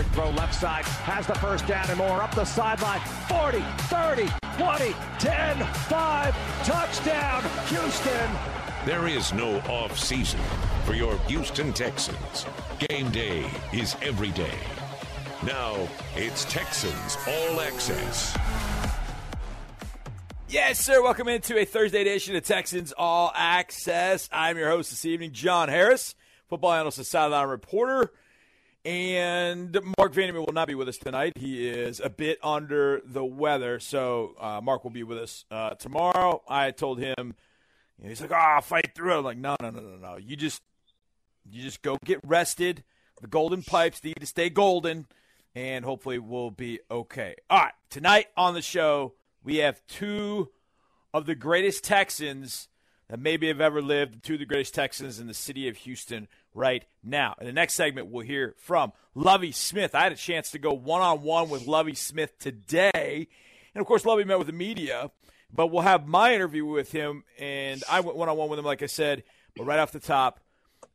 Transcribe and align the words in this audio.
Quick 0.00 0.12
throw 0.14 0.30
left 0.30 0.54
side, 0.54 0.86
has 0.86 1.26
the 1.26 1.34
first 1.34 1.66
down 1.66 1.86
and 1.90 1.98
more 1.98 2.22
up 2.22 2.34
the 2.34 2.46
sideline. 2.46 3.00
40, 3.28 3.60
30, 3.60 4.28
20, 4.56 4.94
10, 5.18 5.66
5, 5.66 6.64
touchdown, 6.64 7.42
Houston. 7.66 8.30
There 8.86 9.06
is 9.08 9.34
no 9.34 9.58
off 9.68 9.98
season 9.98 10.40
for 10.86 10.94
your 10.94 11.18
Houston 11.28 11.74
Texans. 11.74 12.46
Game 12.78 13.10
day 13.10 13.44
is 13.74 13.94
every 14.00 14.30
day. 14.30 14.54
Now 15.44 15.76
it's 16.16 16.46
Texans 16.46 17.18
All 17.28 17.60
Access. 17.60 18.38
Yes, 20.48 20.78
sir. 20.78 21.02
Welcome 21.02 21.28
into 21.28 21.58
a 21.58 21.66
Thursday 21.66 22.00
edition 22.00 22.34
of 22.36 22.42
Texans 22.42 22.94
All 22.96 23.32
Access. 23.34 24.30
I'm 24.32 24.56
your 24.56 24.70
host 24.70 24.88
this 24.88 25.04
evening, 25.04 25.32
John 25.32 25.68
Harris, 25.68 26.14
football 26.48 26.72
analyst 26.72 26.96
and 26.96 27.06
sideline 27.06 27.48
reporter. 27.48 28.10
And 28.84 29.78
Mark 29.98 30.14
Vandermeer 30.14 30.40
will 30.40 30.54
not 30.54 30.66
be 30.66 30.74
with 30.74 30.88
us 30.88 30.96
tonight. 30.96 31.34
He 31.36 31.68
is 31.68 32.00
a 32.00 32.08
bit 32.08 32.38
under 32.42 33.02
the 33.04 33.24
weather, 33.24 33.78
so 33.78 34.34
uh, 34.40 34.60
Mark 34.62 34.84
will 34.84 34.90
be 34.90 35.02
with 35.02 35.18
us 35.18 35.44
uh, 35.50 35.70
tomorrow. 35.74 36.42
I 36.48 36.70
told 36.70 36.98
him, 36.98 37.34
you 37.98 38.04
know, 38.04 38.08
he's 38.08 38.22
like, 38.22 38.30
"Oh, 38.30 38.36
I'll 38.36 38.62
fight 38.62 38.92
through." 38.94 39.12
It. 39.12 39.18
I'm 39.18 39.24
like, 39.24 39.36
"No, 39.36 39.56
no, 39.60 39.68
no, 39.68 39.80
no, 39.80 39.96
no. 39.96 40.16
You 40.16 40.34
just, 40.34 40.62
you 41.50 41.62
just 41.62 41.82
go 41.82 41.98
get 42.06 42.20
rested. 42.24 42.82
The 43.20 43.26
golden 43.26 43.62
pipes 43.62 44.02
need 44.02 44.18
to 44.18 44.26
stay 44.26 44.48
golden, 44.48 45.06
and 45.54 45.84
hopefully 45.84 46.18
we'll 46.18 46.50
be 46.50 46.80
okay." 46.90 47.34
All 47.50 47.58
right, 47.58 47.74
tonight 47.90 48.28
on 48.34 48.54
the 48.54 48.62
show 48.62 49.12
we 49.44 49.56
have 49.56 49.86
two 49.88 50.48
of 51.12 51.26
the 51.26 51.34
greatest 51.34 51.84
Texans 51.84 52.68
that 53.08 53.18
maybe 53.18 53.48
have 53.48 53.60
ever 53.60 53.82
lived, 53.82 54.22
two 54.22 54.34
of 54.34 54.38
the 54.38 54.46
greatest 54.46 54.74
Texans 54.74 55.18
in 55.18 55.26
the 55.26 55.34
city 55.34 55.68
of 55.68 55.76
Houston 55.78 56.28
right 56.54 56.84
now. 57.02 57.34
In 57.40 57.46
the 57.46 57.52
next 57.52 57.74
segment, 57.74 58.08
we'll 58.08 58.26
hear 58.26 58.54
from 58.58 58.92
Lovie 59.14 59.52
Smith. 59.52 59.94
I 59.94 60.02
had 60.02 60.12
a 60.12 60.16
chance 60.16 60.50
to 60.52 60.58
go 60.58 60.72
one 60.72 61.02
on 61.02 61.22
one 61.22 61.48
with 61.48 61.66
Lovie 61.66 61.94
Smith 61.94 62.38
today. 62.38 63.28
And 63.74 63.80
of 63.80 63.86
course, 63.86 64.04
Lovie 64.04 64.24
met 64.24 64.38
with 64.38 64.46
the 64.46 64.52
media, 64.52 65.10
but 65.52 65.68
we'll 65.68 65.82
have 65.82 66.06
my 66.06 66.34
interview 66.34 66.64
with 66.64 66.92
him. 66.92 67.24
And 67.38 67.82
I 67.88 68.00
went 68.00 68.16
one 68.16 68.28
on 68.28 68.36
one 68.36 68.48
with 68.48 68.58
him, 68.58 68.64
like 68.64 68.82
I 68.82 68.86
said. 68.86 69.22
But 69.56 69.64
right 69.64 69.78
off 69.78 69.92
the 69.92 70.00
top, 70.00 70.40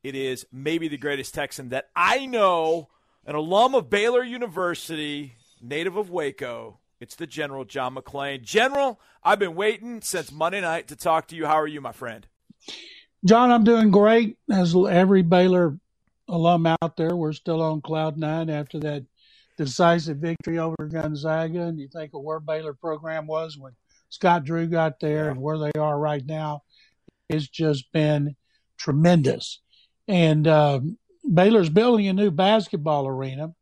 it 0.03 0.15
is 0.15 0.45
maybe 0.51 0.87
the 0.87 0.97
greatest 0.97 1.33
Texan 1.33 1.69
that 1.69 1.89
I 1.95 2.25
know, 2.25 2.89
an 3.25 3.35
alum 3.35 3.75
of 3.75 3.89
Baylor 3.89 4.23
University, 4.23 5.35
native 5.61 5.97
of 5.97 6.09
Waco, 6.09 6.79
it's 6.99 7.15
the 7.15 7.27
General, 7.27 7.65
John 7.65 7.95
McClain. 7.95 8.41
General, 8.41 8.99
I've 9.23 9.39
been 9.39 9.55
waiting 9.55 10.01
since 10.01 10.31
Monday 10.31 10.61
night 10.61 10.87
to 10.87 10.95
talk 10.95 11.27
to 11.27 11.35
you. 11.35 11.45
How 11.45 11.59
are 11.59 11.67
you, 11.67 11.81
my 11.81 11.91
friend? 11.91 12.25
John, 13.25 13.51
I'm 13.51 13.63
doing 13.63 13.89
great. 13.89 14.37
As 14.51 14.75
every 14.75 15.23
Baylor 15.23 15.79
alum 16.27 16.67
out 16.67 16.95
there, 16.95 17.15
we're 17.15 17.33
still 17.33 17.61
on 17.61 17.81
cloud 17.81 18.17
nine 18.17 18.51
after 18.51 18.79
that 18.81 19.03
decisive 19.57 20.17
victory 20.17 20.59
over 20.59 20.75
Gonzaga. 20.87 21.63
And 21.63 21.79
you 21.79 21.87
think 21.87 22.13
of 22.13 22.21
where 22.21 22.39
Baylor 22.39 22.73
program 22.73 23.25
was 23.25 23.57
when 23.57 23.73
Scott 24.09 24.43
Drew 24.43 24.67
got 24.67 24.99
there 24.99 25.29
and 25.29 25.41
where 25.41 25.57
they 25.57 25.71
are 25.79 25.97
right 25.97 26.25
now. 26.25 26.61
It's 27.27 27.47
just 27.47 27.91
been 27.91 28.35
tremendous. 28.77 29.59
And 30.07 30.47
um, 30.47 30.97
Baylor's 31.33 31.69
building 31.69 32.07
a 32.07 32.13
new 32.13 32.29
basketball 32.29 33.07
arena 33.07 33.55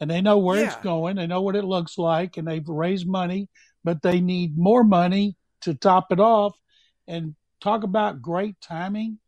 and 0.00 0.10
they 0.10 0.22
know 0.22 0.38
where 0.38 0.58
yeah. 0.58 0.66
it's 0.66 0.76
going. 0.76 1.16
They 1.16 1.26
know 1.26 1.42
what 1.42 1.54
it 1.54 1.64
looks 1.64 1.96
like, 1.96 2.36
and 2.36 2.48
they've 2.48 2.68
raised 2.68 3.06
money, 3.06 3.48
but 3.84 4.02
they 4.02 4.20
need 4.20 4.58
more 4.58 4.82
money 4.82 5.36
to 5.60 5.74
top 5.74 6.10
it 6.10 6.18
off. 6.18 6.56
And 7.06 7.36
talk 7.62 7.84
about 7.84 8.20
great 8.20 8.60
timing. 8.60 9.18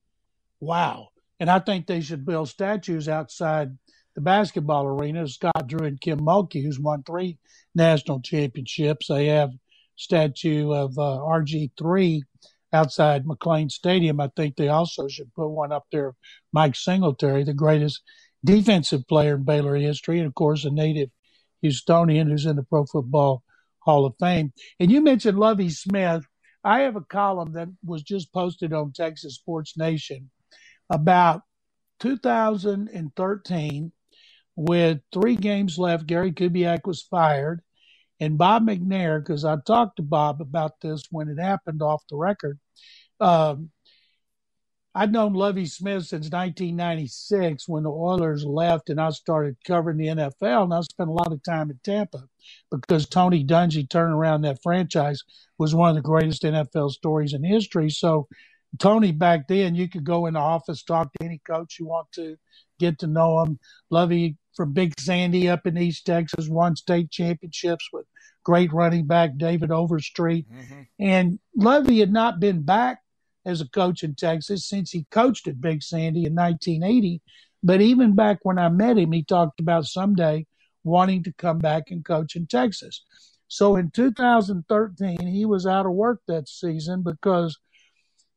Wow. 0.60 1.08
And 1.40 1.48
I 1.50 1.58
think 1.60 1.86
they 1.86 2.00
should 2.00 2.26
build 2.26 2.48
statues 2.48 3.08
outside 3.08 3.76
the 4.14 4.20
basketball 4.20 4.86
arena. 4.86 5.26
Scott 5.28 5.66
Drew 5.66 5.86
and 5.86 6.00
Kim 6.00 6.20
Mulkey, 6.20 6.62
who's 6.62 6.78
won 6.78 7.02
three 7.02 7.38
national 7.74 8.20
championships. 8.20 9.08
They 9.08 9.26
have 9.26 9.50
statue 9.96 10.72
of 10.72 10.98
uh, 10.98 11.18
RG3 11.22 12.20
outside 12.72 13.24
McLane 13.24 13.70
Stadium. 13.70 14.20
I 14.20 14.30
think 14.36 14.56
they 14.56 14.68
also 14.68 15.06
should 15.08 15.32
put 15.34 15.48
one 15.48 15.72
up 15.72 15.86
there. 15.92 16.14
Mike 16.52 16.76
Singletary, 16.76 17.44
the 17.44 17.54
greatest 17.54 18.02
defensive 18.44 19.06
player 19.06 19.36
in 19.36 19.44
Baylor 19.44 19.76
history, 19.76 20.18
and 20.18 20.26
of 20.26 20.34
course, 20.34 20.64
a 20.64 20.70
native 20.70 21.10
Houstonian 21.64 22.28
who's 22.28 22.46
in 22.46 22.56
the 22.56 22.62
Pro 22.62 22.84
Football 22.84 23.42
Hall 23.78 24.04
of 24.06 24.14
Fame. 24.18 24.52
And 24.80 24.90
you 24.90 25.00
mentioned 25.00 25.38
Lovie 25.38 25.70
Smith. 25.70 26.24
I 26.64 26.80
have 26.80 26.96
a 26.96 27.02
column 27.02 27.52
that 27.52 27.68
was 27.84 28.02
just 28.02 28.32
posted 28.32 28.72
on 28.72 28.92
Texas 28.92 29.34
Sports 29.34 29.76
Nation 29.76 30.30
about 30.90 31.42
2013 32.00 33.92
with 34.56 35.00
three 35.12 35.36
games 35.36 35.78
left. 35.78 36.06
Gary 36.06 36.32
Kubiak 36.32 36.86
was 36.86 37.02
fired. 37.02 37.60
And 38.20 38.38
Bob 38.38 38.66
McNair, 38.66 39.20
because 39.20 39.44
I 39.44 39.56
talked 39.66 39.96
to 39.96 40.02
Bob 40.02 40.40
about 40.40 40.80
this 40.80 41.02
when 41.10 41.28
it 41.28 41.38
happened 41.38 41.82
off 41.82 42.02
the 42.08 42.16
record, 42.16 42.58
um, 43.20 43.70
I'd 44.96 45.12
known 45.12 45.32
Lovie 45.32 45.66
Smith 45.66 46.04
since 46.04 46.30
1996 46.30 47.68
when 47.68 47.82
the 47.82 47.90
Oilers 47.90 48.44
left 48.44 48.90
and 48.90 49.00
I 49.00 49.10
started 49.10 49.56
covering 49.66 49.96
the 49.96 50.06
NFL. 50.06 50.64
And 50.64 50.74
I 50.74 50.80
spent 50.82 51.10
a 51.10 51.12
lot 51.12 51.32
of 51.32 51.42
time 51.42 51.70
in 51.70 51.80
Tampa 51.82 52.24
because 52.70 53.08
Tony 53.08 53.44
Dungy 53.44 53.90
turning 53.90 54.14
around 54.14 54.42
that 54.42 54.62
franchise 54.62 55.22
was 55.58 55.74
one 55.74 55.90
of 55.90 55.96
the 55.96 56.02
greatest 56.02 56.44
NFL 56.44 56.92
stories 56.92 57.32
in 57.32 57.42
history. 57.42 57.90
So, 57.90 58.28
Tony, 58.78 59.10
back 59.10 59.48
then, 59.48 59.74
you 59.74 59.88
could 59.88 60.04
go 60.04 60.26
in 60.26 60.34
the 60.34 60.40
office, 60.40 60.84
talk 60.84 61.12
to 61.12 61.24
any 61.24 61.40
coach 61.44 61.78
you 61.80 61.86
want 61.86 62.10
to, 62.12 62.36
get 62.78 63.00
to 63.00 63.08
know 63.08 63.40
him. 63.42 63.58
Lovie 63.90 64.36
from 64.54 64.72
Big 64.72 64.98
Sandy 65.00 65.48
up 65.48 65.66
in 65.66 65.76
East 65.76 66.06
Texas 66.06 66.48
won 66.48 66.76
state 66.76 67.10
championships 67.10 67.88
with 67.92 68.06
great 68.44 68.72
running 68.72 69.06
back 69.06 69.36
David 69.36 69.72
Overstreet. 69.72 70.46
Mm-hmm. 70.50 70.82
And 71.00 71.38
Lovie 71.56 71.98
had 71.98 72.12
not 72.12 72.38
been 72.38 72.62
back 72.62 72.98
as 73.46 73.60
a 73.60 73.68
coach 73.68 74.02
in 74.02 74.14
Texas 74.14 74.68
since 74.68 74.90
he 74.90 75.06
coached 75.10 75.48
at 75.48 75.60
Big 75.60 75.82
Sandy 75.82 76.24
in 76.24 76.34
1980. 76.34 77.20
But 77.62 77.80
even 77.80 78.14
back 78.14 78.38
when 78.42 78.58
I 78.58 78.68
met 78.68 78.98
him, 78.98 79.12
he 79.12 79.22
talked 79.22 79.60
about 79.60 79.86
someday 79.86 80.46
wanting 80.84 81.22
to 81.24 81.32
come 81.32 81.58
back 81.58 81.90
and 81.90 82.04
coach 82.04 82.36
in 82.36 82.46
Texas. 82.46 83.02
So 83.48 83.76
in 83.76 83.90
2013, 83.90 85.26
he 85.26 85.44
was 85.44 85.66
out 85.66 85.86
of 85.86 85.92
work 85.92 86.20
that 86.26 86.48
season 86.48 87.02
because 87.02 87.58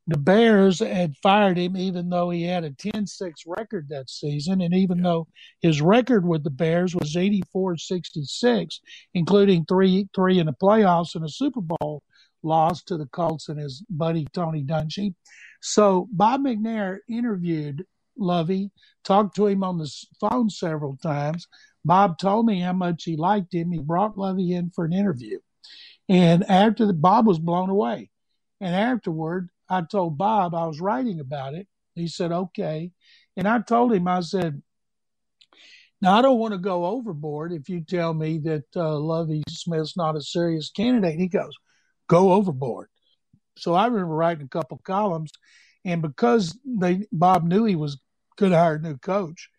the 0.08 0.18
Bears 0.18 0.80
had 0.80 1.18
fired 1.18 1.58
him, 1.58 1.76
even 1.76 2.10
though 2.10 2.30
he 2.30 2.44
had 2.44 2.64
a 2.64 2.72
10 2.72 3.06
6 3.08 3.44
record 3.46 3.90
that 3.90 4.10
season. 4.10 4.62
And 4.62 4.74
even 4.74 5.02
though 5.02 5.28
his 5.62 5.82
record 5.82 6.26
with 6.26 6.46
the 6.46 6.50
Bears 6.50 6.96
was 6.96 7.18
84 7.18 7.78
66, 7.78 8.80
including 9.14 9.66
three, 9.66 10.08
three 10.16 10.40
in 10.40 10.46
the 10.46 10.54
playoffs 10.54 11.16
and 11.16 11.26
a 11.26 11.30
Super 11.30 11.62
Bowl 11.62 12.04
lost 12.48 12.88
to 12.88 12.98
the 12.98 13.08
Colts 13.08 13.50
and 13.50 13.60
his 13.60 13.84
buddy 13.90 14.26
Tony 14.34 14.64
Dungy. 14.64 15.14
So 15.62 16.08
Bob 16.12 16.42
McNair 16.42 17.00
interviewed 17.10 17.86
Lovie, 18.18 18.72
talked 19.04 19.36
to 19.36 19.48
him 19.48 19.64
on 19.64 19.78
the 19.78 19.92
phone 20.20 20.50
several 20.50 20.98
times. 20.98 21.48
Bob 21.86 22.18
told 22.18 22.46
me 22.46 22.60
how 22.60 22.74
much 22.74 23.04
he 23.04 23.16
liked 23.16 23.54
him. 23.54 23.72
He 23.72 23.80
brought 23.80 24.18
Lovie 24.18 24.54
in 24.54 24.72
for 24.72 24.86
an 24.86 24.94
interview. 24.94 25.40
And 26.10 26.50
after 26.50 26.86
the 26.86 26.94
Bob 26.94 27.28
was 27.28 27.40
blown 27.40 27.70
away. 27.70 28.10
And 28.60 28.76
afterward, 28.76 29.50
I 29.70 29.82
told 29.82 30.18
Bob 30.18 30.56
I 30.56 30.66
was 30.66 30.82
writing 30.82 31.20
about 31.20 31.54
it. 31.54 31.68
He 31.96 32.08
said, 32.08 32.32
okay. 32.32 32.92
And 33.36 33.48
I 33.48 33.60
told 33.60 33.94
him, 33.94 34.08
I 34.08 34.22
said, 34.22 34.62
now 36.02 36.18
I 36.18 36.22
don't 36.22 36.40
want 36.40 36.54
to 36.54 36.60
go 36.60 36.86
overboard 36.86 37.52
if 37.52 37.70
you 37.70 37.82
tell 37.82 38.14
me 38.14 38.38
that 38.40 38.66
uh, 38.76 38.98
Lovie 38.98 39.44
Smith's 39.50 39.98
not 39.98 40.16
a 40.16 40.22
serious 40.22 40.70
candidate. 40.70 41.20
He 41.20 41.28
goes, 41.28 41.54
go 42.08 42.34
overboard. 42.34 42.90
So 43.58 43.74
I 43.74 43.88
remember 43.88 44.14
writing 44.14 44.46
a 44.46 44.50
couple 44.50 44.80
columns, 44.84 45.32
and 45.86 46.02
because 46.02 46.58
they 46.66 47.08
Bob 47.12 47.44
knew 47.44 47.66
he 47.66 47.76
was 47.76 48.00
going 48.38 48.52
to 48.52 48.58
hire 48.58 48.76
a 48.76 48.80
new 48.80 48.98
coach, 48.98 49.50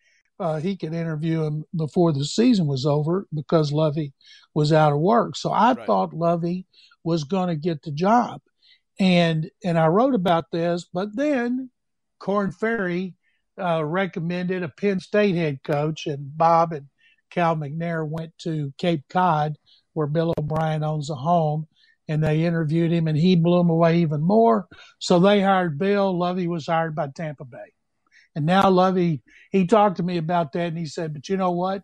uh, 0.41 0.61
he 0.61 0.77
could 0.77 0.95
interview 0.95 1.43
him 1.43 1.65
before 1.75 2.13
the 2.13 2.25
season 2.25 2.67
was 2.67 2.87
over 2.87 3.27
because 3.35 3.73
Lovie 3.73 4.13
was 4.55 4.73
out 4.73 4.93
of 4.93 5.01
work. 5.01 5.37
So 5.37 5.51
I 5.51 5.73
right. 5.73 5.87
thought 5.87 6.15
Lovie 6.15 6.67
was 7.03 7.25
going 7.25 7.49
to 7.49 7.57
get 7.57 7.83
the 7.83 7.93
job, 7.93 8.41
and 9.01 9.51
and 9.65 9.79
I 9.79 9.87
wrote 9.87 10.15
about 10.15 10.51
this. 10.53 10.87
But 10.93 11.15
then 11.15 11.71
Korn 12.21 12.53
Ferry 12.53 13.15
uh, 13.61 13.85
recommended 13.85 14.63
a 14.63 14.69
Penn 14.69 15.01
State 15.01 15.35
head 15.35 15.61
coach, 15.65 16.07
and 16.07 16.37
Bob 16.37 16.73
and 16.73 16.87
Cal 17.31 17.57
McNair 17.57 18.09
went 18.09 18.33
to 18.39 18.73
Cape 18.79 19.03
Cod, 19.11 19.57
where 19.93 20.07
Bill 20.07 20.33
O'Brien 20.39 20.85
owns 20.85 21.11
a 21.11 21.15
home, 21.15 21.67
and 22.09 22.25
they 22.25 22.45
interviewed 22.45 22.91
him, 22.91 23.07
and 23.07 23.19
he 23.19 23.37
blew 23.37 23.59
them 23.59 23.71
away 23.71 23.99
even 23.99 24.23
more. 24.23 24.67
So 24.99 25.19
they 25.19 25.41
hired 25.41 25.79
Bill. 25.79 26.17
Lovie 26.17 26.49
was 26.49 26.67
hired 26.67 26.95
by 26.95 27.09
Tampa 27.15 27.45
Bay, 27.45 27.73
and 28.35 28.47
now 28.47 28.71
Lovie, 28.71 29.23
he 29.51 29.67
talked 29.67 29.99
to 29.99 30.03
me 30.03 30.17
about 30.17 30.53
that, 30.53 30.69
and 30.69 30.79
he 30.79 30.87
said, 30.87 31.13
"But 31.13 31.29
you 31.29 31.37
know 31.37 31.53
what?" 31.53 31.83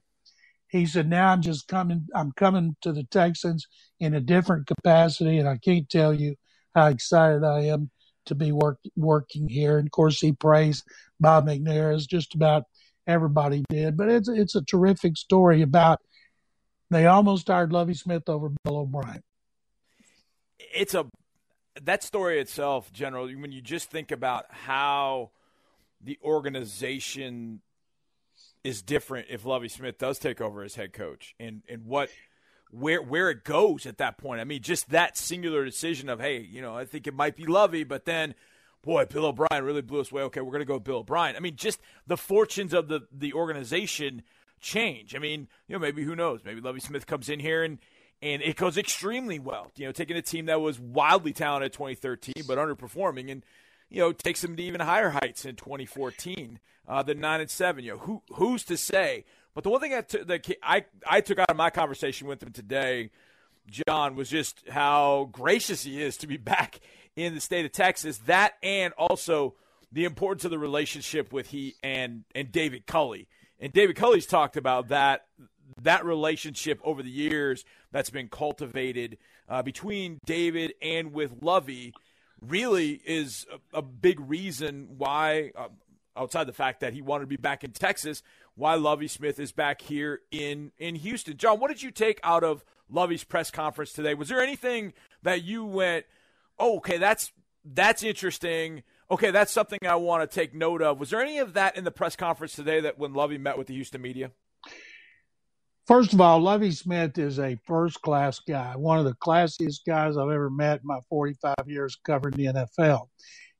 He 0.68 0.86
said, 0.86 1.08
"Now 1.08 1.30
I'm 1.30 1.42
just 1.42 1.68
coming. 1.68 2.08
I'm 2.14 2.32
coming 2.32 2.76
to 2.80 2.92
the 2.92 3.04
Texans 3.04 3.66
in 4.00 4.14
a 4.14 4.20
different 4.20 4.66
capacity, 4.66 5.38
and 5.38 5.48
I 5.48 5.58
can't 5.58 5.88
tell 5.88 6.12
you 6.12 6.36
how 6.74 6.86
excited 6.86 7.44
I 7.44 7.60
am 7.66 7.90
to 8.26 8.34
be 8.34 8.50
work, 8.50 8.78
working 8.96 9.48
here." 9.48 9.78
And 9.78 9.86
of 9.86 9.92
course, 9.92 10.20
he 10.20 10.32
praised 10.32 10.84
Bob 11.20 11.46
McNair 11.46 11.94
as 11.94 12.06
just 12.06 12.34
about 12.34 12.64
everybody 13.06 13.62
did. 13.68 13.96
But 13.96 14.08
it's 14.08 14.28
it's 14.28 14.54
a 14.56 14.62
terrific 14.62 15.16
story 15.16 15.62
about 15.62 16.00
they 16.90 17.06
almost 17.06 17.48
hired 17.48 17.72
Lovie 17.72 17.94
Smith 17.94 18.28
over 18.28 18.50
Bill 18.64 18.78
O'Brien. 18.78 19.22
It's 20.72 20.94
a 20.94 21.06
that 21.82 22.02
story 22.02 22.40
itself, 22.40 22.92
General. 22.92 23.26
When 23.26 23.52
you 23.52 23.60
just 23.60 23.90
think 23.90 24.10
about 24.10 24.46
how 24.50 25.30
the 26.00 26.18
organization 26.22 27.60
is 28.62 28.82
different 28.82 29.26
if 29.30 29.44
Lovie 29.44 29.68
Smith 29.68 29.98
does 29.98 30.18
take 30.18 30.40
over 30.40 30.62
as 30.62 30.74
head 30.74 30.92
coach, 30.92 31.34
and 31.40 31.62
and 31.68 31.84
what 31.84 32.10
where 32.70 33.02
where 33.02 33.30
it 33.30 33.44
goes 33.44 33.86
at 33.86 33.98
that 33.98 34.18
point. 34.18 34.40
I 34.40 34.44
mean, 34.44 34.62
just 34.62 34.90
that 34.90 35.16
singular 35.16 35.64
decision 35.64 36.08
of 36.08 36.20
hey, 36.20 36.40
you 36.40 36.62
know, 36.62 36.76
I 36.76 36.84
think 36.84 37.06
it 37.06 37.14
might 37.14 37.36
be 37.36 37.46
Lovie, 37.46 37.84
but 37.84 38.04
then 38.04 38.34
boy, 38.82 39.06
Bill 39.06 39.26
O'Brien 39.26 39.64
really 39.64 39.82
blew 39.82 40.00
us 40.00 40.12
away. 40.12 40.22
Okay, 40.22 40.40
we're 40.40 40.52
going 40.52 40.60
to 40.60 40.66
go 40.66 40.78
Bill 40.78 40.98
O'Brien. 40.98 41.36
I 41.36 41.40
mean, 41.40 41.56
just 41.56 41.80
the 42.06 42.16
fortunes 42.16 42.72
of 42.72 42.88
the 42.88 43.00
the 43.12 43.32
organization 43.32 44.22
change. 44.60 45.14
I 45.14 45.18
mean, 45.18 45.48
you 45.68 45.74
know, 45.74 45.78
maybe 45.78 46.04
who 46.04 46.16
knows? 46.16 46.40
Maybe 46.44 46.60
Lovie 46.60 46.80
Smith 46.80 47.06
comes 47.06 47.28
in 47.28 47.40
here 47.40 47.62
and 47.62 47.78
and 48.22 48.42
it 48.42 48.56
goes 48.56 48.78
extremely 48.78 49.38
well. 49.38 49.70
You 49.76 49.86
know, 49.86 49.92
taking 49.92 50.16
a 50.16 50.22
team 50.22 50.46
that 50.46 50.60
was 50.60 50.78
wildly 50.78 51.32
talented 51.32 51.72
in 51.72 51.76
2013 51.76 52.34
but 52.46 52.58
underperforming 52.58 53.30
and 53.30 53.44
you 53.90 54.00
know 54.00 54.12
takes 54.12 54.40
them 54.40 54.56
to 54.56 54.62
even 54.62 54.80
higher 54.80 55.10
heights 55.10 55.44
in 55.44 55.56
2014 55.56 56.58
uh, 56.88 57.02
than 57.02 57.20
nine 57.20 57.40
and 57.40 57.50
seven. 57.50 57.84
You 57.84 57.92
know, 57.92 57.98
who 57.98 58.22
who's 58.34 58.64
to 58.64 58.76
say? 58.76 59.24
But 59.54 59.64
the 59.64 59.70
one 59.70 59.80
thing 59.80 59.92
that 59.92 60.56
I 60.62 60.84
I 61.06 61.20
took 61.20 61.38
out 61.38 61.50
of 61.50 61.56
my 61.56 61.70
conversation 61.70 62.26
with 62.26 62.42
him 62.42 62.52
today, 62.52 63.10
John, 63.68 64.16
was 64.16 64.28
just 64.28 64.68
how 64.68 65.28
gracious 65.32 65.84
he 65.84 66.02
is 66.02 66.16
to 66.18 66.26
be 66.26 66.36
back 66.38 66.80
in 67.16 67.34
the 67.34 67.40
state 67.40 67.64
of 67.64 67.72
Texas. 67.72 68.18
That 68.26 68.54
and 68.62 68.92
also 68.94 69.54
the 69.92 70.04
importance 70.04 70.44
of 70.44 70.50
the 70.50 70.58
relationship 70.58 71.32
with 71.32 71.48
he 71.48 71.76
and 71.82 72.24
and 72.34 72.50
David 72.50 72.86
Culley. 72.86 73.28
And 73.60 73.72
David 73.72 73.96
Culley's 73.96 74.26
talked 74.26 74.56
about 74.56 74.88
that 74.88 75.26
that 75.82 76.04
relationship 76.04 76.80
over 76.84 77.02
the 77.02 77.10
years 77.10 77.64
that's 77.92 78.10
been 78.10 78.28
cultivated 78.28 79.18
uh, 79.48 79.62
between 79.62 80.18
David 80.24 80.74
and 80.82 81.12
with 81.12 81.42
Lovie 81.42 81.94
really 82.40 83.00
is 83.04 83.46
a, 83.52 83.78
a 83.78 83.82
big 83.82 84.20
reason 84.20 84.88
why, 84.96 85.52
uh, 85.56 85.68
outside 86.16 86.44
the 86.44 86.52
fact 86.52 86.80
that 86.80 86.92
he 86.92 87.02
wanted 87.02 87.22
to 87.22 87.28
be 87.28 87.36
back 87.36 87.64
in 87.64 87.72
Texas, 87.72 88.22
why 88.54 88.74
Lovie 88.74 89.08
Smith 89.08 89.38
is 89.38 89.52
back 89.52 89.80
here 89.80 90.20
in 90.30 90.72
in 90.78 90.94
Houston. 90.96 91.36
John, 91.36 91.58
what 91.58 91.68
did 91.68 91.82
you 91.82 91.90
take 91.90 92.20
out 92.22 92.44
of 92.44 92.64
Lovie's 92.88 93.24
press 93.24 93.50
conference 93.50 93.92
today? 93.92 94.14
Was 94.14 94.28
there 94.28 94.40
anything 94.40 94.92
that 95.22 95.42
you 95.42 95.64
went, 95.64 96.06
oh, 96.58 96.76
okay, 96.76 96.98
that's 96.98 97.32
that's 97.64 98.02
interesting. 98.02 98.82
Okay, 99.10 99.30
that's 99.30 99.52
something 99.52 99.78
I 99.86 99.96
want 99.96 100.28
to 100.28 100.34
take 100.34 100.54
note 100.54 100.82
of. 100.82 100.98
Was 100.98 101.10
there 101.10 101.20
any 101.20 101.38
of 101.38 101.54
that 101.54 101.76
in 101.76 101.84
the 101.84 101.90
press 101.90 102.16
conference 102.16 102.54
today 102.54 102.80
that 102.80 102.98
when 102.98 103.12
Lovie 103.12 103.38
met 103.38 103.58
with 103.58 103.66
the 103.66 103.74
Houston 103.74 104.00
media? 104.00 104.30
First 105.86 106.14
of 106.14 106.20
all, 106.22 106.40
Lovie 106.40 106.70
Smith 106.70 107.18
is 107.18 107.38
a 107.38 107.58
first 107.66 108.00
class 108.00 108.40
guy, 108.40 108.74
one 108.74 108.98
of 108.98 109.04
the 109.04 109.12
classiest 109.16 109.80
guys 109.86 110.16
I've 110.16 110.30
ever 110.30 110.48
met 110.48 110.80
in 110.80 110.86
my 110.86 111.00
45 111.10 111.54
years 111.66 111.94
covering 112.06 112.36
the 112.36 112.46
NFL. 112.46 113.08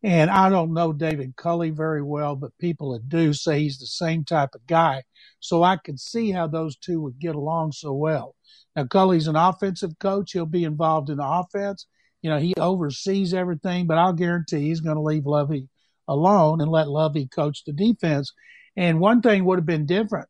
And 0.03 0.31
I 0.31 0.49
don't 0.49 0.73
know 0.73 0.95
David 0.95 1.37
Culley 1.37 1.69
very 1.69 2.03
well, 2.03 2.35
but 2.35 2.57
people 2.59 2.93
that 2.93 3.11
do 3.11 3.35
say 3.35 3.61
he's 3.61 3.79
the 3.79 3.87
same 3.87 4.25
type 4.25 4.55
of 4.55 4.67
guy. 4.67 5.03
So 5.41 5.63
I 5.63 5.77
could 5.77 6.01
see 6.01 6.31
how 6.31 6.47
those 6.47 6.77
two 6.79 7.03
would 7.03 7.19
get 7.19 7.35
along 7.35 7.73
so 7.73 7.93
well. 7.93 8.35
Now, 8.75 8.87
Culley's 8.87 9.27
an 9.27 9.37
offensive 9.37 9.99
coach. 9.99 10.33
He'll 10.33 10.47
be 10.47 10.65
involved 10.65 11.11
in 11.11 11.19
the 11.19 11.29
offense. 11.29 11.87
You 12.23 12.31
know, 12.31 12.39
he 12.39 12.55
oversees 12.57 13.35
everything, 13.35 13.87
but 13.87 13.99
I'll 13.99 14.15
guarantee 14.15 14.69
he's 14.69 14.81
going 14.81 14.97
to 14.97 15.03
leave 15.03 15.27
Lovie 15.27 15.69
alone 16.09 16.63
and 16.63 16.71
let 16.71 16.89
Lovie 16.89 17.27
coach 17.27 17.65
the 17.67 17.75
defense. 17.75 18.33
And 18.77 18.99
one 18.99 19.21
thing 19.21 19.45
would 19.45 19.59
have 19.59 19.67
been 19.67 19.85
different 19.85 20.29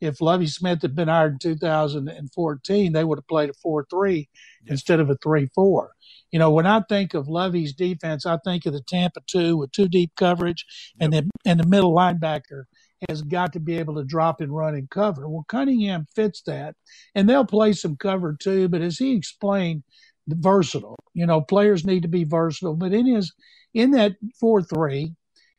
if 0.00 0.20
Lovie 0.20 0.46
Smith 0.46 0.82
had 0.82 0.94
been 0.94 1.08
hired 1.08 1.32
in 1.32 1.38
2014, 1.38 2.92
they 2.92 3.04
would 3.04 3.18
have 3.18 3.28
played 3.28 3.50
a 3.50 3.54
4 3.54 3.86
3 3.88 4.28
instead 4.66 5.00
of 5.00 5.10
a 5.10 5.16
3 5.16 5.46
4. 5.54 5.92
You 6.30 6.38
know, 6.38 6.50
when 6.50 6.66
I 6.66 6.80
think 6.88 7.14
of 7.14 7.28
Lovie's 7.28 7.72
defense, 7.72 8.26
I 8.26 8.38
think 8.44 8.66
of 8.66 8.72
the 8.72 8.82
Tampa 8.82 9.20
2 9.26 9.56
with 9.56 9.72
two 9.72 9.88
deep 9.88 10.12
coverage, 10.16 10.64
and 11.00 11.12
the, 11.12 11.28
and 11.46 11.60
the 11.60 11.66
middle 11.66 11.94
linebacker 11.94 12.64
has 13.08 13.22
got 13.22 13.52
to 13.52 13.60
be 13.60 13.78
able 13.78 13.94
to 13.96 14.04
drop 14.04 14.40
and 14.40 14.54
run 14.54 14.74
and 14.74 14.90
cover. 14.90 15.28
Well, 15.28 15.44
Cunningham 15.48 16.06
fits 16.14 16.42
that, 16.42 16.74
and 17.14 17.28
they'll 17.28 17.44
play 17.44 17.72
some 17.72 17.96
cover 17.96 18.36
too, 18.38 18.68
but 18.68 18.82
as 18.82 18.98
he 18.98 19.14
explained, 19.14 19.84
versatile. 20.26 20.96
You 21.12 21.26
know, 21.26 21.40
players 21.40 21.84
need 21.84 22.02
to 22.02 22.08
be 22.08 22.24
versatile, 22.24 22.74
but 22.74 22.92
in 22.92 23.06
his 23.06 23.32
in 23.74 23.90
that 23.92 24.12
4 24.40 24.62
3, 24.62 25.12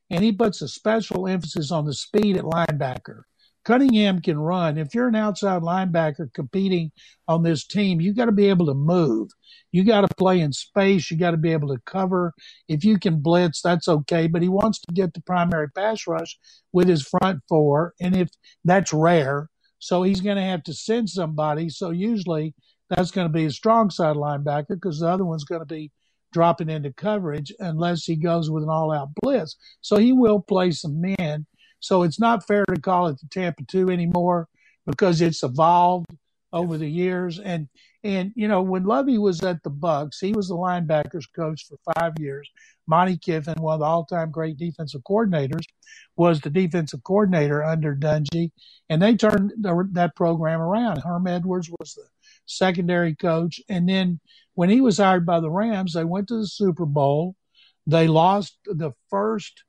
and 0.09 0.23
he 0.23 0.31
puts 0.31 0.61
a 0.61 0.67
special 0.67 1.27
emphasis 1.27 1.71
on 1.71 1.85
the 1.85 1.93
speed 1.93 2.37
at 2.37 2.43
linebacker 2.43 3.21
Cunningham 3.65 4.21
can 4.21 4.37
run. 4.37 4.77
If 4.77 4.93
you're 4.93 5.07
an 5.07 5.15
outside 5.15 5.63
linebacker 5.63 6.31
competing 6.33 6.91
on 7.27 7.43
this 7.43 7.65
team, 7.65 7.99
you 7.99 8.13
got 8.13 8.25
to 8.25 8.31
be 8.31 8.47
able 8.47 8.67
to 8.67 8.75
move. 8.75 9.29
You 9.71 9.83
got 9.83 10.01
to 10.01 10.15
play 10.15 10.39
in 10.39 10.53
space. 10.53 11.09
You 11.09 11.17
got 11.17 11.31
to 11.31 11.37
be 11.37 11.51
able 11.51 11.69
to 11.69 11.81
cover. 11.85 12.31
If 12.67 12.85
you 12.85 12.99
can 12.99 13.21
blitz, 13.21 13.61
that's 13.61 13.87
okay. 13.87 14.27
But 14.27 14.43
he 14.43 14.49
wants 14.49 14.79
to 14.81 14.93
get 14.93 15.13
the 15.13 15.21
primary 15.21 15.69
pass 15.71 16.07
rush 16.07 16.37
with 16.71 16.87
his 16.87 17.07
front 17.07 17.41
four, 17.49 17.93
and 17.99 18.15
if 18.15 18.29
that's 18.63 18.93
rare, 18.93 19.49
so 19.79 20.03
he's 20.03 20.21
going 20.21 20.37
to 20.37 20.43
have 20.43 20.63
to 20.63 20.73
send 20.73 21.09
somebody. 21.09 21.69
So 21.69 21.89
usually 21.89 22.53
that's 22.89 23.11
going 23.11 23.27
to 23.27 23.33
be 23.33 23.45
a 23.45 23.51
strong 23.51 23.89
side 23.89 24.15
linebacker 24.15 24.69
because 24.69 24.99
the 24.99 25.07
other 25.07 25.25
one's 25.25 25.43
going 25.43 25.61
to 25.61 25.65
be 25.65 25.91
dropping 26.31 26.69
into 26.69 26.93
coverage 26.93 27.51
unless 27.59 28.03
he 28.03 28.15
goes 28.15 28.51
with 28.51 28.63
an 28.63 28.69
all-out 28.69 29.09
blitz. 29.21 29.55
So 29.81 29.97
he 29.97 30.11
will 30.11 30.41
play 30.41 30.71
some 30.71 31.01
men 31.01 31.45
so 31.85 32.01
it's 32.01 32.19
not 32.19 32.47
fair 32.47 32.65
to 32.65 32.81
call 32.81 33.05
it 33.07 33.19
the 33.19 33.27
Tampa 33.29 33.63
2 33.63 33.91
anymore 33.91 34.47
because 34.87 35.21
it's 35.21 35.43
evolved 35.43 36.07
over 36.51 36.79
the 36.79 36.89
years. 36.89 37.37
And, 37.37 37.67
and, 38.03 38.31
you 38.35 38.47
know, 38.47 38.63
when 38.63 38.85
Lovie 38.85 39.19
was 39.19 39.43
at 39.43 39.61
the 39.61 39.69
Bucs, 39.69 40.19
he 40.19 40.31
was 40.31 40.47
the 40.47 40.55
linebackers 40.55 41.25
coach 41.35 41.67
for 41.67 41.77
five 41.93 42.13
years. 42.17 42.49
Monte 42.87 43.17
Kiffin, 43.17 43.61
one 43.61 43.75
of 43.75 43.79
the 43.81 43.85
all-time 43.85 44.31
great 44.31 44.57
defensive 44.57 45.01
coordinators, 45.03 45.63
was 46.15 46.41
the 46.41 46.49
defensive 46.49 47.03
coordinator 47.03 47.63
under 47.63 47.95
Dungy, 47.95 48.51
and 48.89 48.99
they 48.99 49.15
turned 49.15 49.53
the, 49.59 49.87
that 49.91 50.15
program 50.15 50.61
around. 50.61 51.01
Herm 51.03 51.27
Edwards 51.27 51.69
was 51.79 51.93
the 51.93 52.05
secondary 52.47 53.13
coach, 53.13 53.61
and 53.69 53.87
then 53.87 54.19
when 54.55 54.69
he 54.69 54.81
was 54.81 54.97
hired 54.97 55.25
by 55.25 55.39
the 55.39 55.51
Rams, 55.51 55.93
they 55.93 56.03
went 56.03 56.29
to 56.29 56.39
the 56.39 56.47
Super 56.47 56.85
Bowl. 56.87 57.35
They 57.85 58.07
lost 58.07 58.57
the 58.65 58.93
first 59.11 59.63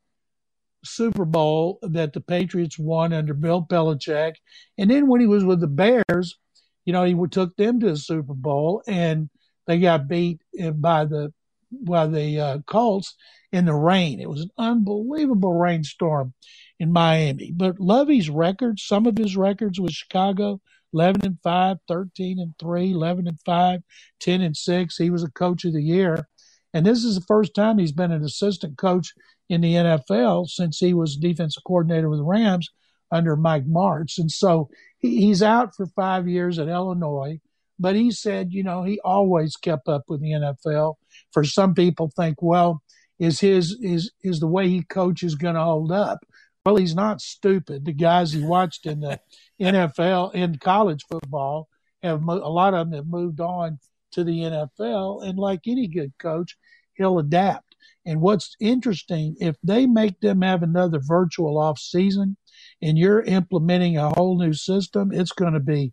Super 0.87 1.25
Bowl 1.25 1.79
that 1.83 2.13
the 2.13 2.21
Patriots 2.21 2.79
won 2.79 3.13
under 3.13 3.35
Bill 3.35 3.63
Belichick. 3.63 4.35
And 4.79 4.91
then 4.91 5.07
when 5.07 5.21
he 5.21 5.27
was 5.27 5.45
with 5.45 5.61
the 5.61 5.67
Bears, 5.67 6.39
you 6.85 6.93
know, 6.93 7.05
he 7.05 7.15
took 7.31 7.57
them 7.57 7.81
to 7.81 7.91
the 7.91 7.97
Super 7.97 8.35
Bowl 8.35 8.83
and 8.87 9.29
they 9.67 9.79
got 9.79 10.09
beat 10.09 10.41
by 10.75 11.05
the 11.05 11.33
by 11.73 12.07
the 12.07 12.41
uh, 12.41 12.59
Colts 12.67 13.17
in 13.53 13.65
the 13.65 13.75
rain. 13.75 14.21
It 14.21 14.31
was 14.31 14.43
an 14.43 14.51
unbelievable 14.57 15.53
rainstorm 15.53 16.33
in 16.79 16.93
Miami. 16.93 17.53
But 17.53 17.81
Lovie's 17.81 18.31
records, 18.31 18.85
some 18.85 19.07
of 19.07 19.19
his 19.19 19.37
records 19.37 19.81
with 19.81 19.93
Chicago, 19.93 20.61
11 20.93 21.23
and 21.25 21.39
5, 21.43 21.79
13 21.89 22.39
and 22.39 22.55
3, 22.59 22.93
11 22.93 23.27
and 23.27 23.41
5, 23.45 23.81
10 24.21 24.41
and 24.41 24.57
6. 24.57 24.97
He 24.97 25.11
was 25.11 25.25
a 25.25 25.31
coach 25.31 25.65
of 25.65 25.73
the 25.73 25.83
year. 25.83 26.29
And 26.75 26.85
this 26.85 27.05
is 27.05 27.15
the 27.15 27.25
first 27.27 27.55
time 27.55 27.79
he's 27.79 27.93
been 27.93 28.13
an 28.13 28.25
assistant 28.25 28.77
coach 28.77 29.15
in 29.49 29.61
the 29.61 29.75
NFL 29.75 30.49
since 30.49 30.79
he 30.79 30.93
was 30.93 31.17
defensive 31.17 31.63
coordinator 31.65 32.09
with 32.09 32.19
the 32.19 32.25
Rams 32.25 32.71
under 33.11 33.37
Mike 33.37 33.67
Martz. 33.67 34.19
And 34.19 34.31
so 34.31 34.69
he, 34.99 35.21
he's 35.21 35.43
out 35.43 35.75
for 35.75 35.87
five 35.87 36.29
years 36.29 36.59
at 36.59 36.69
Illinois. 36.69 37.41
But 37.79 37.95
he 37.95 38.11
said, 38.11 38.53
you 38.53 38.63
know, 38.63 38.83
he 38.85 38.99
always 39.01 39.57
kept 39.57 39.89
up 39.89 40.05
with 40.09 40.21
the 40.21 40.31
NFL. 40.31 40.95
For 41.33 41.45
some 41.45 41.75
people 41.75 42.11
think, 42.17 42.41
well, 42.41 42.83
is 43.19 43.41
his 43.41 43.79
is 43.81 44.11
is 44.23 44.41
the 44.41 44.47
way 44.47 44.69
he 44.69 44.83
coaches 44.83 45.35
going 45.35 45.55
to 45.55 45.63
hold 45.63 45.93
up? 45.93 46.19
Well, 46.65 46.77
he's 46.77 46.95
not 46.95 47.21
stupid. 47.21 47.85
The 47.85 47.93
guys 47.93 48.33
he 48.33 48.43
watched 48.43 48.87
in 48.87 49.01
the 49.01 49.21
NFL 49.61 50.35
in 50.35 50.59
college 50.59 51.05
football 51.09 51.69
have 52.03 52.23
a 52.23 52.35
lot 52.35 52.75
of 52.75 52.91
them 52.91 52.97
have 52.97 53.07
moved 53.07 53.41
on 53.41 53.79
to 54.13 54.25
the 54.25 54.41
NFL, 54.41 55.27
and 55.27 55.39
like 55.39 55.61
any 55.67 55.87
good 55.87 56.13
coach, 56.19 56.57
he'll 56.95 57.19
adapt. 57.19 57.75
And 58.05 58.21
what's 58.21 58.57
interesting, 58.61 59.37
if 59.41 59.57
they 59.63 59.87
make 59.87 60.21
them 60.21 60.43
have 60.43 60.63
another 60.63 61.01
virtual 61.01 61.59
off 61.59 61.79
season 61.79 62.37
and 62.81 62.97
you're 62.97 63.23
implementing 63.23 63.97
a 63.97 64.11
whole 64.11 64.39
new 64.39 64.53
system, 64.53 65.11
it's 65.13 65.33
going 65.33 65.55
to 65.55 65.61
be 65.61 65.93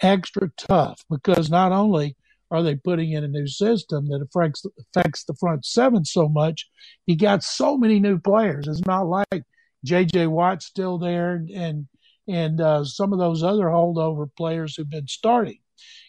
extra 0.00 0.50
tough 0.56 1.04
because 1.10 1.50
not 1.50 1.72
only 1.72 2.16
are 2.50 2.62
they 2.62 2.76
putting 2.76 3.12
in 3.12 3.24
a 3.24 3.28
new 3.28 3.46
system 3.46 4.08
that 4.08 4.22
affects 4.22 4.64
affects 4.78 5.24
the 5.24 5.34
front 5.34 5.64
seven 5.66 6.04
so 6.04 6.28
much, 6.28 6.68
you 7.06 7.16
got 7.16 7.42
so 7.42 7.76
many 7.76 8.00
new 8.00 8.18
players. 8.18 8.66
It's 8.68 8.86
not 8.86 9.06
like 9.06 9.42
J.J. 9.84 10.28
Watt's 10.28 10.66
still 10.66 10.98
there 10.98 11.44
and 11.54 11.88
and 12.26 12.60
uh, 12.60 12.84
some 12.84 13.12
of 13.12 13.18
those 13.18 13.42
other 13.42 13.64
holdover 13.64 14.28
players 14.36 14.76
who've 14.76 14.88
been 14.88 15.08
starting. 15.08 15.58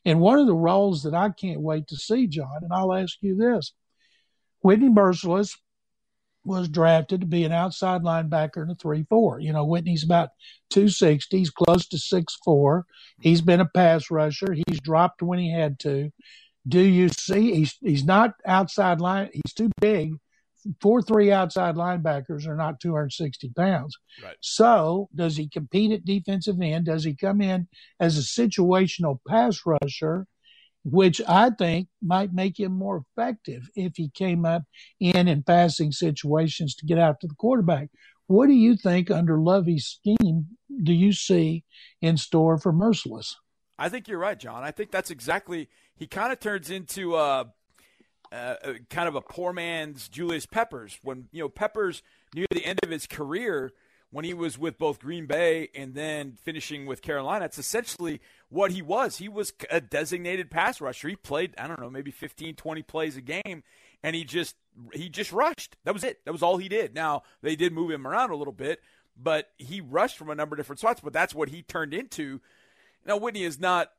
And 0.06 0.20
one 0.20 0.40
of 0.40 0.48
the 0.48 0.56
roles 0.56 1.04
that 1.04 1.14
I 1.14 1.30
can't 1.30 1.62
wait 1.62 1.88
to 1.88 1.96
see, 1.96 2.28
John, 2.28 2.60
and 2.62 2.72
I'll 2.74 2.94
ask 2.94 3.18
you 3.22 3.36
this: 3.36 3.74
Whitney 4.62 4.90
Mercilus 4.90 5.56
was 6.46 6.70
drafted 6.70 7.22
to 7.22 7.28
be 7.28 7.44
an 7.44 7.52
outside 7.52 8.02
linebacker 8.02 8.64
in 8.64 8.70
a 8.70 8.76
3 8.76 9.06
4. 9.10 9.40
You 9.40 9.54
know, 9.54 9.66
Whitney's 9.66 10.04
about 10.04 10.30
260. 10.72 11.38
He's 11.38 11.50
close 11.50 11.88
to 11.88 11.98
six 11.98 12.38
four. 12.44 12.86
He's 13.22 13.42
been 13.42 13.60
a 13.60 13.66
pass 13.66 14.10
rusher. 14.10 14.56
He's 14.68 14.80
dropped 14.80 15.22
when 15.22 15.40
he 15.40 15.52
had 15.52 15.80
to. 15.80 16.12
Do 16.68 16.82
you 16.82 17.10
see? 17.10 17.56
He's, 17.56 17.76
he's 17.82 18.04
not 18.04 18.34
outside 18.46 19.02
line. 19.02 19.30
He's 19.34 19.54
too 19.54 19.70
big. 19.80 20.14
Four 20.82 21.02
three 21.02 21.32
outside 21.32 21.76
linebackers 21.76 22.48
are 22.48 22.56
not 22.56 22.80
260 22.80 23.52
pounds. 23.56 23.98
Right. 24.24 24.36
So, 24.42 25.10
does 25.16 25.38
he 25.38 25.48
compete 25.48 25.92
at 25.92 26.06
defensive 26.06 26.62
end? 26.62 26.86
Does 26.86 27.04
he 27.04 27.16
come 27.16 27.42
in 27.42 27.68
as 28.00 28.18
a 28.18 28.22
situational 28.22 29.20
pass 29.28 29.62
rusher? 29.66 30.28
which 30.86 31.22
I 31.28 31.50
think 31.50 31.88
might 32.02 32.34
make 32.34 32.60
him 32.60 32.72
more 32.72 33.04
effective 33.18 33.70
if 33.76 33.94
he 33.96 34.10
came 34.10 34.46
up 34.46 34.64
in 35.00 35.28
and 35.28 35.46
passing 35.46 35.92
situations 35.92 36.76
to 36.76 36.86
get 36.86 36.98
out 36.98 37.20
to 37.20 37.28
the 37.28 37.36
quarterback. 37.36 37.90
What 38.28 38.48
do 38.48 38.54
you 38.54 38.78
think 38.78 39.12
under 39.12 39.38
Lovey's 39.40 39.86
scheme 39.86 40.48
do 40.84 40.94
you 40.94 41.14
see 41.14 41.64
in 42.02 42.18
store 42.18 42.58
for 42.58 42.72
Mercilus? 42.72 43.36
I 43.78 43.90
think 43.90 44.08
you're 44.08 44.20
right, 44.20 44.40
John. 44.40 44.64
I 44.64 44.72
think 44.72 44.92
that's 44.92 45.10
exactly 45.10 45.70
he 45.96 46.08
kind 46.08 46.32
of 46.32 46.40
turns 46.40 46.70
into 46.70 47.16
a, 47.16 47.52
a, 48.32 48.58
a 48.64 48.74
kind 48.90 49.08
of 49.08 49.16
a 49.16 49.22
poor 49.22 49.54
man's 49.54 50.08
Julius 50.08 50.46
Peppers 50.46 51.00
when 51.04 51.28
you 51.32 51.42
know 51.42 51.50
Peppers 51.50 52.04
near 52.34 52.46
the 52.52 52.66
end 52.66 52.80
of 52.84 52.90
his 52.90 53.08
career 53.08 53.72
when 54.12 54.26
he 54.26 54.34
was 54.34 54.58
with 54.58 54.78
both 54.78 55.00
Green 55.00 55.26
Bay 55.28 55.70
and 55.76 55.94
then 55.94 56.36
finishing 56.44 56.86
with 56.86 57.02
Carolina. 57.02 57.46
It's 57.46 57.60
essentially 57.60 58.22
what 58.50 58.72
he 58.72 58.82
was. 58.82 59.18
He 59.18 59.30
was 59.30 59.54
a 59.70 59.80
designated 59.80 60.50
pass 60.50 60.82
rusher. 60.82 61.10
He 61.10 61.16
played, 61.16 61.54
I 61.60 61.68
don't 61.68 61.80
know, 61.80 61.92
maybe 61.92 62.10
15, 62.10 62.56
20 62.56 62.82
plays 62.84 63.18
a 63.18 63.22
game 63.22 63.64
and 64.04 64.16
he 64.16 64.24
just 64.24 64.56
he 64.94 65.10
just 65.10 65.32
rushed. 65.32 65.76
That 65.84 65.94
was 65.94 66.04
it. 66.04 66.24
That 66.26 66.32
was 66.32 66.42
all 66.42 66.58
he 66.58 66.70
did. 66.70 66.96
Now, 66.96 67.24
they 67.42 67.56
did 67.56 67.74
move 67.74 67.92
him 67.92 68.08
around 68.08 68.32
a 68.32 68.36
little 68.36 68.54
bit, 68.54 68.82
but 69.22 69.50
he 69.58 69.82
rushed 69.82 70.18
from 70.18 70.30
a 70.30 70.36
number 70.36 70.56
of 70.56 70.58
different 70.58 70.80
spots, 70.80 71.02
but 71.04 71.14
that's 71.14 71.36
what 71.36 71.50
he 71.50 71.62
turned 71.62 71.94
into. 71.94 72.40
Now, 73.06 73.18
Whitney 73.18 73.44
is 73.44 73.60
not 73.60 73.92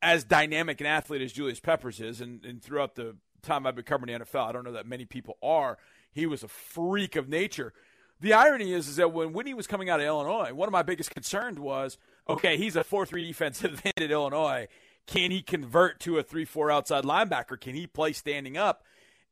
as 0.00 0.24
dynamic 0.24 0.80
an 0.80 0.86
athlete 0.86 1.22
as 1.22 1.32
Julius 1.32 1.60
Peppers 1.60 2.00
is, 2.00 2.20
and, 2.20 2.44
and 2.44 2.62
throughout 2.62 2.94
the 2.94 3.16
time 3.46 3.66
I've 3.66 3.74
been 3.74 3.84
covering 3.84 4.18
the 4.18 4.24
NFL, 4.24 4.48
I 4.48 4.52
don't 4.52 4.64
know 4.64 4.72
that 4.72 4.86
many 4.86 5.04
people 5.04 5.36
are. 5.42 5.78
He 6.12 6.26
was 6.26 6.42
a 6.42 6.48
freak 6.48 7.16
of 7.16 7.28
nature. 7.28 7.72
The 8.20 8.32
irony 8.32 8.72
is, 8.72 8.88
is 8.88 8.96
that 8.96 9.12
when 9.12 9.32
Whitney 9.32 9.54
was 9.54 9.66
coming 9.66 9.90
out 9.90 10.00
of 10.00 10.06
Illinois, 10.06 10.52
one 10.52 10.68
of 10.68 10.72
my 10.72 10.82
biggest 10.82 11.10
concerns 11.10 11.58
was, 11.58 11.98
okay, 12.28 12.56
he's 12.56 12.76
a 12.76 12.84
4-3 12.84 13.26
defensive 13.26 13.82
end 13.84 13.94
at 13.96 14.10
Illinois. 14.10 14.68
Can 15.06 15.30
he 15.30 15.42
convert 15.42 16.00
to 16.00 16.18
a 16.18 16.24
3-4 16.24 16.72
outside 16.72 17.04
linebacker? 17.04 17.60
Can 17.60 17.74
he 17.74 17.86
play 17.86 18.12
standing 18.12 18.56
up? 18.56 18.82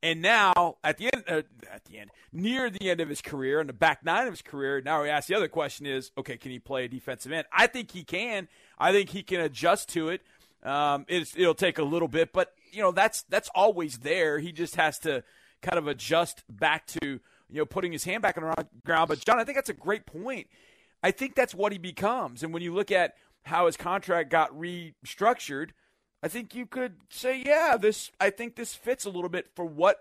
And 0.05 0.21
now, 0.21 0.77
at 0.85 0.99
the 0.99 1.09
end, 1.11 1.25
uh, 1.27 1.43
at 1.73 1.87
the 1.87 1.99
end, 1.99 2.11
near 2.31 2.69
the 2.69 2.91
end 2.91 3.01
of 3.01 3.09
his 3.09 3.23
career, 3.23 3.59
in 3.59 3.67
the 3.67 3.73
back 3.73 4.05
nine 4.05 4.27
of 4.27 4.35
his 4.35 4.43
career, 4.43 4.83
now 4.83 5.03
we 5.03 5.09
ask 5.09 5.29
the 5.29 5.35
other 5.35 5.49
question: 5.49 5.87
Is 5.87 6.11
okay? 6.19 6.37
Can 6.37 6.51
he 6.51 6.59
play 6.59 6.85
a 6.85 6.89
defensive 6.89 7.33
end? 7.33 7.47
I 7.51 7.69
think 7.69 7.91
he 7.91 8.05
can. 8.05 8.49
I 8.79 8.93
think 8.93 9.09
he 9.09 9.23
can 9.23 9.41
adjust 9.41 9.89
to 9.91 10.11
it. 10.11 10.21
Um, 10.65 11.05
it'll 11.09 11.55
take 11.55 11.79
a 11.79 11.85
little 11.85 12.09
bit, 12.09 12.33
but 12.33 12.55
you 12.73 12.81
know 12.81 12.91
that's 12.91 13.23
that's 13.23 13.51
always 13.55 13.99
there. 13.99 14.39
He 14.39 14.51
just 14.51 14.77
has 14.77 14.99
to 15.01 15.23
kind 15.63 15.79
of 15.79 15.87
adjust 15.87 16.43
back 16.49 16.87
to 16.87 17.21
you 17.55 17.61
know, 17.61 17.67
putting 17.67 17.93
his 17.93 18.05
hand 18.05 18.23
back 18.23 18.37
on 18.37 18.45
the 18.45 18.67
ground. 18.85 19.09
But 19.09 19.25
John, 19.25 19.39
I 19.39 19.45
think 19.45 19.57
that's 19.57 19.71
a 19.71 19.75
great 19.75 20.07
point. 20.07 20.49
I 21.03 21.11
think 21.13 21.35
that's 21.35 21.55
what 21.55 21.73
he 21.73 21.79
becomes. 21.79 22.43
And 22.43 22.53
when 22.53 22.63
you 22.63 22.75
look 22.75 22.91
at 22.91 23.15
how 23.45 23.67
his 23.67 23.77
contract 23.77 24.31
got 24.31 24.53
restructured, 24.53 25.71
I 26.23 26.29
think 26.29 26.55
you 26.55 26.67
could 26.67 26.97
say, 27.11 27.43
yeah, 27.45 27.77
this. 27.77 28.11
I 28.21 28.31
think 28.31 28.57
this 28.57 28.75
fits 28.75 29.05
a 29.05 29.11
little 29.11 29.29
bit 29.29 29.49
for 29.55 29.65
what 29.65 29.99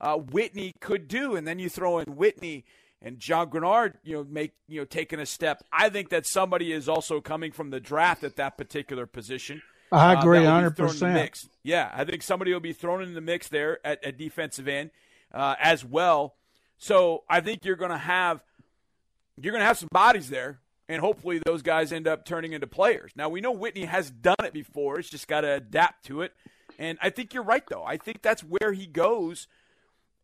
uh, 0.00 0.16
Whitney 0.16 0.72
could 0.80 1.08
do. 1.08 1.36
And 1.36 1.46
then 1.46 1.58
you 1.58 1.68
throw 1.68 2.00
in 2.00 2.16
Whitney 2.16 2.64
and 3.00 3.18
John 3.18 3.48
Greenard, 3.48 3.94
you 4.02 4.16
know, 4.16 4.26
make 4.28 4.52
you 4.68 4.80
know 4.80 4.84
taking 4.84 5.20
a 5.20 5.26
step. 5.26 5.62
I 5.72 5.88
think 5.88 6.10
that 6.10 6.26
somebody 6.26 6.72
is 6.72 6.88
also 6.88 7.20
coming 7.20 7.52
from 7.52 7.70
the 7.70 7.80
draft 7.80 8.24
at 8.24 8.36
that 8.36 8.58
particular 8.58 9.06
position. 9.06 9.62
I 9.92 10.14
uh, 10.14 10.20
agree, 10.20 10.44
hundred 10.44 10.80
uh, 10.80 10.86
percent. 10.86 11.48
Yeah, 11.62 11.90
I 11.92 12.04
think 12.04 12.22
somebody 12.22 12.52
will 12.52 12.60
be 12.60 12.72
thrown 12.72 13.02
in 13.02 13.14
the 13.14 13.20
mix 13.20 13.48
there 13.48 13.84
at, 13.84 14.02
at 14.04 14.18
defensive 14.18 14.68
end 14.68 14.90
uh, 15.32 15.56
as 15.60 15.84
well. 15.84 16.34
So 16.78 17.24
I 17.28 17.40
think 17.40 17.64
you're 17.64 17.76
going 17.76 17.90
to 17.90 17.98
have 17.98 18.42
you're 19.40 19.52
going 19.52 19.62
to 19.62 19.66
have 19.66 19.78
some 19.78 19.88
bodies 19.92 20.30
there, 20.30 20.60
and 20.88 21.00
hopefully 21.00 21.40
those 21.44 21.62
guys 21.62 21.92
end 21.92 22.06
up 22.06 22.24
turning 22.24 22.52
into 22.52 22.66
players. 22.66 23.12
Now 23.16 23.28
we 23.28 23.40
know 23.40 23.52
Whitney 23.52 23.84
has 23.84 24.10
done 24.10 24.36
it 24.44 24.52
before; 24.52 24.98
it's 24.98 25.10
just 25.10 25.28
got 25.28 25.42
to 25.42 25.52
adapt 25.52 26.06
to 26.06 26.22
it. 26.22 26.32
And 26.78 26.98
I 27.02 27.10
think 27.10 27.34
you're 27.34 27.42
right, 27.42 27.64
though. 27.68 27.84
I 27.84 27.98
think 27.98 28.22
that's 28.22 28.42
where 28.42 28.72
he 28.72 28.86
goes 28.86 29.48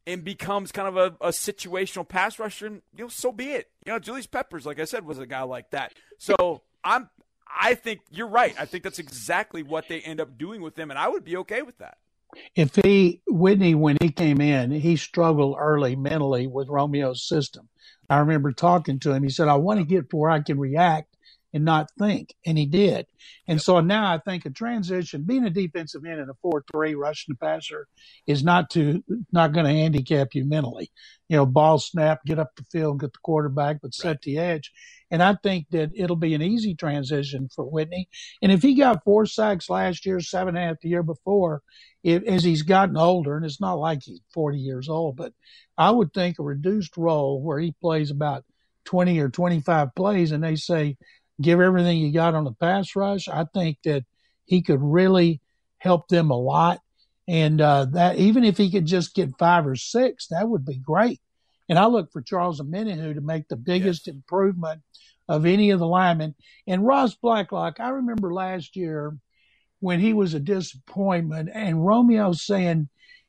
and 0.06 0.24
becomes 0.24 0.72
kind 0.72 0.88
of 0.88 0.96
a, 0.96 1.26
a 1.26 1.30
situational 1.30 2.08
pass 2.08 2.38
rusher. 2.38 2.66
And, 2.66 2.82
you 2.96 3.04
know, 3.04 3.08
so 3.08 3.30
be 3.30 3.50
it. 3.50 3.68
You 3.84 3.92
know, 3.92 3.98
Julius 3.98 4.26
Peppers, 4.26 4.64
like 4.64 4.80
I 4.80 4.84
said, 4.84 5.04
was 5.04 5.18
a 5.18 5.26
guy 5.26 5.42
like 5.42 5.70
that. 5.72 5.92
So 6.16 6.62
I'm 6.82 7.10
I 7.48 7.74
think 7.74 8.00
you're 8.10 8.28
right. 8.28 8.54
I 8.58 8.64
think 8.64 8.84
that's 8.84 8.98
exactly 8.98 9.62
what 9.62 9.88
they 9.88 10.00
end 10.00 10.20
up 10.20 10.36
doing 10.38 10.60
with 10.62 10.78
him, 10.78 10.90
and 10.90 10.98
I 10.98 11.08
would 11.08 11.24
be 11.24 11.36
okay 11.38 11.62
with 11.62 11.78
that 11.78 11.98
if 12.54 12.74
he 12.76 13.22
Whitney 13.26 13.74
when 13.74 13.96
he 14.00 14.10
came 14.10 14.40
in, 14.40 14.70
he 14.70 14.96
struggled 14.96 15.56
early 15.58 15.96
mentally 15.96 16.46
with 16.46 16.68
Romeo's 16.68 17.26
system. 17.26 17.68
I 18.08 18.18
remember 18.18 18.52
talking 18.52 18.98
to 19.00 19.12
him. 19.12 19.22
He 19.22 19.30
said, 19.30 19.48
"I 19.48 19.56
want 19.56 19.80
to 19.80 19.86
get 19.86 20.10
to 20.10 20.16
where 20.16 20.30
I 20.30 20.40
can 20.40 20.58
react 20.58 21.15
and 21.52 21.64
not 21.64 21.88
think," 21.98 22.34
and 22.44 22.58
he 22.58 22.66
did. 22.66 23.06
And 23.48 23.60
so 23.60 23.80
now 23.80 24.12
I 24.12 24.18
think 24.18 24.44
a 24.46 24.50
transition, 24.50 25.22
being 25.22 25.44
a 25.44 25.50
defensive 25.50 26.04
end 26.04 26.20
in 26.20 26.28
a 26.28 26.34
four-three 26.42 26.94
rushing 26.94 27.34
the 27.34 27.46
passer, 27.46 27.88
is 28.26 28.42
not 28.44 28.70
to 28.70 29.02
not 29.32 29.52
going 29.52 29.66
to 29.66 29.72
handicap 29.72 30.34
you 30.34 30.44
mentally. 30.44 30.90
You 31.28 31.38
know, 31.38 31.46
ball 31.46 31.78
snap, 31.78 32.24
get 32.24 32.38
up 32.38 32.54
the 32.56 32.64
field, 32.64 33.00
get 33.00 33.12
the 33.12 33.18
quarterback, 33.22 33.80
but 33.82 33.94
set 33.94 34.22
the 34.22 34.38
edge. 34.38 34.72
And 35.10 35.22
I 35.22 35.36
think 35.42 35.66
that 35.70 35.90
it'll 35.94 36.16
be 36.16 36.34
an 36.34 36.42
easy 36.42 36.74
transition 36.74 37.48
for 37.54 37.64
Whitney. 37.64 38.08
And 38.42 38.50
if 38.50 38.62
he 38.62 38.74
got 38.74 39.04
four 39.04 39.26
sacks 39.26 39.70
last 39.70 40.04
year, 40.04 40.20
seven 40.20 40.56
and 40.56 40.64
a 40.64 40.68
half 40.68 40.80
the 40.80 40.88
year 40.88 41.02
before, 41.02 41.62
if, 42.02 42.22
as 42.24 42.44
he's 42.44 42.62
gotten 42.62 42.96
older, 42.96 43.36
and 43.36 43.44
it's 43.44 43.60
not 43.60 43.74
like 43.74 44.02
he's 44.02 44.20
40 44.32 44.58
years 44.58 44.88
old, 44.88 45.16
but 45.16 45.32
I 45.78 45.90
would 45.90 46.12
think 46.12 46.38
a 46.38 46.42
reduced 46.42 46.96
role 46.96 47.42
where 47.42 47.58
he 47.58 47.74
plays 47.80 48.10
about 48.10 48.44
20 48.84 49.18
or 49.18 49.28
25 49.28 49.94
plays 49.94 50.32
and 50.32 50.42
they 50.42 50.56
say, 50.56 50.96
give 51.40 51.60
everything 51.60 51.98
you 51.98 52.12
got 52.12 52.34
on 52.34 52.44
the 52.44 52.52
pass 52.52 52.96
rush. 52.96 53.28
I 53.28 53.44
think 53.52 53.78
that 53.84 54.04
he 54.44 54.62
could 54.62 54.80
really 54.80 55.40
help 55.78 56.08
them 56.08 56.30
a 56.30 56.38
lot. 56.38 56.80
And 57.28 57.60
uh, 57.60 57.86
that 57.92 58.16
even 58.16 58.44
if 58.44 58.56
he 58.56 58.70
could 58.70 58.86
just 58.86 59.14
get 59.14 59.38
five 59.38 59.66
or 59.66 59.76
six, 59.76 60.28
that 60.28 60.48
would 60.48 60.64
be 60.64 60.78
great. 60.78 61.20
And 61.68 61.78
I 61.78 61.86
look 61.86 62.12
for 62.12 62.22
Charles 62.22 62.60
Omenihu 62.60 63.14
to 63.14 63.20
make 63.20 63.48
the 63.48 63.56
biggest 63.56 64.06
yes. 64.06 64.14
improvement 64.14 64.82
of 65.28 65.44
any 65.44 65.70
of 65.70 65.80
the 65.80 65.86
linemen. 65.86 66.34
And 66.68 66.86
Ross 66.86 67.16
Blacklock, 67.16 67.80
I 67.80 67.88
remember 67.88 68.32
last 68.32 68.76
year 68.76 69.16
when 69.80 69.98
he 69.98 70.12
was 70.12 70.34
a 70.34 70.40
disappointment 70.40 71.50
and 71.52 71.84
Romeo 71.84 72.32
saying, 72.32 72.88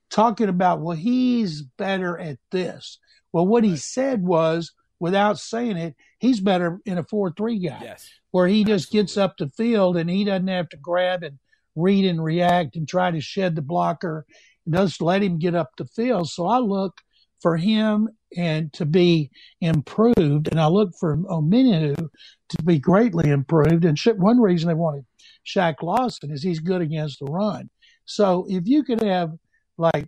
talking 0.09 0.47
about, 0.47 0.79
well, 0.79 0.95
he's 0.95 1.63
better 1.63 2.17
at 2.17 2.37
this. 2.51 2.99
Well, 3.31 3.47
what 3.47 3.63
he 3.63 3.75
said 3.75 4.23
was, 4.23 4.71
without 4.99 5.39
saying 5.39 5.77
it, 5.77 5.95
he's 6.19 6.39
better 6.39 6.79
in 6.85 6.97
a 6.97 7.03
4 7.03 7.33
3 7.35 7.59
guy. 7.59 7.79
Yes. 7.81 8.09
Where 8.31 8.47
he 8.47 8.63
just 8.63 8.91
gets 8.91 9.17
up 9.17 9.37
the 9.37 9.49
field 9.49 9.97
and 9.97 10.09
he 10.09 10.23
doesn't 10.23 10.47
have 10.47 10.69
to 10.69 10.77
grab 10.77 11.23
and 11.23 11.39
read 11.75 12.05
and 12.05 12.23
react 12.23 12.75
and 12.75 12.87
try 12.87 13.11
to 13.11 13.21
shed 13.21 13.55
the 13.55 13.61
blocker. 13.61 14.25
Just 14.69 15.01
let 15.01 15.23
him 15.23 15.39
get 15.39 15.55
up 15.55 15.71
the 15.77 15.85
field. 15.85 16.29
So 16.29 16.47
I 16.47 16.59
look 16.59 16.99
for 17.41 17.55
him 17.55 18.09
and 18.35 18.73
to 18.73 18.85
be 18.85 19.31
improved. 19.61 20.49
And 20.49 20.59
I 20.59 20.67
look 20.67 20.91
for 20.99 21.17
Omenihu 21.17 21.95
to 21.95 22.63
be 22.63 22.79
greatly 22.79 23.29
improved. 23.29 23.85
And 23.85 23.97
one 24.17 24.39
reason 24.39 24.67
they 24.67 24.73
wanted 24.73 25.05
Shaq 25.45 25.81
Lawson 25.81 26.31
is 26.31 26.43
he's 26.43 26.59
good 26.59 26.81
against 26.81 27.19
the 27.19 27.25
run. 27.25 27.69
So 28.05 28.45
if 28.49 28.67
you 28.67 28.83
could 28.83 29.01
have 29.03 29.31
like 29.77 30.07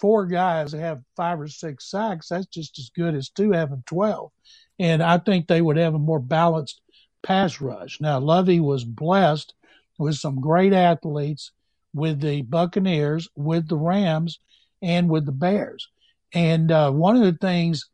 four 0.00 0.26
guys 0.26 0.72
have 0.72 1.02
five 1.16 1.40
or 1.40 1.48
six 1.48 1.90
sacks, 1.90 2.28
that's 2.28 2.46
just 2.46 2.78
as 2.78 2.90
good 2.90 3.14
as 3.14 3.28
two 3.30 3.52
having 3.52 3.82
12. 3.86 4.30
And 4.78 5.02
I 5.02 5.18
think 5.18 5.46
they 5.46 5.62
would 5.62 5.76
have 5.76 5.94
a 5.94 5.98
more 5.98 6.20
balanced 6.20 6.80
pass 7.22 7.60
rush. 7.60 8.00
Now, 8.00 8.18
Lovie 8.18 8.60
was 8.60 8.84
blessed 8.84 9.54
with 9.98 10.16
some 10.16 10.40
great 10.40 10.72
athletes 10.72 11.52
with 11.94 12.20
the 12.20 12.42
Buccaneers, 12.42 13.28
with 13.36 13.68
the 13.68 13.76
Rams, 13.76 14.40
and 14.82 15.08
with 15.08 15.26
the 15.26 15.32
Bears. 15.32 15.88
And 16.34 16.70
uh, 16.72 16.90
one 16.90 17.16
of 17.16 17.22
the 17.22 17.38
things 17.40 17.88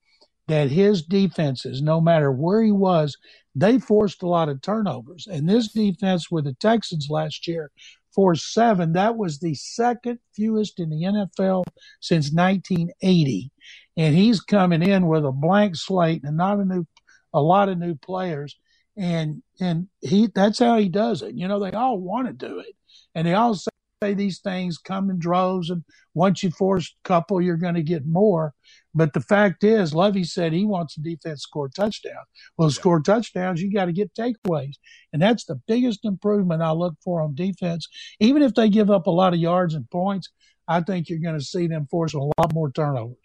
that 0.48 0.70
his 0.70 1.02
defenses, 1.02 1.82
no 1.82 2.00
matter 2.00 2.32
where 2.32 2.62
he 2.62 2.72
was, 2.72 3.16
they 3.54 3.78
forced 3.78 4.22
a 4.22 4.26
lot 4.26 4.48
of 4.48 4.62
turnovers. 4.62 5.28
And 5.30 5.48
this 5.48 5.68
defense 5.68 6.30
with 6.30 6.44
the 6.44 6.54
Texans 6.54 7.08
last 7.10 7.46
year 7.46 7.70
forced 8.14 8.52
seven. 8.52 8.92
That 8.92 9.16
was 9.16 9.38
the 9.38 9.54
second 9.54 10.18
fewest 10.34 10.80
in 10.80 10.90
the 10.90 11.02
NFL 11.02 11.64
since 12.00 12.32
1980. 12.32 13.50
And 13.96 14.14
he's 14.14 14.40
coming 14.40 14.82
in 14.82 15.06
with 15.06 15.24
a 15.24 15.32
blank 15.32 15.76
slate 15.76 16.22
and 16.24 16.36
not 16.36 16.58
a 16.58 16.64
new, 16.64 16.86
a 17.32 17.40
lot 17.40 17.68
of 17.68 17.78
new 17.78 17.94
players. 17.94 18.56
And, 18.96 19.42
and 19.60 19.88
he, 20.00 20.28
that's 20.34 20.58
how 20.58 20.76
he 20.78 20.88
does 20.88 21.22
it. 21.22 21.34
You 21.34 21.48
know, 21.48 21.60
they 21.60 21.72
all 21.72 21.98
want 21.98 22.26
to 22.26 22.32
do 22.32 22.60
it 22.60 22.74
and 23.14 23.26
they 23.26 23.34
all 23.34 23.54
say 23.54 23.69
these 24.00 24.38
things 24.38 24.78
come 24.78 25.10
in 25.10 25.18
droves. 25.18 25.68
And 25.68 25.84
once 26.14 26.42
you 26.42 26.50
force 26.50 26.94
a 27.04 27.08
couple, 27.08 27.40
you're 27.40 27.56
going 27.56 27.74
to 27.74 27.82
get 27.82 28.06
more. 28.06 28.54
But 28.94 29.12
the 29.12 29.20
fact 29.20 29.62
is, 29.62 29.94
Lovie 29.94 30.24
said 30.24 30.52
he 30.52 30.64
wants 30.64 30.94
the 30.94 31.02
defense 31.02 31.40
to 31.40 31.42
score 31.42 31.68
touchdowns. 31.68 32.26
Well, 32.56 32.70
to 32.70 32.74
score 32.74 33.00
touchdowns, 33.00 33.60
you 33.60 33.72
got 33.72 33.84
to 33.84 33.92
get 33.92 34.14
takeaways. 34.14 34.76
And 35.12 35.20
that's 35.20 35.44
the 35.44 35.60
biggest 35.68 36.04
improvement 36.04 36.62
I 36.62 36.72
look 36.72 36.94
for 37.04 37.20
on 37.20 37.34
defense. 37.34 37.88
Even 38.20 38.42
if 38.42 38.54
they 38.54 38.70
give 38.70 38.90
up 38.90 39.06
a 39.06 39.10
lot 39.10 39.34
of 39.34 39.38
yards 39.38 39.74
and 39.74 39.88
points, 39.90 40.30
I 40.66 40.80
think 40.80 41.08
you're 41.08 41.18
going 41.18 41.38
to 41.38 41.44
see 41.44 41.66
them 41.66 41.86
force 41.90 42.14
a 42.14 42.18
lot 42.18 42.54
more 42.54 42.70
turnovers. 42.70 43.16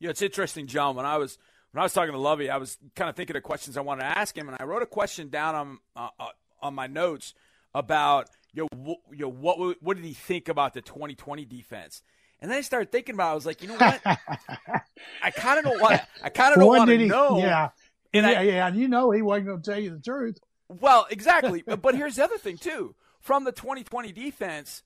Yeah, 0.00 0.10
it's 0.10 0.22
interesting, 0.22 0.66
John. 0.66 0.96
When 0.96 1.06
I 1.06 1.16
was 1.16 1.38
when 1.72 1.80
I 1.80 1.84
was 1.84 1.92
talking 1.92 2.12
to 2.12 2.18
Lovie, 2.18 2.50
I 2.50 2.56
was 2.56 2.76
kind 2.96 3.08
of 3.08 3.14
thinking 3.14 3.36
of 3.36 3.42
questions 3.42 3.76
I 3.76 3.82
wanted 3.82 4.02
to 4.02 4.18
ask 4.18 4.36
him, 4.36 4.48
and 4.48 4.56
I 4.58 4.64
wrote 4.64 4.82
a 4.82 4.86
question 4.86 5.28
down 5.28 5.54
on 5.54 5.78
uh, 5.96 6.08
uh 6.18 6.28
on 6.60 6.74
my 6.74 6.86
notes 6.86 7.34
about 7.74 8.30
know, 8.58 8.68
wh- 8.72 9.12
you 9.12 9.22
know 9.22 9.30
what 9.30 9.82
what 9.82 9.96
did 9.96 10.04
he 10.04 10.14
think 10.14 10.48
about 10.48 10.74
the 10.74 10.80
2020 10.80 11.44
defense? 11.44 12.02
And 12.40 12.50
then 12.50 12.58
I 12.58 12.60
started 12.60 12.92
thinking 12.92 13.14
about. 13.14 13.28
It. 13.28 13.32
I 13.32 13.34
was 13.34 13.46
like, 13.46 13.62
you 13.62 13.68
know 13.68 13.76
what? 13.76 14.00
I 15.22 15.30
kind 15.30 15.58
of 15.58 15.64
don't 15.64 15.80
want. 15.80 16.00
I 16.22 16.28
kind 16.28 16.52
of 16.52 16.60
don't 16.60 16.68
want 16.68 16.88
to 16.88 17.06
know. 17.06 17.38
Yeah, 17.38 17.70
and 18.14 18.26
yeah, 18.26 18.38
I, 18.38 18.42
yeah. 18.42 18.66
And 18.68 18.76
you 18.76 18.88
know, 18.88 19.10
he 19.10 19.22
wasn't 19.22 19.46
going 19.46 19.62
to 19.62 19.70
tell 19.70 19.80
you 19.80 19.90
the 19.90 20.00
truth. 20.00 20.38
Well, 20.68 21.06
exactly. 21.10 21.62
but 21.82 21.94
here's 21.94 22.16
the 22.16 22.24
other 22.24 22.38
thing 22.38 22.58
too. 22.58 22.94
From 23.20 23.44
the 23.44 23.52
2020 23.52 24.12
defense, 24.12 24.82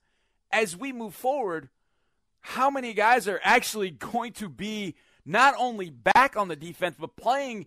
as 0.51 0.75
we 0.75 0.91
move 0.91 1.13
forward, 1.13 1.69
how 2.41 2.69
many 2.69 2.93
guys 2.93 3.27
are 3.27 3.39
actually 3.43 3.89
going 3.91 4.33
to 4.33 4.49
be 4.49 4.95
not 5.25 5.53
only 5.57 5.89
back 5.89 6.35
on 6.35 6.49
the 6.49 6.55
defense 6.55 6.97
but 6.99 7.15
playing 7.15 7.65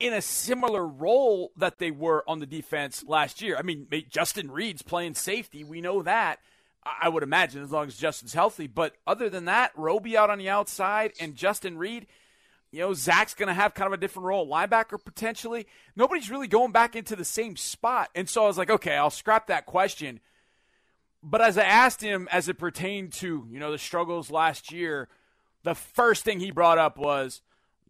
in 0.00 0.12
a 0.12 0.22
similar 0.22 0.86
role 0.86 1.52
that 1.56 1.78
they 1.78 1.90
were 1.90 2.24
on 2.28 2.40
the 2.40 2.46
defense 2.46 3.04
last 3.06 3.40
year? 3.40 3.56
I 3.56 3.62
mean, 3.62 3.86
Justin 4.10 4.50
Reid's 4.50 4.82
playing 4.82 5.14
safety. 5.14 5.64
We 5.64 5.80
know 5.80 6.02
that. 6.02 6.40
I 6.84 7.08
would 7.08 7.22
imagine 7.22 7.62
as 7.62 7.72
long 7.72 7.86
as 7.86 7.96
Justin's 7.96 8.34
healthy. 8.34 8.66
But 8.66 8.94
other 9.06 9.30
than 9.30 9.46
that, 9.46 9.72
Roby 9.74 10.16
out 10.16 10.30
on 10.30 10.38
the 10.38 10.50
outside 10.50 11.12
and 11.18 11.34
Justin 11.34 11.78
Reid, 11.78 12.06
you 12.70 12.80
know, 12.80 12.92
Zach's 12.92 13.34
going 13.34 13.46
to 13.46 13.54
have 13.54 13.72
kind 13.72 13.86
of 13.86 13.92
a 13.92 14.00
different 14.00 14.26
role, 14.26 14.48
linebacker 14.48 15.02
potentially. 15.02 15.66
Nobody's 15.96 16.30
really 16.30 16.48
going 16.48 16.72
back 16.72 16.96
into 16.96 17.16
the 17.16 17.24
same 17.24 17.56
spot. 17.56 18.10
And 18.14 18.28
so 18.28 18.44
I 18.44 18.46
was 18.48 18.58
like, 18.58 18.68
okay, 18.68 18.96
I'll 18.96 19.10
scrap 19.10 19.46
that 19.46 19.64
question. 19.64 20.20
But 21.22 21.40
as 21.40 21.56
I 21.56 21.62
asked 21.62 22.02
him 22.02 22.28
as 22.30 22.48
it 22.48 22.58
pertained 22.58 23.12
to, 23.14 23.46
you 23.48 23.58
know, 23.58 23.72
the 23.72 23.78
struggles 23.78 24.30
last 24.30 24.70
year, 24.70 25.08
the 25.62 25.74
first 25.74 26.24
thing 26.24 26.40
he 26.40 26.50
brought 26.50 26.76
up 26.76 26.98
was, 26.98 27.40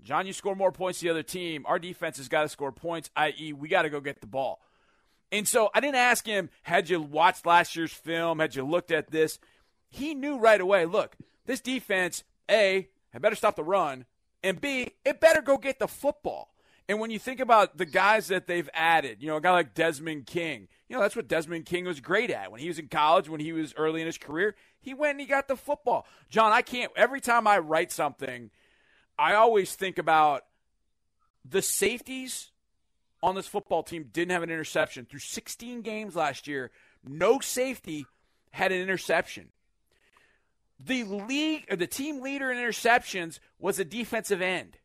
John, 0.05 0.27
you 0.27 0.33
score 0.35 0.55
more 0.55 0.71
points 0.71 1.01
the 1.01 1.09
other 1.09 1.23
team. 1.23 1.65
Our 1.67 1.79
defense 1.79 2.19
has 2.19 2.29
got 2.29 2.43
to 2.43 2.49
score 2.49 2.73
points, 2.73 3.11
i.e., 3.17 3.53
we 3.55 3.69
got 3.69 3.83
to 3.83 3.91
go 3.91 4.01
get 4.01 4.21
the 4.21 4.27
ball. 4.27 4.61
And 5.33 5.49
so 5.49 5.71
I 5.75 5.81
didn't 5.81 5.97
ask 5.97 6.27
him, 6.27 6.51
had 6.63 6.91
you 6.91 7.01
watched 7.01 7.47
last 7.47 7.75
year's 7.75 7.93
film? 7.93 8.39
Had 8.39 8.55
you 8.55 8.65
looked 8.65 8.93
at 8.93 9.11
this? 9.11 9.39
He 9.89 10.15
knew 10.15 10.39
right 10.39 10.61
away, 10.61 10.85
look, 10.85 11.17
this 11.47 11.61
defense, 11.61 12.23
A, 12.51 12.89
had 13.11 13.23
better 13.23 13.35
stop 13.35 13.57
the 13.57 13.65
run, 13.65 14.05
and 14.43 14.61
B, 14.61 14.91
it 15.05 15.21
better 15.21 15.41
go 15.41 15.57
get 15.57 15.79
the 15.79 15.89
football. 15.89 16.55
And 16.89 17.01
when 17.01 17.11
you 17.11 17.19
think 17.19 17.41
about 17.41 17.79
the 17.79 17.87
guys 17.87 18.29
that 18.29 18.47
they've 18.47 18.69
added, 18.75 19.23
you 19.23 19.29
know, 19.29 19.37
a 19.37 19.41
guy 19.41 19.53
like 19.53 19.75
Desmond 19.75 20.27
King, 20.27 20.69
you 20.87 20.95
know, 20.95 21.01
that's 21.01 21.17
what 21.17 21.29
Desmond 21.29 21.65
King 21.65 21.87
was 21.87 22.01
great 22.01 22.31
at. 22.31 22.53
When 22.53 22.61
he 22.61 22.69
was 22.69 22.79
in 22.79 22.89
college, 22.89 23.29
when 23.29 23.41
he 23.41 23.53
was 23.53 23.73
early 23.77 24.03
in 24.03 24.07
his 24.07 24.19
career, 24.19 24.55
he 24.81 24.93
went 24.93 25.13
and 25.13 25.21
he 25.21 25.27
got 25.27 25.49
the 25.49 25.57
football. 25.57 26.07
John, 26.29 26.53
I 26.53 26.61
can't, 26.61 26.93
every 26.95 27.23
time 27.23 27.47
I 27.47 27.59
write 27.59 27.91
something, 27.91 28.51
I 29.18 29.35
always 29.35 29.75
think 29.75 29.99
about 29.99 30.44
the 31.44 31.62
safeties 31.62 32.50
on 33.23 33.35
this 33.35 33.47
football 33.47 33.83
team 33.83 34.11
didn't 34.12 34.33
have 34.33 34.42
an 34.42 34.50
interception. 34.50 35.06
Through 35.06 35.21
16 35.21 35.83
games 35.83 36.16
last 36.16 36.47
year, 36.47 36.71
no 37.06 37.40
safety 37.40 38.06
had 38.50 38.73
an 38.73 38.80
interception. 38.80 39.49
The 40.78 41.04
league 41.04 41.66
or 41.71 41.76
the 41.76 41.87
team 41.87 42.21
leader 42.21 42.50
in 42.50 42.59
interceptions 42.59 43.38
was 43.59 43.78
a 43.78 43.85
defensive 43.85 44.42
end. 44.42 44.78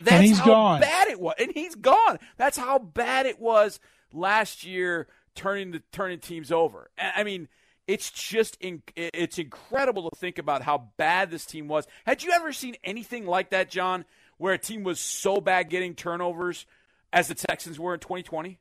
That's 0.00 0.12
and 0.12 0.24
he's 0.24 0.38
how 0.38 0.46
gone. 0.46 0.80
bad 0.80 1.08
it 1.08 1.20
was. 1.20 1.34
And 1.38 1.52
he's 1.52 1.74
gone. 1.74 2.18
That's 2.36 2.56
how 2.56 2.78
bad 2.78 3.26
it 3.26 3.40
was 3.40 3.80
last 4.12 4.64
year 4.64 5.08
turning 5.34 5.72
the 5.72 5.82
turning 5.92 6.20
teams 6.20 6.52
over. 6.52 6.90
I 6.98 7.24
mean, 7.24 7.48
it's 7.86 8.10
just 8.10 8.56
in, 8.60 8.82
it's 8.96 9.38
incredible 9.38 10.10
to 10.10 10.16
think 10.16 10.38
about 10.38 10.62
how 10.62 10.88
bad 10.96 11.30
this 11.30 11.44
team 11.44 11.68
was. 11.68 11.86
Had 12.06 12.22
you 12.22 12.32
ever 12.32 12.50
seen 12.52 12.76
anything 12.84 13.26
like 13.26 13.50
that, 13.50 13.68
John, 13.70 14.06
where 14.38 14.54
a 14.54 14.58
team 14.58 14.84
was 14.84 15.00
so 15.00 15.40
bad 15.40 15.68
getting 15.68 15.94
turnovers 15.94 16.64
as 17.12 17.28
the 17.28 17.34
Texans 17.34 17.78
were 17.78 17.92
in 17.94 18.00
2020? 18.00 18.58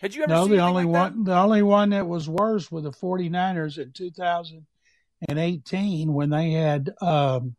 Had 0.00 0.14
you 0.14 0.22
ever 0.22 0.32
seen? 0.32 0.36
no, 0.36 0.46
the 0.48 0.62
only 0.62 0.84
like 0.84 0.92
one 0.92 1.24
that? 1.24 1.30
the 1.30 1.36
only 1.36 1.62
one 1.62 1.90
that 1.90 2.06
was 2.06 2.28
worse 2.28 2.70
were 2.70 2.80
the 2.80 2.92
49ers 2.92 3.78
in 3.78 3.90
2018 3.92 6.12
when 6.12 6.30
they 6.30 6.52
had 6.52 6.94
um, 7.00 7.56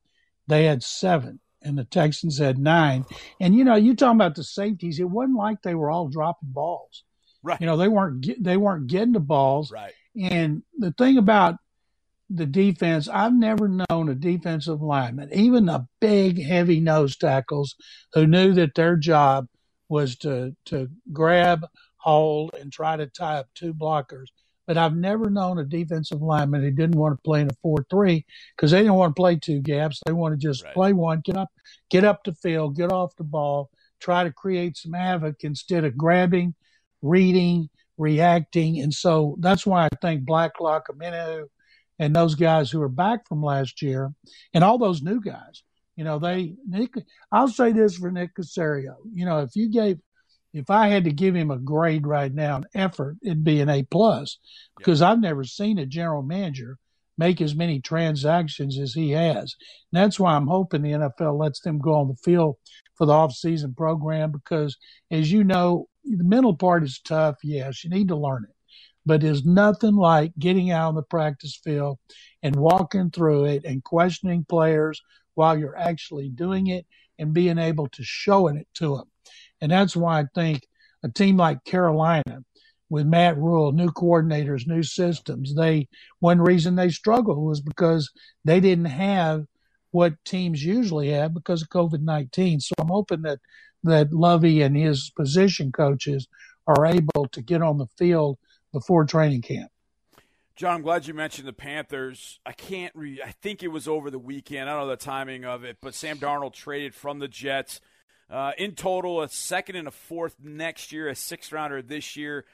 they 0.48 0.64
had 0.66 0.84
seven 0.84 1.40
and 1.62 1.78
the 1.78 1.84
Texans 1.84 2.40
had 2.40 2.58
nine. 2.58 3.06
And 3.40 3.56
you 3.56 3.64
know, 3.64 3.76
you 3.76 3.96
talking 3.96 4.18
about 4.18 4.36
the 4.36 4.44
safeties, 4.44 5.00
it 5.00 5.10
wasn't 5.10 5.38
like 5.38 5.62
they 5.62 5.76
were 5.76 5.92
all 5.92 6.08
dropping 6.08 6.52
balls. 6.52 7.04
Right. 7.44 7.60
You 7.60 7.68
know, 7.68 7.78
they 7.78 7.88
weren't 7.88 8.44
they 8.44 8.58
weren't 8.58 8.88
getting 8.88 9.14
the 9.14 9.20
balls. 9.20 9.72
Right. 9.72 9.94
And 10.19 10.63
the 10.78 10.91
thing 10.91 11.17
about 11.17 11.56
the 12.30 12.45
defense, 12.45 13.08
I've 13.08 13.34
never 13.34 13.67
known 13.67 14.10
a 14.10 14.15
defensive 14.15 14.82
lineman, 14.82 15.30
even 15.34 15.65
the 15.65 15.86
big, 16.00 16.41
heavy 16.41 16.80
nose 16.80 17.17
tackles, 17.17 17.76
who 18.13 18.26
knew 18.28 18.54
that 18.54 18.76
their 18.76 18.95
job 18.95 19.47
was 19.89 20.15
to 20.17 20.56
to 20.65 20.89
grab, 21.12 21.65
hold, 21.97 22.54
and 22.60 22.71
try 22.71 22.95
to 22.95 23.08
tie 23.08 23.38
up 23.38 23.50
two 23.54 23.74
blockers. 23.74 24.28
But 24.67 24.78
I've 24.78 24.95
never 24.95 25.30
known 25.30 25.60
a 25.60 25.65
defensive 25.65 26.21
lineman 26.21 26.62
who 26.62 26.71
didn't 26.71 26.97
want 26.97 27.17
to 27.17 27.21
play 27.24 27.41
in 27.41 27.50
a 27.50 27.56
four-three 27.62 28.26
because 28.56 28.71
they 28.71 28.80
didn't 28.80 28.93
want 28.93 29.15
to 29.15 29.19
play 29.19 29.36
two 29.36 29.60
gaps. 29.60 30.00
They 30.06 30.13
want 30.13 30.34
to 30.34 30.38
just 30.38 30.63
right. 30.63 30.74
play 30.74 30.93
one, 30.93 31.21
get 31.26 31.36
up, 31.36 31.50
get 31.89 32.06
up 32.06 32.24
the 32.24 32.34
field, 32.36 32.78
get 32.78 32.91
off 32.91 33.15
the 33.17 33.24
ball, 33.26 33.69
try 34.00 34.24
to 34.24 34.32
create 34.32 34.78
some 34.78 34.93
havoc 34.93 35.43
instead 35.43 35.84
of 35.84 35.97
grabbing, 35.97 36.56
reading, 37.02 37.69
reacting. 38.02 38.82
And 38.82 38.94
so 38.94 39.38
that's 39.40 39.66
why 39.66 39.86
I 39.86 39.90
think 40.02 40.26
Blacklock, 40.26 40.88
Omenihu, 40.90 41.46
and 42.00 42.16
those 42.16 42.36
guys 42.36 42.72
who 42.72 42.82
are 42.82 42.90
back 42.90 43.28
from 43.28 43.44
last 43.44 43.82
year, 43.82 44.12
and 44.54 44.64
all 44.64 44.80
those 44.80 45.04
new 45.04 45.22
guys, 45.22 45.64
you 45.96 46.04
know, 46.04 46.18
they 46.18 46.56
Nick. 46.68 46.96
I'll 47.32 47.48
say 47.48 47.72
this 47.72 47.98
for 47.98 48.12
Nick 48.12 48.36
Caserio. 48.36 48.96
You 49.14 49.26
know, 49.26 49.40
if 49.40 49.56
you 49.56 49.70
gave, 49.70 50.00
if 50.52 50.70
I 50.72 50.88
had 50.88 51.04
to 51.04 51.12
give 51.12 51.36
him 51.36 51.52
a 51.52 51.60
grade 51.60 52.08
right 52.08 52.34
now, 52.34 52.58
an 52.58 52.66
effort, 52.74 53.18
it'd 53.22 53.44
be 53.44 53.62
an 53.62 53.70
A 53.70 53.84
plus, 53.84 54.40
because 54.78 55.02
I've 55.02 55.20
never 55.20 55.44
seen 55.44 55.78
a 55.78 55.86
general 55.86 56.24
manager 56.24 56.78
make 57.18 57.40
as 57.40 57.54
many 57.54 57.80
transactions 57.80 58.80
as 58.80 58.94
he 58.94 59.12
has. 59.12 59.56
And 59.94 60.02
that's 60.02 60.20
why 60.20 60.34
I'm 60.34 60.48
hoping 60.48 60.82
the 60.82 60.94
NFL 60.94 61.40
lets 61.40 61.60
them 61.60 61.78
go 61.78 61.94
on 61.94 62.08
the 62.08 62.16
field 62.16 62.56
for 62.96 63.06
the 63.06 63.14
off-season 63.14 63.76
program 63.76 64.32
because, 64.32 64.76
as 65.12 65.32
you 65.32 65.44
know, 65.44 65.88
the 66.04 66.24
mental 66.24 66.56
part 66.56 66.84
is 66.84 67.00
tough. 67.00 67.38
Yes, 67.44 67.84
you 67.84 67.90
need 67.90 68.08
to 68.10 68.16
learn 68.16 68.46
it, 68.46 68.56
but 69.06 69.22
there's 69.22 69.46
nothing 69.46 69.96
like 69.96 70.32
getting 70.40 70.72
out 70.72 70.90
on 70.90 70.96
the 70.96 71.04
practice 71.04 71.60
field 71.64 72.00
and 72.44 72.56
walking 72.56 73.12
through 73.12 73.46
it 73.46 73.66
and 73.66 73.84
questioning 73.84 74.46
players 74.48 75.02
while 75.36 75.58
you're 75.58 75.78
actually 75.78 76.30
doing 76.30 76.68
it 76.68 76.86
and 77.20 77.34
being 77.34 77.58
able 77.58 77.88
to 77.88 78.04
show 78.04 78.48
it 78.48 78.68
to 78.76 78.98
them. 78.98 79.06
And 79.62 79.72
that's 79.72 79.96
why 79.96 80.20
I 80.20 80.26
think 80.34 80.68
a 81.04 81.10
team 81.10 81.38
like 81.38 81.64
Carolina 81.64 82.44
with 82.90 83.06
Matt 83.06 83.38
Rhule, 83.38 83.72
new 83.72 83.90
coordinators, 83.90 84.68
new 84.68 84.84
systems, 84.84 85.56
they 85.56 85.88
one 86.20 86.42
reason 86.42 86.76
they 86.76 86.90
struggled 86.90 87.38
was 87.38 87.62
because 87.62 88.12
they 88.44 88.60
didn't 88.60 88.86
have 88.86 89.46
what 89.92 90.14
teams 90.26 90.64
usually 90.64 91.10
have 91.12 91.34
because 91.34 91.62
of 91.62 91.70
COVID 91.70 92.02
nineteen. 92.02 92.60
So 92.60 92.74
I'm 92.80 92.88
hoping 92.88 93.22
that 93.22 93.40
that 93.84 94.13
Lovie 94.13 94.62
and 94.62 94.76
his 94.76 95.10
position 95.10 95.72
coaches 95.72 96.28
are 96.67 96.86
able 96.86 97.28
to 97.32 97.41
get 97.41 97.62
on 97.62 97.78
the 97.78 97.88
field 97.98 98.38
before 98.72 99.06
training 99.06 99.41
camp. 99.41 99.72
John, 100.56 100.76
I'm 100.76 100.82
glad 100.84 101.08
you 101.08 101.13
mentioned 101.13 101.48
the 101.48 101.54
Panthers. 101.54 102.39
I 102.46 102.52
can't 102.52 102.94
read. 102.96 103.22
I 103.26 103.32
think 103.32 103.63
it 103.63 103.70
was 103.70 103.88
over 103.88 104.12
the 104.12 104.20
weekend. 104.20 104.70
I 104.70 104.74
don't 104.74 104.84
know 104.84 104.89
the 104.89 104.98
timing 104.98 105.44
of 105.46 105.63
it, 105.63 105.78
but 105.82 105.96
Sam 105.96 106.17
Darnold 106.17 106.54
traded 106.54 106.94
from 106.94 107.20
the 107.20 107.28
Jets. 107.28 107.82
Uh, 108.30 108.52
in 108.58 108.76
total, 108.76 109.22
a 109.22 109.30
second 109.30 109.76
and 109.76 109.88
a 109.88 109.91
fourth 109.91 110.36
next 110.41 110.91
year, 110.91 111.10
a 111.10 111.15
sixth 111.15 111.52
rounder 111.52 111.82
this 111.82 112.15
year. 112.15 112.46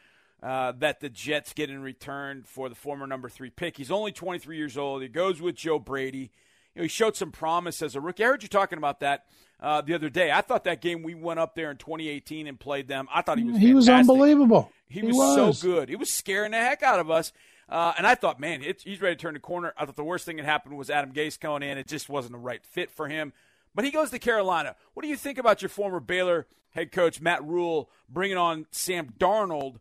Uh, 0.41 0.71
that 0.77 0.99
the 0.99 1.09
Jets 1.09 1.53
get 1.53 1.71
in 1.71 1.81
return 1.81 2.43
for 2.45 2.69
the 2.69 2.75
former 2.75 3.07
number 3.07 3.27
three 3.27 3.49
pick. 3.49 3.75
He's 3.75 3.89
only 3.89 4.11
23 4.11 4.55
years 4.55 4.77
old. 4.77 5.01
He 5.01 5.07
goes 5.07 5.41
with 5.41 5.55
Joe 5.55 5.79
Brady. 5.79 6.31
You 6.75 6.81
know, 6.81 6.81
he 6.83 6.87
showed 6.89 7.15
some 7.15 7.31
promise 7.31 7.81
as 7.81 7.95
a 7.95 7.99
rookie. 7.99 8.23
I 8.23 8.27
heard 8.27 8.43
you 8.43 8.49
talking 8.49 8.77
about 8.77 8.99
that 8.99 9.25
uh, 9.59 9.81
the 9.81 9.93
other 9.93 10.09
day. 10.09 10.31
I 10.31 10.41
thought 10.41 10.65
that 10.65 10.81
game 10.81 11.03
we 11.03 11.15
went 11.15 11.39
up 11.39 11.55
there 11.55 11.71
in 11.71 11.77
2018 11.77 12.47
and 12.47 12.59
played 12.59 12.87
them. 12.87 13.07
I 13.13 13.21
thought 13.21 13.37
he 13.37 13.43
was 13.43 13.57
he 13.57 13.73
was 13.73 13.89
unbelievable. 13.89 14.71
He, 14.87 15.01
he 15.01 15.07
was, 15.07 15.15
was, 15.15 15.59
so 15.59 15.67
good. 15.67 15.89
He 15.89 15.95
was 15.95 16.11
scaring 16.11 16.51
the 16.51 16.57
heck 16.57 16.83
out 16.83 16.99
of 16.99 17.09
us. 17.09 17.33
Uh, 17.69 17.93
and 17.97 18.07
I 18.07 18.15
thought, 18.15 18.39
man, 18.39 18.61
he's 18.61 19.01
ready 19.01 19.15
to 19.15 19.21
turn 19.21 19.33
the 19.33 19.41
corner. 19.41 19.73
I 19.77 19.85
thought 19.85 19.97
the 19.97 20.03
worst 20.03 20.25
thing 20.25 20.37
that 20.37 20.45
happened 20.45 20.77
was 20.77 20.89
Adam 20.89 21.11
Gase 21.11 21.37
coming 21.37 21.69
in. 21.69 21.77
It 21.77 21.87
just 21.87 22.07
wasn't 22.07 22.31
the 22.33 22.39
right 22.39 22.65
fit 22.65 22.89
for 22.89 23.09
him. 23.09 23.33
But 23.75 23.83
he 23.83 23.91
goes 23.91 24.09
to 24.11 24.19
Carolina. 24.19 24.75
What 24.93 25.03
do 25.03 25.09
you 25.09 25.17
think 25.17 25.37
about 25.37 25.61
your 25.61 25.69
former 25.69 25.99
Baylor 25.99 26.47
head 26.69 26.91
coach, 26.91 27.19
Matt 27.19 27.43
Rhule 27.43 27.89
bringing 28.09 28.37
on 28.37 28.67
Sam 28.71 29.09
Darnold 29.19 29.77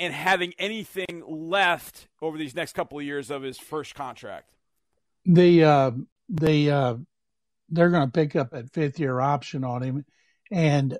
and 0.00 0.12
having 0.12 0.54
anything 0.58 1.22
left 1.26 2.08
over 2.20 2.36
these 2.36 2.54
next 2.54 2.74
couple 2.74 2.98
of 2.98 3.04
years 3.04 3.30
of 3.30 3.42
his 3.42 3.58
first 3.58 3.94
contract? 3.94 4.50
The 5.24 5.64
uh, 5.64 5.90
the 6.28 6.70
uh, 6.70 6.94
they're 7.70 7.90
going 7.90 8.06
to 8.06 8.12
pick 8.12 8.36
up 8.36 8.50
that 8.50 8.72
fifth 8.72 8.98
year 8.98 9.20
option 9.20 9.64
on 9.64 9.82
him. 9.82 10.04
And 10.50 10.98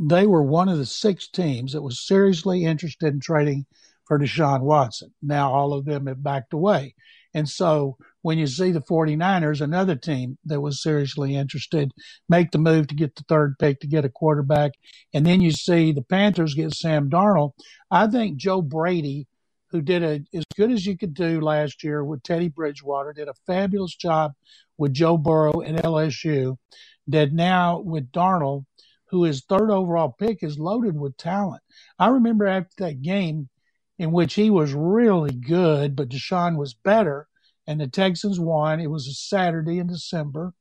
they 0.00 0.26
were 0.26 0.42
one 0.42 0.68
of 0.68 0.78
the 0.78 0.86
six 0.86 1.28
teams 1.28 1.72
that 1.72 1.82
was 1.82 2.06
seriously 2.06 2.64
interested 2.64 3.12
in 3.14 3.20
trading 3.20 3.66
for 4.06 4.18
Deshaun 4.18 4.60
Watson. 4.60 5.12
Now 5.22 5.52
all 5.52 5.72
of 5.72 5.84
them 5.84 6.06
have 6.06 6.22
backed 6.22 6.52
away. 6.52 6.94
And 7.32 7.48
so 7.48 7.96
when 8.22 8.38
you 8.38 8.46
see 8.46 8.70
the 8.70 8.80
49ers, 8.80 9.60
another 9.60 9.96
team 9.96 10.38
that 10.44 10.60
was 10.60 10.82
seriously 10.82 11.34
interested, 11.36 11.90
make 12.28 12.50
the 12.50 12.58
move 12.58 12.86
to 12.88 12.94
get 12.94 13.16
the 13.16 13.24
third 13.28 13.58
pick 13.58 13.80
to 13.80 13.86
get 13.86 14.04
a 14.04 14.08
quarterback, 14.08 14.72
and 15.12 15.26
then 15.26 15.40
you 15.40 15.50
see 15.50 15.92
the 15.92 16.02
Panthers 16.02 16.54
get 16.54 16.72
Sam 16.72 17.10
Darnold, 17.10 17.52
I 17.90 18.06
think 18.06 18.36
Joe 18.36 18.62
Brady, 18.62 19.26
who 19.74 19.82
did 19.82 20.04
a, 20.04 20.22
as 20.32 20.44
good 20.56 20.70
as 20.70 20.86
you 20.86 20.96
could 20.96 21.14
do 21.14 21.40
last 21.40 21.82
year 21.82 22.04
with 22.04 22.22
Teddy 22.22 22.48
Bridgewater, 22.48 23.12
did 23.12 23.26
a 23.26 23.34
fabulous 23.44 23.92
job 23.96 24.32
with 24.78 24.94
Joe 24.94 25.18
Burrow 25.18 25.62
at 25.62 25.82
LSU, 25.82 26.56
that 27.08 27.32
now 27.32 27.80
with 27.80 28.12
Darnold, 28.12 28.66
who 29.06 29.24
is 29.24 29.42
third 29.42 29.72
overall 29.72 30.14
pick, 30.16 30.44
is 30.44 30.60
loaded 30.60 30.96
with 30.96 31.16
talent. 31.16 31.60
I 31.98 32.06
remember 32.06 32.46
after 32.46 32.72
that 32.84 33.02
game 33.02 33.48
in 33.98 34.12
which 34.12 34.34
he 34.34 34.48
was 34.48 34.72
really 34.72 35.34
good, 35.34 35.96
but 35.96 36.08
Deshaun 36.08 36.56
was 36.56 36.74
better, 36.74 37.26
and 37.66 37.80
the 37.80 37.88
Texans 37.88 38.38
won. 38.38 38.78
It 38.78 38.90
was 38.90 39.08
a 39.08 39.12
Saturday 39.12 39.80
in 39.80 39.88
December, 39.88 40.54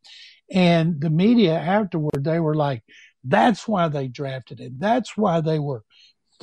and 0.52 1.00
the 1.00 1.12
media 1.12 1.54
afterward 1.54 2.24
they 2.24 2.40
were 2.40 2.56
like, 2.56 2.82
"That's 3.24 3.68
why 3.68 3.90
they 3.90 4.08
drafted 4.08 4.60
him. 4.60 4.78
That's 4.80 5.16
why 5.16 5.40
they 5.40 5.60
were 5.60 5.84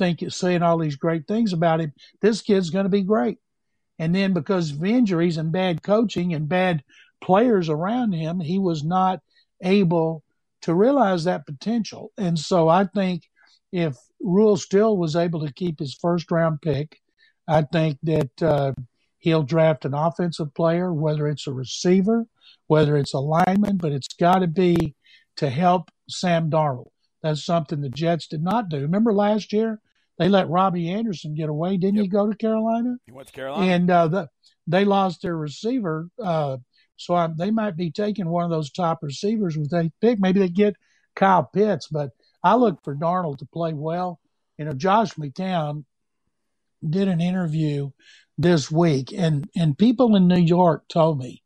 thinking, 0.01 0.29
saying 0.31 0.63
all 0.63 0.79
these 0.79 0.95
great 0.95 1.27
things 1.27 1.53
about 1.53 1.81
him. 1.81 1.93
This 2.21 2.41
kid's 2.41 2.71
going 2.71 2.85
to 2.85 2.89
be 2.89 3.03
great." 3.03 3.37
And 3.99 4.15
then 4.15 4.33
because 4.33 4.71
of 4.71 4.83
injuries 4.83 5.37
and 5.37 5.51
bad 5.51 5.83
coaching 5.83 6.33
and 6.33 6.49
bad 6.49 6.83
players 7.23 7.69
around 7.69 8.13
him, 8.13 8.39
he 8.39 8.57
was 8.57 8.83
not 8.83 9.19
able 9.63 10.23
to 10.63 10.73
realize 10.73 11.23
that 11.23 11.45
potential. 11.45 12.11
And 12.17 12.37
so 12.37 12.67
I 12.67 12.85
think 12.85 13.23
if 13.71 13.95
Rhule 14.19 14.57
still 14.57 14.97
was 14.97 15.15
able 15.15 15.45
to 15.45 15.53
keep 15.53 15.77
his 15.77 15.93
first 15.93 16.31
round 16.31 16.61
pick, 16.61 16.99
I 17.47 17.61
think 17.61 17.99
that 18.03 18.41
uh, 18.41 18.73
he'll 19.19 19.43
draft 19.43 19.85
an 19.85 19.93
offensive 19.93 20.53
player, 20.55 20.91
whether 20.91 21.27
it's 21.27 21.45
a 21.45 21.53
receiver, 21.53 22.25
whether 22.67 22.97
it's 22.97 23.13
a 23.13 23.19
lineman, 23.19 23.77
but 23.77 23.91
it's 23.91 24.15
got 24.19 24.39
to 24.39 24.47
be 24.47 24.95
to 25.37 25.49
help 25.49 25.91
Sam 26.09 26.49
Darnold. 26.49 26.89
That's 27.21 27.45
something 27.45 27.81
the 27.81 27.89
Jets 27.89 28.27
did 28.27 28.43
not 28.43 28.69
do. 28.69 28.79
Remember 28.79 29.13
last 29.13 29.53
year 29.53 29.79
they 30.21 30.29
let 30.29 30.49
Robbie 30.49 30.91
Anderson 30.91 31.33
get 31.33 31.49
away, 31.49 31.77
didn't 31.77 31.95
yep. 31.95 32.03
he? 32.03 32.07
Go 32.09 32.29
to 32.29 32.37
Carolina. 32.37 32.95
He 33.07 33.11
went 33.11 33.29
to 33.29 33.33
Carolina, 33.33 33.71
and 33.71 33.89
uh, 33.89 34.07
the, 34.07 34.29
they 34.67 34.85
lost 34.85 35.23
their 35.23 35.35
receiver. 35.35 36.09
Uh, 36.23 36.57
so 36.95 37.15
I, 37.15 37.27
they 37.35 37.49
might 37.49 37.75
be 37.75 37.89
taking 37.89 38.29
one 38.29 38.43
of 38.43 38.51
those 38.51 38.71
top 38.71 38.99
receivers 39.01 39.57
with 39.57 39.71
they 39.71 39.89
pick. 39.99 40.19
Maybe 40.19 40.39
they 40.39 40.49
get 40.49 40.75
Kyle 41.15 41.49
Pitts, 41.51 41.87
but 41.87 42.11
I 42.43 42.53
look 42.53 42.83
for 42.83 42.95
Darnold 42.95 43.39
to 43.39 43.47
play 43.47 43.73
well. 43.73 44.19
You 44.59 44.65
know, 44.65 44.73
Josh 44.73 45.15
McCown 45.15 45.85
did 46.87 47.07
an 47.07 47.19
interview 47.19 47.89
this 48.37 48.69
week, 48.69 49.11
and 49.11 49.49
and 49.55 49.75
people 49.75 50.15
in 50.15 50.27
New 50.27 50.39
York 50.39 50.83
told 50.87 51.17
me 51.17 51.41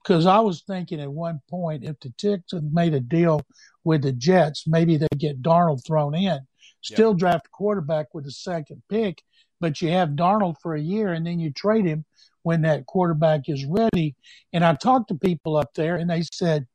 because 0.00 0.26
I 0.26 0.38
was 0.38 0.62
thinking 0.62 1.00
at 1.00 1.10
one 1.10 1.40
point 1.50 1.82
if 1.82 1.98
the 1.98 2.12
Texans 2.16 2.72
made 2.72 2.94
a 2.94 3.00
deal 3.00 3.42
with 3.82 4.02
the 4.02 4.12
Jets, 4.12 4.62
maybe 4.68 4.96
they 4.96 5.08
get 5.18 5.42
Darnold 5.42 5.84
thrown 5.84 6.14
in, 6.14 6.38
still 6.82 7.10
yep. 7.10 7.18
draft 7.18 7.46
a 7.46 7.50
quarterback 7.50 8.14
with 8.14 8.24
the 8.24 8.30
second 8.30 8.82
pick, 8.90 9.22
but 9.60 9.80
you 9.80 9.90
have 9.90 10.10
Darnold 10.10 10.56
for 10.60 10.74
a 10.74 10.80
year 10.80 11.12
and 11.12 11.26
then 11.26 11.38
you 11.38 11.50
trade 11.52 11.86
him 11.86 12.04
when 12.42 12.62
that 12.62 12.86
quarterback 12.86 13.48
is 13.48 13.64
ready. 13.64 14.14
And 14.52 14.64
I 14.64 14.74
talked 14.74 15.08
to 15.08 15.14
people 15.14 15.56
up 15.56 15.74
there, 15.74 15.96
and 15.96 16.10
they 16.10 16.22
said 16.32 16.66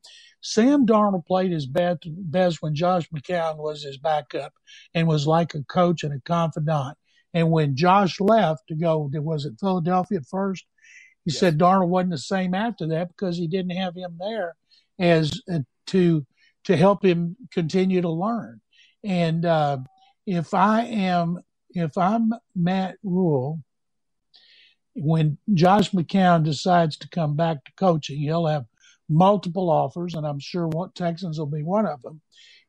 Sam 0.41 0.85
Darnold 0.85 1.25
played 1.25 1.51
his 1.51 1.65
best, 1.65 2.03
best 2.05 2.61
when 2.61 2.75
Josh 2.75 3.09
McCown 3.09 3.57
was 3.57 3.83
his 3.83 3.97
backup 3.97 4.53
and 4.93 5.07
was 5.07 5.27
like 5.27 5.53
a 5.53 5.63
coach 5.63 6.03
and 6.03 6.13
a 6.13 6.21
confidant. 6.21 6.97
And 7.33 7.51
when 7.51 7.75
Josh 7.75 8.19
left 8.19 8.67
to 8.69 8.75
go, 8.75 9.09
was 9.13 9.45
it 9.45 9.59
Philadelphia 9.59 10.21
first? 10.21 10.65
He 11.25 11.31
yes. 11.31 11.39
said 11.39 11.57
Darnold 11.57 11.89
wasn't 11.89 12.11
the 12.11 12.17
same 12.17 12.53
after 12.53 12.87
that 12.87 13.09
because 13.09 13.37
he 13.37 13.47
didn't 13.47 13.75
have 13.75 13.95
him 13.95 14.17
there 14.19 14.55
as 14.99 15.41
uh, 15.51 15.59
to 15.87 16.25
to 16.63 16.75
help 16.75 17.03
him 17.03 17.35
continue 17.51 18.01
to 18.01 18.09
learn. 18.09 18.61
And 19.03 19.45
uh, 19.45 19.79
if 20.27 20.53
I 20.53 20.83
am 20.83 21.39
if 21.71 21.97
I'm 21.97 22.33
Matt 22.55 22.97
Rhule, 23.03 23.63
when 24.93 25.37
Josh 25.53 25.91
McCown 25.91 26.43
decides 26.43 26.97
to 26.97 27.09
come 27.09 27.35
back 27.35 27.63
to 27.63 27.71
coaching, 27.77 28.19
he'll 28.19 28.47
have 28.47 28.65
multiple 29.09 29.69
offers, 29.69 30.15
and 30.15 30.25
I'm 30.25 30.39
sure 30.39 30.67
what 30.67 30.95
Texans 30.95 31.39
will 31.39 31.45
be 31.45 31.63
one 31.63 31.85
of 31.85 32.01
them. 32.01 32.21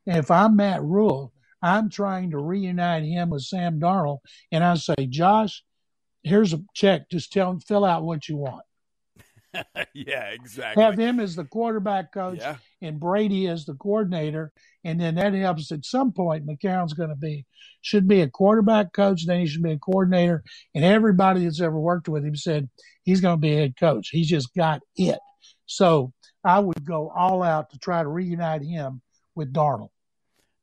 And 0.07 0.19
if 0.19 0.31
I'm 0.31 0.57
Matt 0.57 0.83
Rhule, 0.83 1.33
I'm 1.63 1.91
trying 1.91 2.31
to 2.31 2.39
reunite 2.39 3.03
him 3.03 3.31
with 3.31 3.43
Sam 3.43 3.81
Darnold, 3.81 4.19
and 4.53 4.63
I 4.63 4.75
say, 4.75 4.95
Josh, 5.09 5.65
here's 6.23 6.53
a 6.53 6.63
check. 6.75 7.11
Just 7.11 7.33
tell 7.33 7.51
him, 7.51 7.61
fill 7.61 7.85
out 7.85 8.05
what 8.05 8.29
you 8.29 8.37
want. 8.37 8.65
yeah, 9.95 10.27
exactly. 10.27 10.83
Have 10.83 10.99
him 10.99 11.19
as 11.19 11.35
the 11.35 11.45
quarterback 11.45 12.13
coach 12.13 12.39
yeah. 12.39 12.57
And 12.81 13.01
Brady 13.01 13.49
as 13.49 13.65
the 13.65 13.75
coordinator, 13.75 14.53
and 14.85 15.01
then 15.01 15.17
that 15.17 15.35
helps. 15.35 15.73
At 15.73 15.85
some 15.85 16.13
point, 16.13 16.47
McCown's 16.47 16.93
going 16.93 17.11
to 17.11 17.17
be 17.17 17.45
should 17.81 18.09
be 18.09 18.21
a 18.21 18.29
quarterback 18.29 18.93
coach. 18.93 19.27
Then 19.27 19.41
he 19.41 19.47
should 19.47 19.63
be 19.63 19.73
a 19.73 19.79
coordinator, 19.79 20.43
and 20.75 20.85
everybody 20.85 21.45
that's 21.45 21.61
ever 21.61 21.79
worked 21.79 22.09
with 22.09 22.25
him 22.25 22.37
said 22.37 22.69
he's 23.03 23.21
going 23.21 23.37
to 23.37 23.41
be 23.41 23.55
a 23.55 23.59
head 23.59 23.75
coach. 23.79 24.11
He's 24.11 24.29
just 24.29 24.55
got 24.55 24.83
it. 24.97 25.19
So 25.67 26.13
I 26.45 26.61
would 26.61 26.85
go 26.85 27.11
all 27.15 27.43
out 27.43 27.71
to 27.71 27.79
try 27.79 28.03
to 28.03 28.09
reunite 28.09 28.63
him 28.63 29.03
with 29.35 29.53
Darnold. 29.53 29.91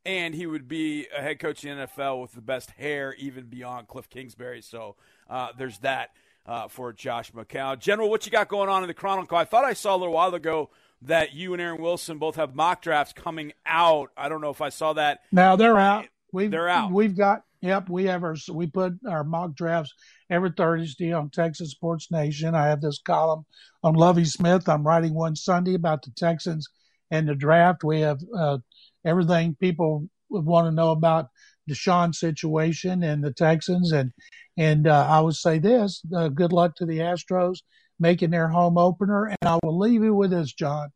And 0.05 0.35
he 0.35 0.45
would 0.45 0.67
be 0.67 1.07
a 1.15 1.21
head 1.21 1.39
coach 1.39 1.63
in 1.65 1.77
the 1.77 1.87
NFL 1.87 2.21
with 2.21 2.33
the 2.33 2.41
best 2.41 2.69
hair, 2.71 3.15
even 3.17 3.45
beyond 3.45 3.87
Cliff 3.87 4.07
Kingsbury. 4.09 4.61
So 4.61 4.97
uh, 5.27 5.49
there's 5.57 5.79
that 5.79 6.11
uh, 6.45 6.67
for 6.67 6.93
Josh 6.93 7.31
McCown. 7.31 7.79
General, 7.79 8.09
what 8.09 8.25
you 8.25 8.31
got 8.31 8.47
going 8.47 8.69
on 8.69 8.83
in 8.83 8.87
the 8.87 8.93
Chronicle? 8.93 9.37
I 9.37 9.45
thought 9.45 9.65
I 9.65 9.73
saw 9.73 9.95
a 9.95 9.97
little 9.97 10.13
while 10.13 10.33
ago 10.33 10.69
that 11.07 11.33
you 11.33 11.53
and 11.53 11.61
Aaron 11.61 11.81
Wilson 11.81 12.17
both 12.17 12.35
have 12.35 12.55
mock 12.55 12.81
drafts 12.81 13.13
coming 13.13 13.53
out. 13.65 14.11
I 14.17 14.29
don't 14.29 14.41
know 14.41 14.49
if 14.49 14.61
I 14.61 14.69
saw 14.69 14.93
that. 14.93 15.21
Now 15.31 15.55
they're 15.55 15.77
out. 15.77 16.07
We've, 16.31 16.51
they're 16.51 16.69
out. 16.69 16.91
We've 16.91 17.15
got 17.15 17.43
Yep, 17.65 17.89
we 17.89 18.05
have 18.05 18.23
our 18.23 18.35
we 18.53 18.67
put 18.67 18.93
our 19.09 19.23
mock 19.23 19.55
drafts 19.55 19.91
every 20.29 20.51
Thursday 20.51 21.11
on 21.11 21.31
Texas 21.31 21.71
Sports 21.71 22.11
Nation. 22.11 22.53
I 22.53 22.67
have 22.67 22.79
this 22.79 22.99
column 23.03 23.43
on 23.83 23.95
Lovie 23.95 24.25
Smith. 24.25 24.69
I'm 24.69 24.85
writing 24.85 25.15
one 25.15 25.35
Sunday 25.35 25.73
about 25.73 26.03
the 26.03 26.11
Texans 26.11 26.67
and 27.09 27.27
the 27.27 27.33
draft. 27.33 27.83
We 27.83 28.01
have 28.01 28.19
uh, 28.37 28.59
everything 29.03 29.55
people 29.59 30.07
would 30.29 30.45
want 30.45 30.67
to 30.67 30.71
know 30.71 30.91
about 30.91 31.29
Deshaun's 31.67 32.19
situation 32.19 33.01
and 33.01 33.23
the 33.23 33.33
Texans. 33.33 33.91
And 33.91 34.11
and 34.55 34.87
uh, 34.87 35.07
I 35.09 35.21
would 35.21 35.35
say 35.35 35.57
this: 35.57 36.03
uh, 36.15 36.27
good 36.27 36.53
luck 36.53 36.75
to 36.75 36.85
the 36.85 36.99
Astros 36.99 37.63
making 37.99 38.29
their 38.29 38.49
home 38.49 38.77
opener. 38.77 39.25
And 39.25 39.37
I 39.49 39.57
will 39.63 39.79
leave 39.79 40.03
you 40.03 40.13
with 40.13 40.29
this, 40.29 40.53
John: 40.53 40.89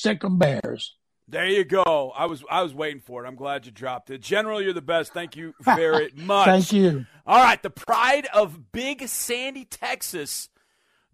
sick 0.00 0.24
'em 0.24 0.38
Bears. 0.38 0.94
There 1.30 1.46
you 1.46 1.64
go. 1.64 2.12
I 2.16 2.24
was 2.26 2.42
I 2.50 2.62
was 2.62 2.72
waiting 2.72 3.00
for 3.00 3.24
it. 3.24 3.28
I'm 3.28 3.36
glad 3.36 3.66
you 3.66 3.72
dropped 3.72 4.10
it. 4.10 4.22
General, 4.22 4.62
you're 4.62 4.72
the 4.72 4.80
best. 4.80 5.12
Thank 5.12 5.36
you 5.36 5.54
very 5.60 6.10
much. 6.14 6.46
Thank 6.46 6.72
you. 6.72 7.06
All 7.26 7.42
right, 7.42 7.62
the 7.62 7.70
pride 7.70 8.26
of 8.32 8.72
Big 8.72 9.06
Sandy, 9.08 9.64
Texas 9.66 10.48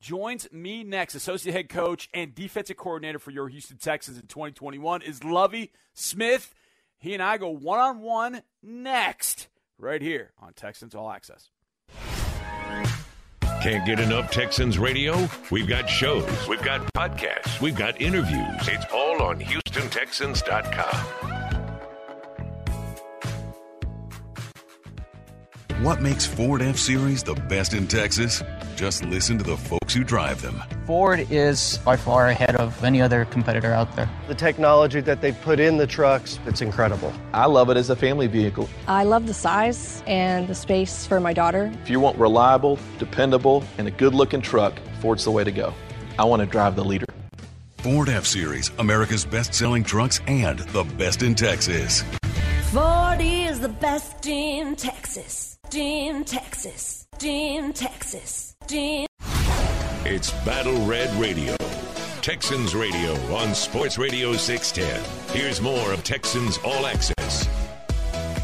joins 0.01 0.47
me 0.53 0.85
next. 0.85 1.15
Associate 1.17 1.53
head 1.53 1.69
coach 1.69 2.09
and 2.15 2.35
defensive 2.35 2.77
coordinator 2.77 3.19
for 3.19 3.33
your 3.33 3.49
Houston 3.49 3.79
Texans 3.79 4.17
in 4.17 4.27
2021 4.27 5.03
is 5.03 5.25
Lovie 5.25 5.73
Smith. 5.95 6.55
He 6.99 7.15
and 7.15 7.23
I 7.23 7.37
go 7.37 7.49
one 7.51 7.81
on 7.81 8.01
one 8.01 8.43
next, 8.63 9.49
right 9.79 10.01
here 10.01 10.33
on 10.41 10.53
Texans 10.53 10.95
All 10.95 11.11
Access. 11.11 11.51
Can't 13.65 13.87
get 13.87 13.99
enough 13.99 14.31
Texans 14.31 14.79
radio? 14.79 15.27
We've 15.51 15.67
got 15.67 15.89
shows, 15.89 16.29
we've 16.47 16.61
got 16.61 16.83
podcasts, 16.93 17.63
we've 17.63 17.75
got 17.75 17.99
interviews. 17.99 18.69
It's 18.69 18.85
all 18.93 19.23
on 19.23 19.41
HoustonTexans.com. 19.41 21.34
What 25.81 26.01
makes 26.01 26.25
Ford 26.25 26.63
F 26.63 26.79
Series 26.79 27.25
the 27.25 27.35
best 27.35 27.75
in 27.75 27.89
Texas? 27.89 28.45
Just 28.77 29.05
listen 29.05 29.39
to 29.39 29.45
the 29.45 29.57
folks 29.57 29.93
who 29.93 30.05
drive 30.05 30.41
them. 30.41 30.63
Ford 30.87 31.27
is 31.31 31.79
by 31.79 31.97
far 31.97 32.29
ahead 32.29 32.55
of 32.55 32.85
any 32.85 33.03
other 33.03 33.25
competitor 33.25 33.73
out 33.73 33.95
there. 33.97 34.09
The 34.29 34.37
technology 34.37 35.01
that 35.01 35.21
they 35.21 35.33
put 35.33 35.59
in 35.59 35.77
the 35.77 35.87
trucks, 35.87 36.39
it's 36.47 36.63
incredible. 36.63 37.13
I 37.33 37.47
love 37.47 37.71
it 37.71 37.77
as 37.77 37.91
a 37.91 37.97
family 37.97 38.29
vehicle. 38.29 38.69
I 38.87 39.03
love 39.03 39.27
the 39.27 39.35
size 39.35 40.05
and 40.07 40.47
the 40.47 40.55
space 40.55 41.07
for 41.07 41.19
my 41.19 41.33
daughter. 41.33 41.73
If 41.83 41.91
you 41.91 41.99
want 41.99 42.19
reliable, 42.19 42.79
dependable, 43.01 43.65
and 43.77 43.89
a 43.89 43.91
good 43.91 44.15
looking 44.15 44.43
truck, 44.43 44.79
Ford's 45.01 45.25
the 45.25 45.33
way 45.33 45.43
to 45.43 45.53
go. 45.53 45.75
I 46.21 46.25
want 46.25 46.39
to 46.39 46.47
drive 46.47 46.77
the 46.77 46.85
leader. 46.85 47.07
Ford 47.79 48.09
F 48.09 48.27
Series, 48.27 48.71
America's 48.79 49.25
best 49.25 49.53
selling 49.53 49.83
trucks 49.83 50.21
and 50.29 50.61
the 50.61 50.85
best 50.85 51.25
in 51.25 51.35
Texas. 51.35 52.05
Ford 52.71 53.21
is 53.55 53.61
the 53.61 53.69
best 53.69 54.27
in 54.27 54.75
Texas. 54.75 55.61
In 55.73 56.25
Texas. 56.25 57.07
In 57.23 57.73
Texas. 57.73 58.57
It's 58.69 60.33
Battle 60.45 60.85
Red 60.85 61.09
Radio. 61.21 61.55
Texans 62.21 62.75
Radio 62.75 63.15
on 63.33 63.55
Sports 63.55 63.97
Radio 63.97 64.33
610. 64.33 65.37
Here's 65.37 65.61
more 65.61 65.93
of 65.93 66.03
Texans 66.03 66.59
All 66.65 66.85
Access. 66.85 67.49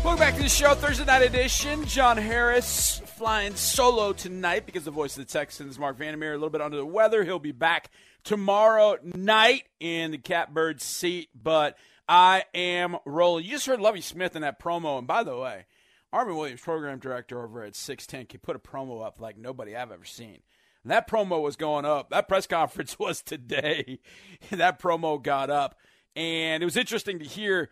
Welcome 0.05 0.21
back 0.21 0.37
to 0.37 0.43
the 0.45 0.49
show, 0.49 0.75
Thursday 0.75 1.05
night 1.05 1.23
edition. 1.23 1.85
John 1.87 2.17
Harris 2.17 3.03
flying 3.17 3.57
solo 3.57 4.13
tonight 4.13 4.65
because 4.65 4.85
the 4.85 4.93
voice 4.93 5.19
of 5.19 5.27
the 5.27 5.33
Texans, 5.33 5.77
Mark 5.77 5.99
Vandermeer, 5.99 6.35
a 6.35 6.37
little 6.37 6.51
bit 6.51 6.61
under 6.61 6.77
the 6.77 6.87
weather. 6.87 7.25
He'll 7.25 7.41
be 7.41 7.51
back 7.51 7.91
tomorrow 8.23 8.97
night 9.03 9.65
in 9.81 10.13
the 10.13 10.19
catbird 10.19 10.81
seat, 10.81 11.31
but 11.35 11.77
I 12.11 12.43
am 12.57 12.97
rolling. 13.07 13.45
You 13.45 13.53
just 13.53 13.67
heard 13.67 13.81
Lovie 13.81 14.01
Smith 14.01 14.35
in 14.35 14.43
that 14.43 14.61
promo, 14.61 14.99
and 14.99 15.07
by 15.07 15.23
the 15.23 15.37
way, 15.37 15.67
Armin 16.13 16.35
Williams, 16.35 16.61
program 16.61 16.99
director 16.99 17.41
over 17.41 17.63
at 17.63 17.77
610, 17.77 18.27
can 18.27 18.41
put 18.41 18.57
a 18.57 18.59
promo 18.59 19.07
up 19.07 19.21
like 19.21 19.39
nobody 19.39 19.77
I've 19.77 19.93
ever 19.93 20.05
seen. 20.05 20.41
And 20.83 20.91
that 20.91 21.09
promo 21.09 21.41
was 21.41 21.55
going 21.55 21.85
up. 21.85 22.11
That 22.11 22.27
press 22.27 22.47
conference 22.49 22.99
was 22.99 23.23
today. 23.23 24.01
that 24.51 24.81
promo 24.81 25.23
got 25.23 25.51
up. 25.51 25.79
And 26.17 26.65
it 26.65 26.67
was 26.67 26.77
interesting 26.77 27.21
to 27.21 27.25
hear 27.25 27.71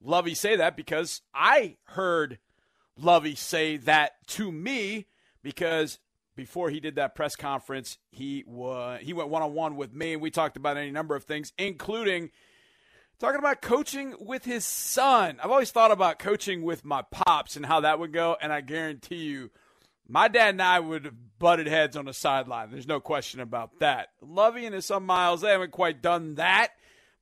Lovie 0.00 0.34
say 0.34 0.54
that 0.54 0.76
because 0.76 1.20
I 1.34 1.76
heard 1.86 2.38
Lovie 2.96 3.34
say 3.34 3.78
that 3.78 4.12
to 4.28 4.52
me 4.52 5.06
because 5.42 5.98
before 6.36 6.70
he 6.70 6.78
did 6.78 6.94
that 6.94 7.16
press 7.16 7.34
conference, 7.34 7.98
he 8.12 8.44
was 8.46 9.00
he 9.02 9.12
went 9.12 9.28
one 9.28 9.42
on 9.42 9.54
one 9.54 9.76
with 9.76 9.92
me, 9.92 10.12
and 10.12 10.22
we 10.22 10.30
talked 10.30 10.56
about 10.56 10.76
any 10.76 10.92
number 10.92 11.16
of 11.16 11.24
things, 11.24 11.52
including 11.58 12.30
talking 13.22 13.38
about 13.38 13.62
coaching 13.62 14.16
with 14.18 14.44
his 14.44 14.64
son. 14.64 15.38
I've 15.40 15.52
always 15.52 15.70
thought 15.70 15.92
about 15.92 16.18
coaching 16.18 16.62
with 16.62 16.84
my 16.84 17.02
pops 17.02 17.54
and 17.54 17.64
how 17.64 17.78
that 17.82 18.00
would 18.00 18.12
go, 18.12 18.36
and 18.42 18.52
I 18.52 18.62
guarantee 18.62 19.22
you, 19.22 19.52
my 20.08 20.26
dad 20.26 20.48
and 20.48 20.60
I 20.60 20.80
would 20.80 21.04
have 21.04 21.38
butted 21.38 21.68
heads 21.68 21.96
on 21.96 22.06
the 22.06 22.12
sideline. 22.12 22.72
There's 22.72 22.88
no 22.88 22.98
question 22.98 23.38
about 23.38 23.78
that. 23.78 24.08
Lovie 24.20 24.66
and 24.66 24.74
his 24.74 24.86
son 24.86 25.04
Miles, 25.04 25.42
they 25.42 25.50
haven't 25.50 25.70
quite 25.70 26.02
done 26.02 26.34
that, 26.34 26.70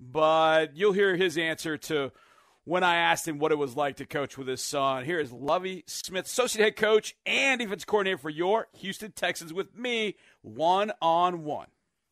but 0.01 0.75
you'll 0.75 0.95
hear 0.95 1.17
his 1.17 1.37
answer 1.37 1.77
to 1.77 2.13
when 2.65 2.83
I 2.83 2.97
asked 2.97 3.29
him 3.29 3.39
what 3.39 3.53
it 3.53 3.59
was 3.59 3.77
like 3.77 3.97
to 3.97 4.07
coach 4.07 4.39
with 4.39 4.49
his 4.49 4.65
son. 4.65 5.05
Here 5.05 5.21
is 5.21 5.31
Lovie 5.31 5.85
Smith, 5.87 6.25
associate 6.25 6.65
head 6.65 6.77
coach 6.77 7.15
and 7.27 7.61
defense 7.61 7.85
coordinator 7.85 8.17
for 8.17 8.31
your 8.31 8.69
Houston 8.79 9.13
Texans, 9.13 9.53
with 9.53 9.77
me 9.77 10.17
one 10.41 10.93
on 11.03 11.45
one. 11.45 11.67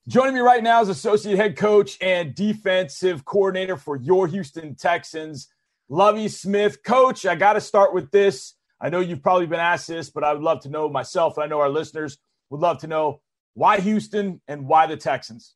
Joining 0.08 0.32
me 0.32 0.40
right 0.40 0.62
now 0.62 0.80
is 0.80 0.88
associate 0.88 1.36
head 1.36 1.54
coach 1.54 1.98
and 2.00 2.34
defensive 2.34 3.26
coordinator 3.26 3.76
for 3.76 3.94
your 3.94 4.26
Houston 4.26 4.74
Texans, 4.74 5.48
Lovie 5.90 6.28
Smith. 6.28 6.82
Coach, 6.82 7.26
I 7.26 7.34
got 7.34 7.52
to 7.52 7.60
start 7.60 7.92
with 7.92 8.10
this. 8.10 8.54
I 8.80 8.88
know 8.88 9.00
you've 9.00 9.22
probably 9.22 9.44
been 9.44 9.60
asked 9.60 9.86
this, 9.86 10.08
but 10.08 10.24
I 10.24 10.32
would 10.32 10.42
love 10.42 10.60
to 10.60 10.70
know 10.70 10.88
myself, 10.88 11.36
and 11.36 11.44
I 11.44 11.46
know 11.46 11.60
our 11.60 11.68
listeners 11.68 12.16
would 12.48 12.62
love 12.62 12.78
to 12.78 12.86
know 12.86 13.20
why 13.52 13.80
Houston 13.80 14.40
and 14.48 14.66
why 14.66 14.86
the 14.86 14.96
Texans. 14.96 15.54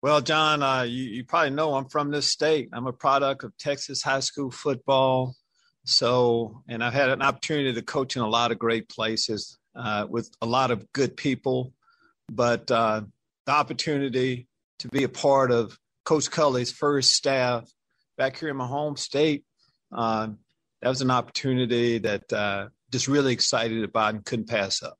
Well, 0.00 0.22
John, 0.22 0.62
uh, 0.62 0.84
you, 0.84 1.04
you, 1.04 1.24
probably 1.26 1.50
know 1.50 1.74
I'm 1.74 1.90
from 1.90 2.10
this 2.10 2.30
state. 2.30 2.70
I'm 2.72 2.86
a 2.86 2.92
product 2.94 3.44
of 3.44 3.54
Texas 3.58 4.02
high 4.02 4.20
school 4.20 4.50
football. 4.50 5.36
So, 5.84 6.62
and 6.68 6.82
I've 6.82 6.94
had 6.94 7.10
an 7.10 7.20
opportunity 7.20 7.74
to 7.74 7.82
coach 7.82 8.16
in 8.16 8.22
a 8.22 8.28
lot 8.28 8.50
of 8.50 8.58
great 8.58 8.88
places 8.88 9.58
uh, 9.76 10.06
with 10.08 10.30
a 10.40 10.46
lot 10.46 10.70
of 10.70 10.90
good 10.94 11.18
people. 11.18 11.74
But 12.30 12.70
uh, 12.70 13.02
the 13.46 13.52
opportunity 13.52 14.46
to 14.78 14.88
be 14.88 15.02
a 15.02 15.08
part 15.08 15.50
of 15.50 15.76
Coach 16.04 16.30
Culley's 16.30 16.70
first 16.70 17.12
staff 17.12 17.68
back 18.16 18.38
here 18.38 18.48
in 18.48 18.56
my 18.56 18.66
home 18.66 18.96
state, 18.96 19.44
uh, 19.92 20.28
that 20.80 20.88
was 20.88 21.02
an 21.02 21.10
opportunity 21.10 21.98
that 21.98 22.32
uh, 22.32 22.68
just 22.92 23.08
really 23.08 23.32
excited 23.32 23.82
about 23.82 24.14
and 24.14 24.24
couldn't 24.24 24.48
pass 24.48 24.82
up. 24.82 24.96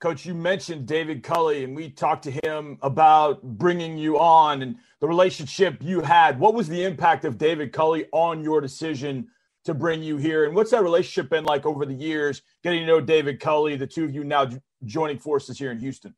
Coach, 0.00 0.24
you 0.24 0.34
mentioned 0.34 0.86
David 0.86 1.22
Culley, 1.22 1.62
and 1.62 1.76
we 1.76 1.90
talked 1.90 2.24
to 2.24 2.30
him 2.42 2.78
about 2.80 3.42
bringing 3.42 3.98
you 3.98 4.18
on 4.18 4.62
and 4.62 4.76
the 5.00 5.06
relationship 5.06 5.76
you 5.82 6.00
had. 6.00 6.40
What 6.40 6.54
was 6.54 6.68
the 6.68 6.84
impact 6.84 7.26
of 7.26 7.36
David 7.36 7.72
Culley 7.72 8.06
on 8.10 8.42
your 8.42 8.62
decision 8.62 9.28
to 9.66 9.74
bring 9.74 10.02
you 10.02 10.16
here? 10.16 10.46
And 10.46 10.54
what's 10.54 10.70
that 10.70 10.82
relationship 10.82 11.28
been 11.28 11.44
like 11.44 11.66
over 11.66 11.84
the 11.84 11.92
years, 11.92 12.40
getting 12.64 12.80
to 12.80 12.86
know 12.86 13.02
David 13.02 13.40
Culley, 13.40 13.76
the 13.76 13.86
two 13.86 14.04
of 14.04 14.14
you 14.14 14.24
now 14.24 14.48
joining 14.86 15.18
forces 15.18 15.58
here 15.58 15.70
in 15.70 15.78
Houston? 15.78 16.14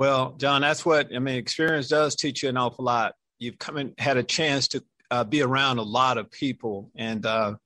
Well, 0.00 0.34
John, 0.38 0.62
that's 0.62 0.84
what 0.84 1.14
I 1.14 1.18
mean. 1.18 1.36
Experience 1.36 1.88
does 1.88 2.16
teach 2.16 2.42
you 2.42 2.48
an 2.48 2.56
awful 2.56 2.86
lot. 2.86 3.14
You've 3.38 3.58
come 3.58 3.76
and 3.76 3.92
had 3.98 4.16
a 4.16 4.22
chance 4.22 4.66
to 4.68 4.82
uh, 5.10 5.24
be 5.24 5.42
around 5.42 5.76
a 5.76 5.82
lot 5.82 6.16
of 6.16 6.30
people, 6.30 6.90
and 6.96 7.24
uh, 7.26 7.56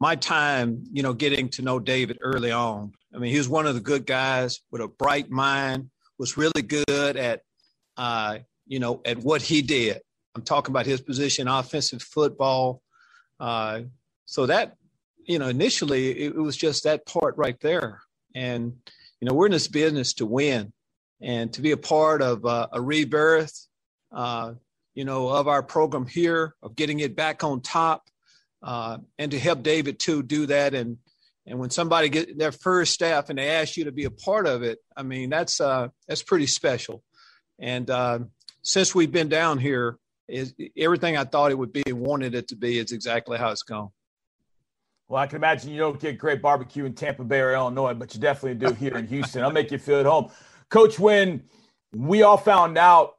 my 0.00 0.16
time, 0.16 0.82
you 0.92 1.04
know, 1.04 1.12
getting 1.12 1.48
to 1.50 1.62
know 1.62 1.78
David 1.78 2.18
early 2.20 2.50
on 2.50 2.92
I 3.16 3.18
mean, 3.18 3.32
he 3.32 3.38
was 3.38 3.48
one 3.48 3.66
of 3.66 3.74
the 3.74 3.80
good 3.80 4.04
guys 4.04 4.60
with 4.70 4.82
a 4.82 4.88
bright 4.88 5.30
mind, 5.30 5.88
was 6.18 6.36
really 6.36 6.60
good 6.60 7.16
at, 7.16 7.40
uh, 7.96 8.38
you 8.66 8.78
know, 8.78 9.00
at 9.06 9.16
what 9.18 9.40
he 9.40 9.62
did. 9.62 10.00
I'm 10.34 10.42
talking 10.42 10.72
about 10.72 10.84
his 10.84 11.00
position, 11.00 11.48
offensive 11.48 12.02
football. 12.02 12.82
Uh, 13.40 13.82
so 14.26 14.44
that, 14.46 14.76
you 15.24 15.38
know, 15.38 15.48
initially 15.48 16.10
it, 16.10 16.34
it, 16.34 16.38
was 16.38 16.56
just 16.56 16.84
that 16.84 17.06
part 17.06 17.38
right 17.38 17.58
there. 17.60 18.02
And, 18.34 18.74
you 19.20 19.28
know, 19.28 19.32
we're 19.32 19.46
in 19.46 19.52
this 19.52 19.68
business 19.68 20.12
to 20.14 20.26
win 20.26 20.74
and 21.20 21.52
to 21.54 21.62
be 21.62 21.72
a 21.72 21.76
part 21.76 22.22
of 22.22 22.44
uh, 22.44 22.68
a 22.72 22.80
rebirth, 22.80 23.66
uh, 24.12 24.54
you 24.94 25.04
know, 25.04 25.28
of 25.28 25.48
our 25.48 25.62
program 25.62 26.06
here, 26.06 26.54
of 26.62 26.76
getting 26.76 27.00
it 27.00 27.16
back 27.16 27.44
on 27.44 27.60
top, 27.60 28.08
uh, 28.62 28.98
and 29.18 29.30
to 29.30 29.38
help 29.38 29.62
David 29.62 29.98
too 29.98 30.22
do 30.22 30.46
that 30.46 30.74
and 30.74 30.98
and 31.46 31.60
when 31.60 31.70
somebody 31.70 32.08
get 32.08 32.36
their 32.36 32.50
first 32.50 32.92
staff 32.92 33.30
and 33.30 33.38
they 33.38 33.48
ask 33.48 33.76
you 33.76 33.84
to 33.84 33.92
be 33.92 34.04
a 34.04 34.10
part 34.10 34.46
of 34.46 34.62
it, 34.62 34.78
I 34.96 35.04
mean 35.04 35.30
that's 35.30 35.60
uh, 35.60 35.88
that's 36.08 36.22
pretty 36.22 36.46
special. 36.46 37.02
And 37.58 37.88
uh, 37.88 38.20
since 38.62 38.94
we've 38.94 39.12
been 39.12 39.28
down 39.28 39.58
here, 39.58 39.98
is 40.28 40.54
everything 40.76 41.16
I 41.16 41.24
thought 41.24 41.52
it 41.52 41.58
would 41.58 41.72
be 41.72 41.84
and 41.86 42.00
wanted 42.00 42.34
it 42.34 42.48
to 42.48 42.56
be 42.56 42.78
is 42.78 42.90
exactly 42.90 43.38
how 43.38 43.50
it's 43.50 43.62
gone. 43.62 43.90
Well, 45.08 45.22
I 45.22 45.28
can 45.28 45.36
imagine 45.36 45.70
you 45.70 45.78
don't 45.78 46.00
get 46.00 46.18
great 46.18 46.42
barbecue 46.42 46.84
in 46.84 46.94
Tampa 46.94 47.22
Bay 47.22 47.38
or 47.38 47.54
Illinois, 47.54 47.94
but 47.94 48.12
you 48.12 48.20
definitely 48.20 48.66
do 48.66 48.74
here 48.74 48.96
in 48.96 49.06
Houston. 49.06 49.44
I'll 49.44 49.52
make 49.52 49.70
you 49.70 49.78
feel 49.78 50.00
at 50.00 50.06
home. 50.06 50.30
Coach, 50.70 50.98
when 50.98 51.44
we 51.94 52.22
all 52.22 52.36
found 52.36 52.76
out, 52.76 53.14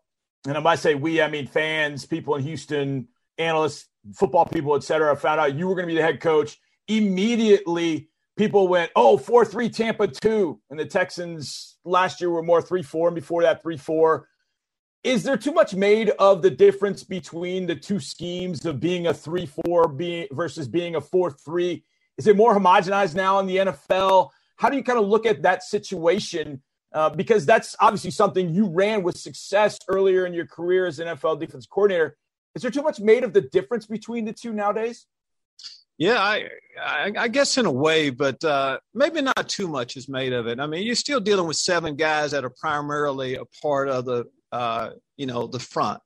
and 0.45 0.57
I 0.57 0.59
might 0.59 0.79
say 0.79 0.95
we, 0.95 1.21
I 1.21 1.29
mean 1.29 1.47
fans, 1.47 2.05
people 2.05 2.35
in 2.35 2.43
Houston, 2.43 3.07
analysts, 3.37 3.87
football 4.13 4.45
people, 4.45 4.75
et 4.75 4.83
cetera, 4.83 5.15
found 5.15 5.39
out 5.39 5.55
you 5.55 5.67
were 5.67 5.75
going 5.75 5.87
to 5.87 5.93
be 5.93 5.95
the 5.95 6.05
head 6.05 6.19
coach, 6.19 6.57
immediately 6.87 8.09
people 8.37 8.67
went, 8.67 8.91
oh, 8.95 9.17
4 9.17 9.45
3 9.45 9.69
Tampa 9.69 10.07
2. 10.07 10.59
And 10.69 10.79
the 10.79 10.85
Texans 10.85 11.77
last 11.83 12.21
year 12.21 12.29
were 12.29 12.43
more 12.43 12.61
3 12.61 12.83
4, 12.83 13.09
and 13.09 13.15
before 13.15 13.43
that, 13.43 13.61
3 13.61 13.77
4. 13.77 14.27
Is 15.03 15.23
there 15.23 15.37
too 15.37 15.53
much 15.53 15.73
made 15.73 16.09
of 16.11 16.41
the 16.41 16.49
difference 16.49 17.03
between 17.03 17.65
the 17.65 17.75
two 17.75 17.99
schemes 17.99 18.65
of 18.65 18.79
being 18.79 19.07
a 19.07 19.13
3 19.13 19.45
4 19.65 19.87
being, 19.89 20.27
versus 20.31 20.67
being 20.67 20.95
a 20.95 21.01
4 21.01 21.31
3? 21.31 21.83
Is 22.17 22.27
it 22.27 22.35
more 22.35 22.57
homogenized 22.57 23.15
now 23.15 23.39
in 23.39 23.45
the 23.45 23.57
NFL? 23.57 24.29
How 24.55 24.69
do 24.69 24.77
you 24.77 24.83
kind 24.83 24.99
of 24.99 25.07
look 25.07 25.25
at 25.25 25.43
that 25.43 25.63
situation? 25.63 26.61
Uh, 26.93 27.09
because 27.09 27.45
that's 27.45 27.75
obviously 27.79 28.11
something 28.11 28.49
you 28.49 28.65
ran 28.67 29.03
with 29.03 29.17
success 29.17 29.77
earlier 29.89 30.25
in 30.25 30.33
your 30.33 30.47
career 30.47 30.85
as 30.85 30.99
an 30.99 31.07
NFL 31.07 31.39
defense 31.39 31.65
coordinator. 31.65 32.17
Is 32.55 32.61
there 32.61 32.71
too 32.71 32.81
much 32.81 32.99
made 32.99 33.23
of 33.23 33.33
the 33.33 33.41
difference 33.41 33.85
between 33.85 34.25
the 34.25 34.33
two 34.33 34.53
nowadays? 34.53 35.05
Yeah, 35.97 36.19
I, 36.19 36.47
I, 36.79 37.11
I 37.17 37.27
guess 37.27 37.57
in 37.57 37.65
a 37.65 37.71
way, 37.71 38.11
but 38.11 38.43
uh, 38.43 38.79
maybe 38.93 39.21
not 39.21 39.49
too 39.49 39.67
much 39.67 39.97
is 39.97 40.07
made 40.07 40.31
of 40.31 40.47
it. 40.47 40.59
I 40.59 40.67
mean, 40.67 40.85
you're 40.85 40.95
still 40.95 41.19
dealing 41.19 41.47
with 41.47 41.57
seven 41.57 41.95
guys 41.95 42.31
that 42.31 42.45
are 42.45 42.51
primarily 42.51 43.35
a 43.35 43.45
part 43.61 43.89
of 43.89 44.05
the, 44.05 44.25
uh, 44.51 44.91
you 45.17 45.25
know, 45.25 45.47
the 45.47 45.59
front. 45.59 46.01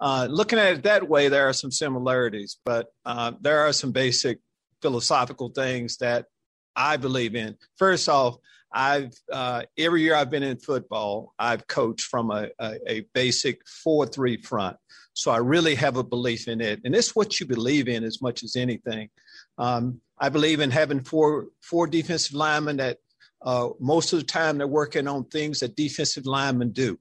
Uh, 0.00 0.26
looking 0.28 0.58
at 0.58 0.72
it 0.72 0.82
that 0.82 1.08
way, 1.08 1.28
there 1.28 1.48
are 1.48 1.52
some 1.52 1.70
similarities, 1.70 2.58
but 2.64 2.88
uh, 3.06 3.32
there 3.40 3.60
are 3.60 3.72
some 3.72 3.92
basic 3.92 4.40
philosophical 4.82 5.50
things 5.50 5.98
that 5.98 6.26
I 6.74 6.96
believe 6.96 7.36
in. 7.36 7.56
First 7.76 8.08
off, 8.08 8.38
I've 8.74 9.12
uh, 9.30 9.62
every 9.78 10.02
year 10.02 10.14
I've 10.14 10.30
been 10.30 10.42
in 10.42 10.58
football, 10.58 11.34
I've 11.38 11.66
coached 11.66 12.06
from 12.06 12.30
a, 12.30 12.48
a, 12.58 12.78
a 12.86 13.00
basic 13.12 13.60
four-three 13.66 14.42
front. 14.42 14.76
So 15.14 15.30
I 15.30 15.38
really 15.38 15.74
have 15.74 15.96
a 15.96 16.04
belief 16.04 16.48
in 16.48 16.60
it. 16.60 16.80
And 16.84 16.94
it's 16.94 17.14
what 17.14 17.38
you 17.38 17.46
believe 17.46 17.88
in 17.88 18.04
as 18.04 18.22
much 18.22 18.42
as 18.42 18.56
anything. 18.56 19.10
Um, 19.58 20.00
I 20.18 20.28
believe 20.28 20.60
in 20.60 20.70
having 20.70 21.02
four, 21.02 21.48
four 21.60 21.86
defensive 21.86 22.34
linemen 22.34 22.78
that 22.78 22.98
uh, 23.44 23.70
most 23.80 24.12
of 24.12 24.20
the 24.20 24.24
time 24.24 24.58
they're 24.58 24.66
working 24.66 25.08
on 25.08 25.24
things 25.24 25.60
that 25.60 25.76
defensive 25.76 26.26
linemen 26.26 26.70
do. 26.70 26.98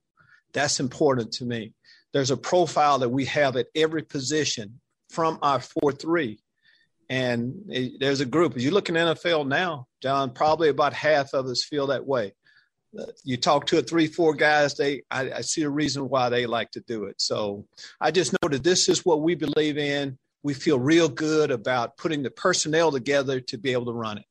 That's 0.54 0.80
important 0.80 1.32
to 1.34 1.46
me. 1.46 1.74
There's 2.14 2.32
a 2.32 2.38
profile 2.38 3.00
that 3.00 3.10
we 3.10 3.26
have 3.26 3.56
at 3.56 3.68
every 3.76 4.04
position 4.04 4.82
from 5.10 5.40
our 5.42 5.60
4 5.60 5.94
3. 5.94 6.40
And 7.12 7.66
it, 7.68 8.00
there's 8.00 8.22
a 8.22 8.26
group. 8.26 8.56
As 8.56 8.64
you 8.64 8.72
look 8.72 8.88
in 8.88 8.96
NFL 8.96 9.48
now, 9.48 9.86
John, 10.02 10.32
probably 10.32 10.70
about 10.70 10.94
half 10.94 11.34
of 11.34 11.46
us 11.46 11.64
feel 11.64 11.88
that 11.88 12.08
way 12.08 12.34
uh, 12.98 13.06
you 13.24 13.38
talk 13.38 13.66
to 13.68 13.80
a 13.80 13.82
three, 13.82 14.08
four 14.08 14.34
guys, 14.34 14.76
they 14.76 15.04
I, 15.10 15.32
I, 15.32 15.42
see 15.42 15.62
a 15.64 15.70
reason 15.70 16.10
why 16.10 16.30
they 16.30 16.46
like 16.46 16.72
to 16.72 16.82
do 16.82 17.06
it. 17.06 17.22
So 17.22 17.66
I 18.00 18.12
just 18.12 18.34
know 18.34 18.50
that 18.50 18.64
this 18.64 18.90
is 18.90 19.06
what 19.06 19.22
we 19.22 19.36
believe 19.36 19.78
in. 19.78 20.18
We 20.44 20.54
feel 20.54 20.80
real 20.80 21.08
good 21.08 21.52
about 21.52 21.98
putting 21.98 22.24
the 22.24 22.32
personnel 22.32 22.92
together 22.92 23.40
to 23.40 23.58
be 23.58 23.72
able 23.72 23.86
to 23.86 23.94
run 23.94 24.18
it. 24.18 24.26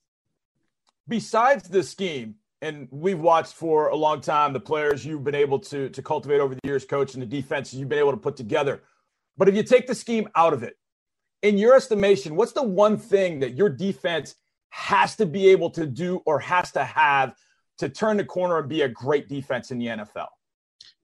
Besides 1.08 1.68
the 1.68 1.82
scheme, 1.82 2.36
and 2.60 2.88
we've 2.90 3.18
watched 3.18 3.54
for 3.54 3.88
a 3.88 3.96
long 3.96 4.20
time 4.20 4.52
the 4.52 4.60
players 4.60 5.06
you've 5.06 5.24
been 5.24 5.34
able 5.34 5.60
to 5.60 5.88
to 5.88 6.02
cultivate 6.02 6.40
over 6.40 6.54
the 6.54 6.60
years, 6.64 6.84
coach, 6.84 7.14
and 7.14 7.22
the 7.22 7.26
defenses 7.26 7.78
you've 7.78 7.88
been 7.88 7.98
able 7.98 8.12
to 8.12 8.18
put 8.18 8.36
together. 8.36 8.82
But 9.38 9.48
if 9.48 9.54
you 9.54 9.62
take 9.62 9.86
the 9.86 9.94
scheme 9.94 10.28
out 10.36 10.52
of 10.52 10.62
it, 10.62 10.76
in 11.42 11.58
your 11.58 11.74
estimation, 11.74 12.36
what's 12.36 12.52
the 12.52 12.62
one 12.62 12.98
thing 12.98 13.40
that 13.40 13.54
your 13.54 13.68
defense 13.68 14.34
has 14.70 15.16
to 15.16 15.26
be 15.26 15.48
able 15.48 15.70
to 15.70 15.86
do 15.86 16.22
or 16.26 16.38
has 16.38 16.72
to 16.72 16.84
have 16.84 17.34
to 17.78 17.88
turn 17.88 18.16
the 18.16 18.24
corner 18.24 18.58
and 18.58 18.68
be 18.68 18.82
a 18.82 18.88
great 18.88 19.28
defense 19.28 19.70
in 19.70 19.78
the 19.78 19.86
NFL? 19.86 20.28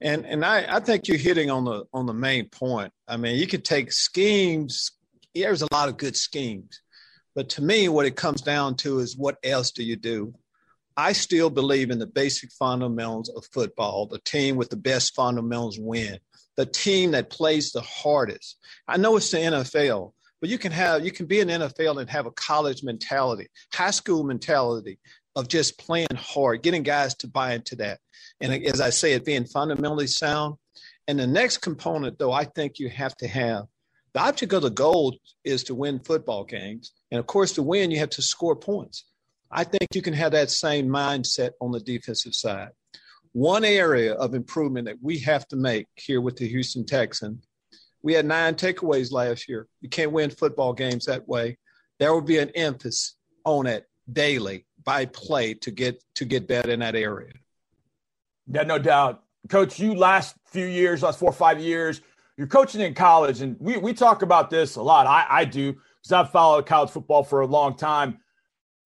And 0.00 0.26
and 0.26 0.44
I, 0.44 0.76
I 0.76 0.80
think 0.80 1.08
you're 1.08 1.16
hitting 1.16 1.50
on 1.50 1.64
the 1.64 1.84
on 1.92 2.06
the 2.06 2.12
main 2.12 2.48
point. 2.48 2.92
I 3.08 3.16
mean, 3.16 3.36
you 3.36 3.46
could 3.46 3.64
take 3.64 3.92
schemes. 3.92 4.92
There's 5.34 5.62
a 5.62 5.72
lot 5.72 5.88
of 5.88 5.96
good 5.96 6.16
schemes, 6.16 6.80
but 7.34 7.48
to 7.50 7.62
me, 7.62 7.88
what 7.88 8.06
it 8.06 8.16
comes 8.16 8.42
down 8.42 8.76
to 8.76 8.98
is 8.98 9.16
what 9.16 9.36
else 9.42 9.70
do 9.70 9.82
you 9.82 9.96
do? 9.96 10.34
I 10.96 11.12
still 11.12 11.50
believe 11.50 11.90
in 11.90 11.98
the 11.98 12.06
basic 12.06 12.50
fundamentals 12.52 13.28
of 13.28 13.46
football. 13.52 14.06
The 14.06 14.18
team 14.18 14.56
with 14.56 14.70
the 14.70 14.76
best 14.76 15.14
fundamentals 15.14 15.78
win. 15.78 16.18
The 16.56 16.64
team 16.64 17.10
that 17.10 17.28
plays 17.28 17.72
the 17.72 17.82
hardest. 17.82 18.56
I 18.88 18.96
know 18.96 19.16
it's 19.16 19.30
the 19.30 19.36
NFL, 19.38 20.12
but 20.46 20.52
you 20.52 20.58
can 20.58 20.70
have 20.70 21.04
you 21.04 21.10
can 21.10 21.26
be 21.26 21.40
an 21.40 21.48
NFL 21.48 22.00
and 22.00 22.08
have 22.08 22.26
a 22.26 22.30
college 22.30 22.84
mentality, 22.84 23.48
high 23.74 23.90
school 23.90 24.22
mentality 24.22 24.96
of 25.34 25.48
just 25.48 25.76
playing 25.76 26.06
hard, 26.16 26.62
getting 26.62 26.84
guys 26.84 27.16
to 27.16 27.26
buy 27.26 27.54
into 27.54 27.74
that. 27.74 27.98
And 28.40 28.52
as 28.64 28.80
I 28.80 28.90
say, 28.90 29.14
it 29.14 29.24
being 29.24 29.44
fundamentally 29.44 30.06
sound. 30.06 30.54
And 31.08 31.18
the 31.18 31.26
next 31.26 31.58
component, 31.58 32.20
though, 32.20 32.30
I 32.30 32.44
think 32.44 32.78
you 32.78 32.88
have 32.90 33.16
to 33.16 33.26
have 33.26 33.64
the 34.14 34.20
object 34.20 34.52
of 34.52 34.62
the 34.62 34.70
goal 34.70 35.16
is 35.42 35.64
to 35.64 35.74
win 35.74 35.98
football 35.98 36.44
games. 36.44 36.92
And 37.10 37.18
of 37.18 37.26
course, 37.26 37.50
to 37.54 37.62
win, 37.64 37.90
you 37.90 37.98
have 37.98 38.10
to 38.10 38.22
score 38.22 38.54
points. 38.54 39.04
I 39.50 39.64
think 39.64 39.88
you 39.96 40.00
can 40.00 40.14
have 40.14 40.30
that 40.30 40.52
same 40.52 40.86
mindset 40.86 41.50
on 41.60 41.72
the 41.72 41.80
defensive 41.80 42.36
side. 42.36 42.70
One 43.32 43.64
area 43.64 44.12
of 44.12 44.32
improvement 44.32 44.86
that 44.86 45.02
we 45.02 45.18
have 45.20 45.48
to 45.48 45.56
make 45.56 45.88
here 45.96 46.20
with 46.20 46.36
the 46.36 46.46
Houston 46.46 46.86
Texans, 46.86 47.44
we 48.06 48.12
had 48.12 48.24
nine 48.24 48.54
takeaways 48.54 49.10
last 49.10 49.48
year. 49.48 49.66
You 49.80 49.88
can't 49.88 50.12
win 50.12 50.30
football 50.30 50.72
games 50.72 51.06
that 51.06 51.26
way. 51.26 51.58
There 51.98 52.14
will 52.14 52.20
be 52.20 52.38
an 52.38 52.50
emphasis 52.50 53.16
on 53.42 53.66
it 53.66 53.88
daily 54.12 54.64
by 54.84 55.06
play 55.06 55.54
to 55.54 55.72
get 55.72 56.00
to 56.14 56.24
get 56.24 56.46
better 56.46 56.70
in 56.70 56.78
that 56.78 56.94
area. 56.94 57.32
Yeah, 58.46 58.62
no 58.62 58.78
doubt. 58.78 59.24
Coach, 59.48 59.80
you 59.80 59.96
last 59.96 60.36
few 60.46 60.66
years, 60.66 61.02
last 61.02 61.18
four 61.18 61.30
or 61.30 61.32
five 61.32 61.58
years, 61.58 62.00
you're 62.36 62.46
coaching 62.46 62.80
in 62.80 62.94
college, 62.94 63.40
and 63.40 63.56
we, 63.58 63.76
we 63.76 63.92
talk 63.92 64.22
about 64.22 64.50
this 64.50 64.76
a 64.76 64.82
lot. 64.82 65.08
I, 65.08 65.26
I 65.28 65.44
do 65.44 65.72
because 65.72 66.12
I've 66.12 66.30
followed 66.30 66.64
college 66.64 66.90
football 66.90 67.24
for 67.24 67.40
a 67.40 67.46
long 67.46 67.76
time 67.76 68.18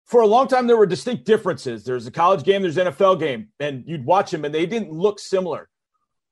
for 0.05 0.21
a 0.21 0.27
long 0.27 0.47
time 0.47 0.65
there 0.65 0.77
were 0.77 0.86
distinct 0.86 1.25
differences. 1.25 1.84
There's 1.84 2.08
a 2.08 2.12
college 2.12 2.45
game, 2.45 2.62
there's 2.62 2.77
an 2.77 2.88
NFL 2.88 3.19
game, 3.19 3.49
and 3.60 3.84
you'd 3.86 4.05
watch 4.05 4.32
them 4.32 4.45
and 4.45 4.55
they 4.55 4.65
didn't 4.65 4.93
look 4.93 5.19
similar. 5.19 5.67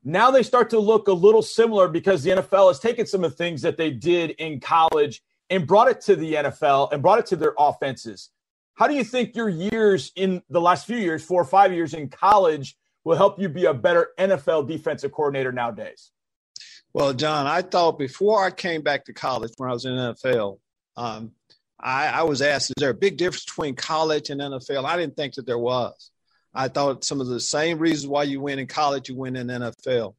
Now 0.03 0.31
they 0.31 0.43
start 0.43 0.69
to 0.71 0.79
look 0.79 1.07
a 1.07 1.13
little 1.13 1.41
similar 1.41 1.87
because 1.87 2.23
the 2.23 2.31
NFL 2.31 2.69
has 2.69 2.79
taken 2.79 3.05
some 3.05 3.23
of 3.23 3.31
the 3.31 3.37
things 3.37 3.61
that 3.63 3.77
they 3.77 3.91
did 3.91 4.31
in 4.31 4.59
college 4.59 5.21
and 5.49 5.67
brought 5.67 5.89
it 5.89 6.01
to 6.01 6.15
the 6.15 6.35
NFL 6.35 6.91
and 6.91 7.01
brought 7.01 7.19
it 7.19 7.25
to 7.27 7.35
their 7.35 7.53
offenses. 7.57 8.29
How 8.75 8.87
do 8.87 8.93
you 8.93 9.03
think 9.03 9.35
your 9.35 9.49
years 9.49 10.11
in 10.15 10.43
the 10.49 10.61
last 10.61 10.85
few 10.85 10.97
years, 10.97 11.23
four 11.23 11.41
or 11.41 11.45
five 11.45 11.73
years 11.73 11.93
in 11.93 12.09
college, 12.09 12.77
will 13.03 13.15
help 13.15 13.39
you 13.39 13.49
be 13.49 13.65
a 13.65 13.73
better 13.73 14.09
NFL 14.19 14.67
defensive 14.67 15.11
coordinator 15.11 15.51
nowadays? 15.51 16.11
Well, 16.93 17.13
John, 17.13 17.47
I 17.47 17.61
thought 17.61 17.97
before 17.97 18.43
I 18.43 18.51
came 18.51 18.81
back 18.81 19.05
to 19.05 19.13
college 19.13 19.51
when 19.57 19.69
I 19.69 19.73
was 19.73 19.85
in 19.85 19.93
NFL, 19.93 20.59
um, 20.95 21.31
I, 21.79 22.07
I 22.07 22.23
was 22.23 22.41
asked, 22.41 22.71
is 22.71 22.75
there 22.77 22.89
a 22.89 22.95
big 22.95 23.17
difference 23.17 23.45
between 23.45 23.75
college 23.75 24.29
and 24.29 24.41
NFL? 24.41 24.85
I 24.85 24.97
didn't 24.97 25.15
think 25.15 25.35
that 25.35 25.45
there 25.45 25.57
was. 25.57 26.11
I 26.57 26.67
thought 26.67 27.03
some 27.03 27.21
of 27.21 27.27
the 27.27 27.39
same 27.39 27.77
reasons 27.77 28.07
why 28.07 28.23
you 28.23 28.41
win 28.41 28.57
in 28.57 28.65
college, 28.65 29.09
you 29.09 29.15
win 29.15 29.35
in 29.35 29.45
NFL. 29.47 30.15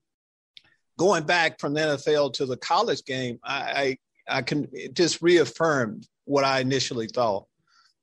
Going 0.96 1.24
back 1.24 1.58
from 1.58 1.74
the 1.74 1.80
NFL 1.80 2.32
to 2.34 2.46
the 2.46 2.56
college 2.56 3.04
game, 3.04 3.40
I, 3.42 3.98
I, 4.28 4.38
I 4.38 4.42
can 4.42 4.68
just 4.92 5.20
reaffirm 5.20 6.00
what 6.26 6.44
I 6.44 6.60
initially 6.60 7.08
thought. 7.08 7.46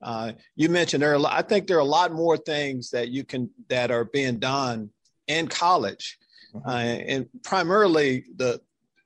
Uh, 0.02 0.34
you 0.58 0.68
mentioned 0.68 1.02
there. 1.02 1.18
I 1.26 1.44
think 1.44 1.66
there 1.66 1.78
are 1.78 1.80
a 1.80 1.86
lot 1.86 2.12
more 2.12 2.36
things 2.36 2.90
that 2.90 3.08
you 3.08 3.24
can 3.24 3.50
that 3.70 3.90
are 3.90 4.04
being 4.04 4.38
done 4.38 4.90
in 5.28 5.48
college, 5.48 6.18
mm-hmm. 6.54 6.68
uh, 6.68 6.74
and 6.74 7.30
primarily 7.42 8.26
the 8.36 8.60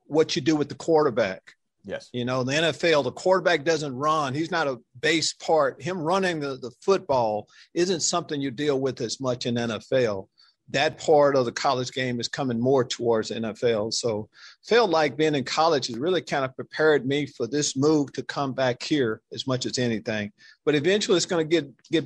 what 0.08 0.36
you 0.36 0.42
do 0.42 0.56
with 0.56 0.70
the 0.70 0.76
quarterback. 0.76 1.54
Yes. 1.90 2.10
You 2.14 2.24
know, 2.24 2.44
the 2.44 2.54
NFL, 2.54 3.04
the 3.04 3.12
quarterback 3.12 3.64
doesn't 3.64 3.96
run. 3.96 4.36
He's 4.36 4.52
not 4.52 4.68
a 4.68 4.80
base 5.02 5.34
part. 5.34 5.82
Him 5.82 5.98
running 5.98 6.40
the, 6.40 6.58
the 6.58 6.72
football 6.82 7.48
isn't 7.74 8.02
something 8.02 8.40
you 8.40 8.52
deal 8.52 8.80
with 8.80 9.02
as 9.02 9.20
much 9.20 9.48
in 9.48 9.56
NFL. 9.56 10.28
That 10.70 11.00
part 11.00 11.36
of 11.36 11.46
the 11.46 11.52
college 11.52 11.92
game 11.92 12.20
is 12.20 12.28
coming 12.28 12.60
more 12.60 12.84
towards 12.84 13.32
NFL. 13.32 13.92
So 13.92 14.30
felt 14.68 14.92
like 14.92 15.18
being 15.18 15.34
in 15.34 15.44
college 15.44 15.88
has 15.88 15.98
really 15.98 16.22
kind 16.22 16.46
of 16.46 16.56
prepared 16.56 17.08
me 17.08 17.26
for 17.26 17.48
this 17.48 17.76
move 17.76 18.14
to 18.14 18.22
come 18.22 18.54
back 18.54 18.84
here 18.84 19.22
as 19.34 19.48
much 19.48 19.66
as 19.66 19.80
anything. 19.80 20.32
But 20.66 20.76
eventually 20.76 21.18
it's 21.18 21.26
going 21.26 21.50
to 21.50 21.50
get 21.50 21.72
get 21.92 22.06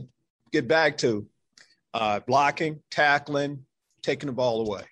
get 0.53 0.65
back 0.65 0.97
to 0.99 1.27
uh, 1.93 2.21
blocking, 2.21 2.79
tackling, 2.89 3.65
taking 4.01 4.27
the 4.27 4.33
ball 4.33 4.65
away. 4.65 4.83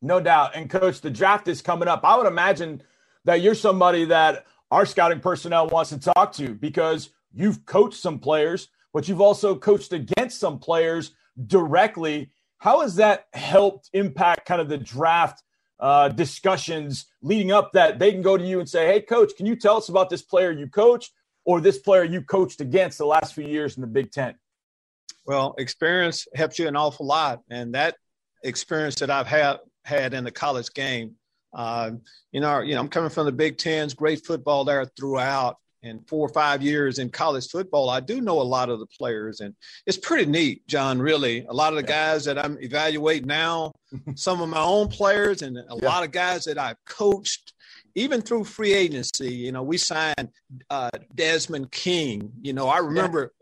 No 0.00 0.20
doubt. 0.20 0.52
And 0.54 0.70
coach, 0.70 1.00
the 1.00 1.10
draft 1.10 1.48
is 1.48 1.62
coming 1.62 1.88
up. 1.88 2.02
I 2.04 2.16
would 2.16 2.28
imagine– 2.28 2.80
that 3.24 3.40
you're 3.40 3.54
somebody 3.54 4.06
that 4.06 4.46
our 4.70 4.86
scouting 4.86 5.20
personnel 5.20 5.68
wants 5.68 5.90
to 5.90 5.98
talk 5.98 6.32
to 6.34 6.54
because 6.54 7.10
you've 7.32 7.64
coached 7.66 7.98
some 7.98 8.18
players, 8.18 8.68
but 8.92 9.08
you've 9.08 9.20
also 9.20 9.54
coached 9.54 9.92
against 9.92 10.40
some 10.40 10.58
players 10.58 11.12
directly. 11.46 12.30
How 12.58 12.80
has 12.80 12.96
that 12.96 13.26
helped 13.32 13.90
impact 13.92 14.46
kind 14.46 14.60
of 14.60 14.68
the 14.68 14.78
draft 14.78 15.42
uh, 15.80 16.08
discussions 16.08 17.06
leading 17.22 17.52
up 17.52 17.72
that 17.72 17.98
they 17.98 18.10
can 18.10 18.22
go 18.22 18.36
to 18.36 18.44
you 18.44 18.60
and 18.60 18.68
say, 18.68 18.86
Hey, 18.86 19.00
coach, 19.00 19.36
can 19.36 19.46
you 19.46 19.56
tell 19.56 19.76
us 19.76 19.88
about 19.88 20.10
this 20.10 20.22
player 20.22 20.50
you 20.50 20.66
coached 20.66 21.12
or 21.44 21.60
this 21.60 21.78
player 21.78 22.04
you 22.04 22.20
coached 22.20 22.60
against 22.60 22.98
the 22.98 23.06
last 23.06 23.34
few 23.34 23.46
years 23.46 23.76
in 23.76 23.80
the 23.80 23.86
Big 23.86 24.10
Ten? 24.10 24.34
Well, 25.24 25.54
experience 25.58 26.26
helps 26.34 26.58
you 26.58 26.66
an 26.66 26.76
awful 26.76 27.06
lot. 27.06 27.42
And 27.50 27.74
that 27.74 27.96
experience 28.42 28.96
that 28.96 29.10
I've 29.10 29.26
had, 29.26 29.58
had 29.84 30.14
in 30.14 30.24
the 30.24 30.30
college 30.30 30.72
game 30.72 31.14
uh, 31.52 31.92
you 32.32 32.40
know, 32.40 32.60
you 32.60 32.74
know, 32.74 32.80
I'm 32.80 32.88
coming 32.88 33.10
from 33.10 33.26
the 33.26 33.32
Big 33.32 33.58
Tens, 33.58 33.94
great 33.94 34.24
football 34.24 34.64
there 34.64 34.84
throughout. 34.84 35.56
And 35.80 36.06
four 36.08 36.26
or 36.26 36.32
five 36.32 36.60
years 36.60 36.98
in 36.98 37.08
college 37.08 37.46
football, 37.48 37.88
I 37.88 38.00
do 38.00 38.20
know 38.20 38.40
a 38.40 38.42
lot 38.42 38.68
of 38.68 38.80
the 38.80 38.86
players, 38.86 39.38
and 39.38 39.54
it's 39.86 39.96
pretty 39.96 40.28
neat, 40.28 40.66
John. 40.66 41.00
Really, 41.00 41.46
a 41.48 41.52
lot 41.52 41.72
of 41.72 41.76
the 41.76 41.84
guys 41.84 42.24
that 42.24 42.36
I'm 42.36 42.58
evaluating 42.60 43.28
now, 43.28 43.70
some 44.16 44.40
of 44.40 44.48
my 44.48 44.60
own 44.60 44.88
players, 44.88 45.42
and 45.42 45.56
a 45.56 45.64
yeah. 45.68 45.88
lot 45.88 46.02
of 46.02 46.10
guys 46.10 46.46
that 46.46 46.58
I've 46.58 46.84
coached, 46.84 47.52
even 47.94 48.22
through 48.22 48.44
free 48.44 48.72
agency. 48.72 49.32
You 49.32 49.52
know, 49.52 49.62
we 49.62 49.78
signed 49.78 50.30
uh, 50.68 50.90
Desmond 51.14 51.70
King. 51.70 52.32
You 52.42 52.54
know, 52.54 52.66
I 52.66 52.78
remember 52.78 53.32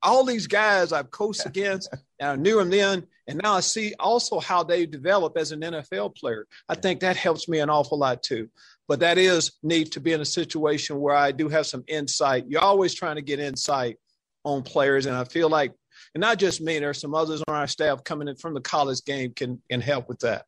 all 0.00 0.24
these 0.24 0.46
guys 0.46 0.92
I've 0.92 1.10
coached 1.10 1.44
against, 1.46 1.92
and 2.20 2.30
I 2.30 2.36
knew 2.36 2.58
them 2.58 2.70
then, 2.70 3.06
and 3.30 3.40
now 3.40 3.54
I 3.54 3.60
see 3.60 3.94
also 4.00 4.40
how 4.40 4.64
they 4.64 4.86
develop 4.86 5.36
as 5.36 5.52
an 5.52 5.60
NFL 5.60 6.16
player. 6.16 6.48
I 6.68 6.74
think 6.74 6.98
that 7.00 7.16
helps 7.16 7.48
me 7.48 7.60
an 7.60 7.70
awful 7.70 7.96
lot 7.96 8.24
too. 8.24 8.48
But 8.88 8.98
that 9.00 9.18
is 9.18 9.52
neat 9.62 9.92
to 9.92 10.00
be 10.00 10.12
in 10.12 10.20
a 10.20 10.24
situation 10.24 10.98
where 10.98 11.14
I 11.14 11.30
do 11.30 11.48
have 11.48 11.64
some 11.66 11.84
insight. 11.86 12.46
You're 12.48 12.60
always 12.60 12.92
trying 12.92 13.16
to 13.16 13.22
get 13.22 13.38
insight 13.38 13.98
on 14.44 14.64
players, 14.64 15.06
and 15.06 15.14
I 15.14 15.22
feel 15.22 15.48
like, 15.48 15.72
and 16.12 16.20
not 16.20 16.40
just 16.40 16.60
me, 16.60 16.80
there's 16.80 17.00
some 17.00 17.14
others 17.14 17.40
on 17.46 17.54
our 17.54 17.68
staff 17.68 18.02
coming 18.02 18.26
in 18.26 18.34
from 18.34 18.52
the 18.52 18.60
college 18.60 19.04
game 19.04 19.32
can 19.32 19.62
can 19.70 19.80
help 19.80 20.08
with 20.08 20.18
that. 20.20 20.44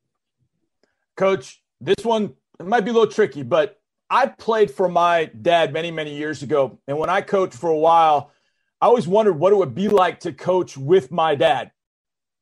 Coach, 1.17 1.63
this 1.81 2.05
one 2.05 2.35
might 2.61 2.81
be 2.81 2.91
a 2.91 2.95
little 2.95 3.13
tricky, 3.13 3.45
but 3.45 3.79
I 4.11 4.27
played 4.27 4.73
for 4.73 4.89
my 4.89 5.27
dad 5.27 5.73
many, 5.73 5.93
many 5.93 6.17
years 6.17 6.43
ago. 6.43 6.81
And 6.89 6.99
when 6.99 7.11
I 7.11 7.21
coached 7.21 7.55
for 7.55 7.71
a 7.71 7.79
while, 7.79 8.33
I 8.81 8.87
always 8.87 9.07
wondered 9.07 9.35
what 9.35 9.53
it 9.53 9.57
would 9.57 9.77
be 9.77 9.89
like 9.89 10.21
to 10.21 10.33
coach 10.33 10.77
with 10.77 11.13
my 11.13 11.37
dad. 11.37 11.71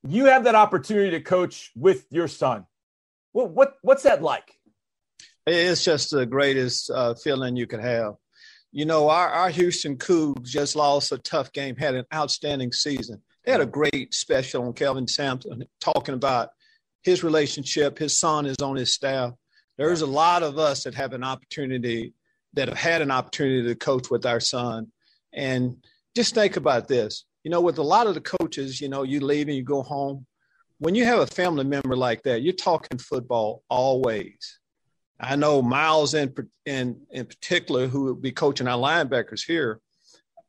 You 0.02 0.26
have 0.26 0.44
that 0.44 0.54
opportunity 0.54 1.10
to 1.10 1.20
coach 1.20 1.70
with 1.76 2.06
your 2.10 2.28
son. 2.28 2.66
Well, 3.32 3.48
what 3.48 3.74
what's 3.82 4.04
that 4.04 4.22
like? 4.22 4.56
It's 5.46 5.84
just 5.84 6.10
the 6.10 6.26
greatest 6.26 6.90
uh, 6.90 7.14
feeling 7.14 7.56
you 7.56 7.66
could 7.66 7.80
have. 7.80 8.14
You 8.72 8.84
know, 8.84 9.08
our, 9.08 9.28
our 9.28 9.50
Houston 9.50 9.96
Cougs 9.96 10.44
just 10.44 10.76
lost 10.76 11.12
a 11.12 11.18
tough 11.18 11.52
game, 11.52 11.76
had 11.76 11.94
an 11.94 12.04
outstanding 12.14 12.72
season. 12.72 13.20
They 13.44 13.52
had 13.52 13.60
a 13.60 13.66
great 13.66 14.14
special 14.14 14.64
on 14.64 14.74
Kelvin 14.74 15.08
Sampson 15.08 15.64
talking 15.80 16.14
about 16.14 16.50
his 17.02 17.24
relationship. 17.24 17.98
His 17.98 18.16
son 18.16 18.46
is 18.46 18.56
on 18.62 18.76
his 18.76 18.92
staff. 18.94 19.32
There's 19.76 20.02
a 20.02 20.06
lot 20.06 20.42
of 20.42 20.58
us 20.58 20.84
that 20.84 20.94
have 20.94 21.14
an 21.14 21.24
opportunity, 21.24 22.12
that 22.52 22.68
have 22.68 22.76
had 22.76 23.02
an 23.02 23.10
opportunity 23.10 23.66
to 23.66 23.74
coach 23.74 24.10
with 24.10 24.26
our 24.26 24.40
son. 24.40 24.92
And 25.32 25.78
just 26.14 26.34
think 26.34 26.56
about 26.56 26.86
this. 26.86 27.24
You 27.44 27.50
know, 27.50 27.60
with 27.60 27.78
a 27.78 27.82
lot 27.82 28.06
of 28.06 28.14
the 28.14 28.20
coaches, 28.20 28.80
you 28.80 28.88
know, 28.88 29.02
you 29.02 29.20
leave 29.20 29.48
and 29.48 29.56
you 29.56 29.62
go 29.62 29.82
home. 29.82 30.26
When 30.78 30.94
you 30.94 31.04
have 31.04 31.20
a 31.20 31.26
family 31.26 31.64
member 31.64 31.96
like 31.96 32.22
that, 32.22 32.42
you're 32.42 32.54
talking 32.54 32.98
football 32.98 33.62
always. 33.68 34.60
I 35.20 35.36
know 35.36 35.60
Miles 35.60 36.14
in 36.14 36.34
in 36.64 37.00
in 37.10 37.26
particular, 37.26 37.86
who 37.86 38.04
will 38.04 38.14
be 38.14 38.32
coaching 38.32 38.66
our 38.66 38.78
linebackers 38.78 39.44
here. 39.44 39.80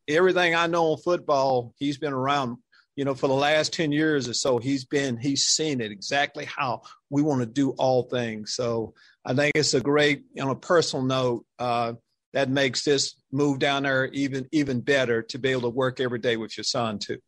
Everything 0.08 0.56
I 0.56 0.68
know 0.68 0.94
on 0.94 0.98
football, 0.98 1.74
he's 1.78 1.98
been 1.98 2.14
around, 2.14 2.58
you 2.96 3.06
know, 3.06 3.14
for 3.14 3.28
the 3.28 3.34
last 3.34 3.74
10 3.74 3.92
years 3.92 4.28
or 4.28 4.34
so, 4.34 4.58
he's 4.58 4.84
been, 4.84 5.18
he's 5.18 5.44
seen 5.44 5.80
it 5.80 5.92
exactly 5.92 6.46
how 6.46 6.82
we 7.10 7.22
want 7.22 7.42
to 7.42 7.46
do 7.46 7.72
all 7.72 8.04
things. 8.04 8.54
So 8.54 8.94
I 9.26 9.34
think 9.34 9.54
it's 9.56 9.74
a 9.74 9.80
great, 9.80 10.24
on 10.40 10.50
a 10.50 10.56
personal 10.56 11.06
note, 11.06 11.46
uh, 11.60 11.94
that 12.34 12.50
makes 12.50 12.84
this 12.84 13.16
move 13.32 13.60
down 13.60 13.84
there 13.84 14.06
even, 14.08 14.48
even 14.52 14.80
better 14.80 15.22
to 15.22 15.38
be 15.38 15.50
able 15.50 15.62
to 15.62 15.70
work 15.70 16.00
every 16.00 16.20
day 16.20 16.38
with 16.38 16.58
your 16.58 16.64
son 16.64 17.00
too. 17.00 17.20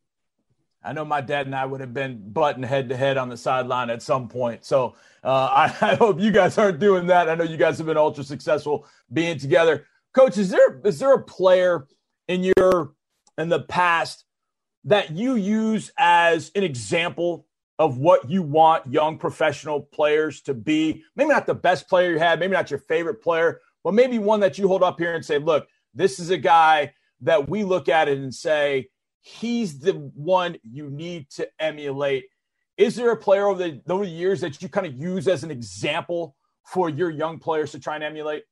I 0.84 0.92
know 0.92 1.04
my 1.04 1.22
dad 1.22 1.46
and 1.46 1.54
I 1.54 1.64
would 1.64 1.80
have 1.80 1.94
been 1.94 2.20
butting 2.30 2.62
head 2.62 2.90
to 2.90 2.96
head 2.96 3.16
on 3.16 3.30
the 3.30 3.38
sideline 3.38 3.88
at 3.88 4.02
some 4.02 4.28
point. 4.28 4.64
So 4.66 4.94
uh, 5.22 5.28
I, 5.80 5.92
I, 5.92 5.94
hope 5.94 6.20
you 6.20 6.30
guys 6.30 6.58
aren't 6.58 6.78
doing 6.78 7.06
that. 7.06 7.28
I 7.28 7.34
know 7.34 7.44
you 7.44 7.56
guys 7.56 7.78
have 7.78 7.86
been 7.86 7.96
ultra 7.96 8.22
successful 8.22 8.86
being 9.12 9.38
together. 9.38 9.86
Coach, 10.12 10.36
is 10.36 10.50
there 10.50 10.80
is 10.84 10.98
there 10.98 11.14
a 11.14 11.22
player 11.22 11.88
in 12.28 12.44
your 12.44 12.92
in 13.38 13.48
the 13.48 13.60
past 13.60 14.24
that 14.84 15.10
you 15.10 15.34
use 15.34 15.90
as 15.98 16.52
an 16.54 16.62
example 16.62 17.46
of 17.78 17.98
what 17.98 18.30
you 18.30 18.42
want 18.42 18.86
young 18.86 19.18
professional 19.18 19.80
players 19.80 20.42
to 20.42 20.54
be? 20.54 21.02
Maybe 21.16 21.30
not 21.30 21.46
the 21.46 21.54
best 21.54 21.88
player 21.88 22.12
you 22.12 22.18
had, 22.18 22.38
maybe 22.38 22.52
not 22.52 22.70
your 22.70 22.78
favorite 22.78 23.22
player, 23.22 23.60
but 23.84 23.94
maybe 23.94 24.18
one 24.18 24.40
that 24.40 24.58
you 24.58 24.66
hold 24.66 24.82
up 24.82 24.98
here 24.98 25.14
and 25.14 25.24
say, 25.24 25.38
look, 25.38 25.68
this 25.94 26.18
is 26.18 26.30
a 26.30 26.38
guy 26.38 26.94
that 27.20 27.48
we 27.48 27.62
look 27.62 27.88
at 27.88 28.08
it 28.08 28.18
and 28.18 28.34
say, 28.34 28.88
he's 29.20 29.78
the 29.78 29.92
one 29.92 30.56
you 30.68 30.90
need 30.90 31.30
to 31.30 31.48
emulate. 31.58 32.24
Is 32.76 32.96
there 32.96 33.12
a 33.12 33.16
player 33.16 33.46
over 33.46 33.62
the, 33.62 33.80
over 33.88 34.04
the 34.04 34.10
years 34.10 34.40
that 34.40 34.60
you 34.60 34.68
kind 34.68 34.86
of 34.86 34.94
use 34.94 35.28
as 35.28 35.44
an 35.44 35.50
example 35.50 36.34
for 36.66 36.88
your 36.88 37.10
young 37.10 37.38
players 37.38 37.72
to 37.72 37.78
try 37.78 37.94
and 37.94 38.02
emulate? 38.02 38.44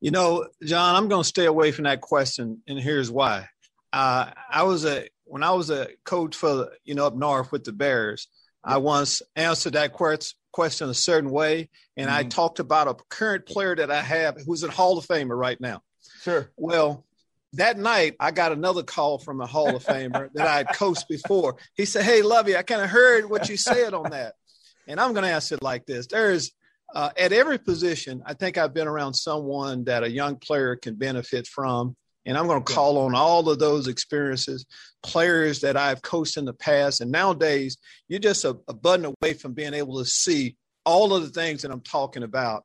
You 0.00 0.10
know, 0.10 0.46
John, 0.62 0.94
I'm 0.94 1.08
going 1.08 1.22
to 1.22 1.28
stay 1.28 1.46
away 1.46 1.72
from 1.72 1.84
that 1.84 2.02
question, 2.02 2.62
and 2.68 2.78
here's 2.78 3.10
why. 3.10 3.48
Uh, 3.92 4.30
I 4.50 4.62
was 4.62 4.84
a 4.84 5.08
when 5.24 5.42
I 5.42 5.52
was 5.52 5.70
a 5.70 5.88
coach 6.04 6.36
for 6.36 6.70
you 6.84 6.94
know 6.94 7.06
up 7.06 7.16
north 7.16 7.50
with 7.50 7.64
the 7.64 7.72
Bears. 7.72 8.28
I 8.62 8.76
once 8.76 9.22
answered 9.36 9.72
that 9.72 9.94
question 10.56 10.88
a 10.88 10.94
certain 10.94 11.30
way, 11.30 11.68
and 11.98 12.08
mm-hmm. 12.08 12.18
I 12.18 12.22
talked 12.22 12.60
about 12.60 12.88
a 12.88 12.94
current 13.10 13.44
player 13.44 13.76
that 13.76 13.90
I 13.90 14.00
have 14.00 14.38
who's 14.46 14.62
a 14.62 14.70
Hall 14.70 14.96
of 14.96 15.06
Famer 15.06 15.36
right 15.36 15.60
now. 15.60 15.82
Sure. 16.22 16.50
Well, 16.56 17.04
that 17.52 17.76
night 17.76 18.16
I 18.18 18.30
got 18.30 18.52
another 18.52 18.82
call 18.82 19.18
from 19.18 19.42
a 19.42 19.46
Hall 19.46 19.76
of 19.76 19.84
Famer 19.84 20.30
that 20.34 20.48
I 20.48 20.56
had 20.56 20.68
coached 20.74 21.10
before. 21.10 21.56
He 21.74 21.84
said, 21.84 22.04
"Hey, 22.04 22.22
Lovie, 22.22 22.56
I 22.56 22.62
kind 22.62 22.80
of 22.80 22.88
heard 22.88 23.28
what 23.28 23.50
you 23.50 23.58
said 23.58 23.92
on 23.92 24.12
that, 24.12 24.32
and 24.88 24.98
I'm 24.98 25.12
going 25.12 25.24
to 25.24 25.30
ask 25.30 25.52
it 25.52 25.62
like 25.62 25.84
this: 25.84 26.06
There's 26.06 26.52
uh, 26.94 27.10
at 27.18 27.34
every 27.34 27.58
position, 27.58 28.22
I 28.24 28.32
think 28.32 28.56
I've 28.56 28.72
been 28.72 28.88
around 28.88 29.12
someone 29.12 29.84
that 29.84 30.04
a 30.04 30.10
young 30.10 30.36
player 30.36 30.74
can 30.74 30.94
benefit 30.94 31.46
from, 31.46 31.96
and 32.26 32.36
I'm 32.36 32.46
going 32.46 32.62
to 32.62 32.72
call 32.72 32.98
on 32.98 33.14
all 33.14 33.48
of 33.48 33.58
those 33.58 33.88
experiences, 33.88 34.66
players 35.02 35.60
that 35.60 35.76
I've 35.76 36.02
coached 36.02 36.36
in 36.36 36.44
the 36.44 36.52
past, 36.52 37.00
and 37.00 37.10
nowadays 37.10 37.78
you're 38.08 38.20
just 38.20 38.44
a, 38.44 38.58
a 38.68 38.74
button 38.74 39.14
away 39.22 39.32
from 39.34 39.52
being 39.52 39.74
able 39.74 39.98
to 39.98 40.04
see 40.04 40.56
all 40.84 41.14
of 41.14 41.22
the 41.22 41.30
things 41.30 41.62
that 41.62 41.70
I'm 41.70 41.80
talking 41.80 42.22
about. 42.22 42.64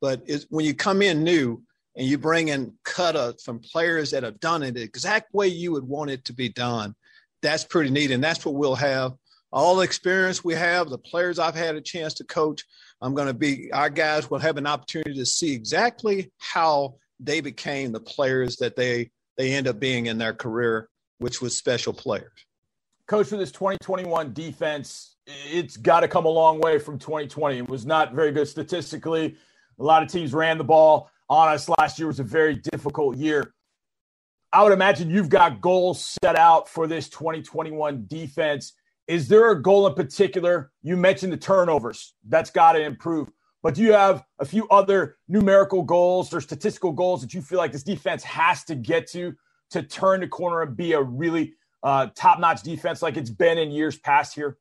But 0.00 0.22
when 0.50 0.64
you 0.64 0.74
come 0.74 1.02
in 1.02 1.24
new, 1.24 1.62
and 1.98 2.06
you 2.06 2.16
bring 2.16 2.48
in 2.48 2.72
cut 2.84 3.42
from 3.42 3.58
players 3.58 4.12
that 4.12 4.22
have 4.22 4.38
done 4.38 4.62
it 4.62 4.74
the 4.74 4.82
exact 4.82 5.34
way 5.34 5.48
you 5.48 5.72
would 5.72 5.82
want 5.82 6.10
it 6.10 6.24
to 6.26 6.32
be 6.32 6.48
done. 6.48 6.94
That's 7.42 7.64
pretty 7.64 7.90
neat. 7.90 8.12
And 8.12 8.22
that's 8.22 8.46
what 8.46 8.54
we'll 8.54 8.76
have. 8.76 9.14
All 9.52 9.76
the 9.76 9.82
experience 9.82 10.44
we 10.44 10.54
have, 10.54 10.88
the 10.88 10.98
players 10.98 11.40
I've 11.40 11.56
had 11.56 11.74
a 11.74 11.80
chance 11.80 12.14
to 12.14 12.24
coach, 12.24 12.64
I'm 13.02 13.14
going 13.14 13.26
to 13.26 13.34
be, 13.34 13.72
our 13.72 13.90
guys 13.90 14.30
will 14.30 14.38
have 14.38 14.58
an 14.58 14.66
opportunity 14.66 15.14
to 15.14 15.26
see 15.26 15.52
exactly 15.52 16.30
how 16.38 16.94
they 17.20 17.40
became 17.40 17.92
the 17.92 18.00
players 18.00 18.56
that 18.56 18.76
they, 18.76 19.10
they 19.36 19.52
end 19.52 19.68
up 19.68 19.78
being 19.80 20.06
in 20.06 20.18
their 20.18 20.34
career, 20.34 20.88
which 21.18 21.40
was 21.40 21.56
special 21.56 21.92
players. 21.92 22.32
Coach, 23.06 23.28
for 23.28 23.36
this 23.36 23.52
2021 23.52 24.32
defense, 24.32 25.16
it's 25.26 25.76
got 25.76 26.00
to 26.00 26.08
come 26.08 26.26
a 26.26 26.30
long 26.30 26.60
way 26.60 26.78
from 26.78 26.98
2020. 26.98 27.58
It 27.58 27.68
was 27.68 27.86
not 27.86 28.14
very 28.14 28.32
good 28.32 28.48
statistically. 28.48 29.36
A 29.78 29.82
lot 29.82 30.02
of 30.02 30.10
teams 30.10 30.32
ran 30.32 30.58
the 30.58 30.64
ball 30.64 31.10
on 31.28 31.48
us. 31.48 31.68
Last 31.78 31.98
year 31.98 32.08
was 32.08 32.20
a 32.20 32.24
very 32.24 32.56
difficult 32.56 33.16
year. 33.16 33.54
I 34.52 34.62
would 34.62 34.72
imagine 34.72 35.10
you've 35.10 35.28
got 35.28 35.60
goals 35.60 36.16
set 36.22 36.36
out 36.36 36.68
for 36.68 36.86
this 36.86 37.08
2021 37.08 38.06
defense. 38.08 38.72
Is 39.06 39.28
there 39.28 39.50
a 39.50 39.62
goal 39.62 39.86
in 39.86 39.94
particular? 39.94 40.70
You 40.82 40.96
mentioned 40.96 41.32
the 41.32 41.38
turnovers. 41.38 42.14
That's 42.26 42.50
got 42.50 42.72
to 42.72 42.82
improve. 42.82 43.28
But 43.62 43.74
do 43.74 43.82
you 43.82 43.92
have 43.92 44.24
a 44.38 44.44
few 44.44 44.68
other 44.68 45.16
numerical 45.26 45.82
goals 45.82 46.32
or 46.32 46.40
statistical 46.40 46.92
goals 46.92 47.20
that 47.22 47.34
you 47.34 47.42
feel 47.42 47.58
like 47.58 47.72
this 47.72 47.82
defense 47.82 48.22
has 48.24 48.64
to 48.64 48.74
get 48.74 49.08
to 49.12 49.34
to 49.70 49.82
turn 49.82 50.20
the 50.20 50.28
corner 50.28 50.62
and 50.62 50.76
be 50.76 50.92
a 50.92 51.02
really 51.02 51.54
uh, 51.82 52.08
top 52.14 52.38
notch 52.38 52.62
defense 52.62 53.02
like 53.02 53.16
it's 53.16 53.30
been 53.30 53.58
in 53.58 53.70
years 53.70 53.98
past 53.98 54.34
here? 54.34 54.58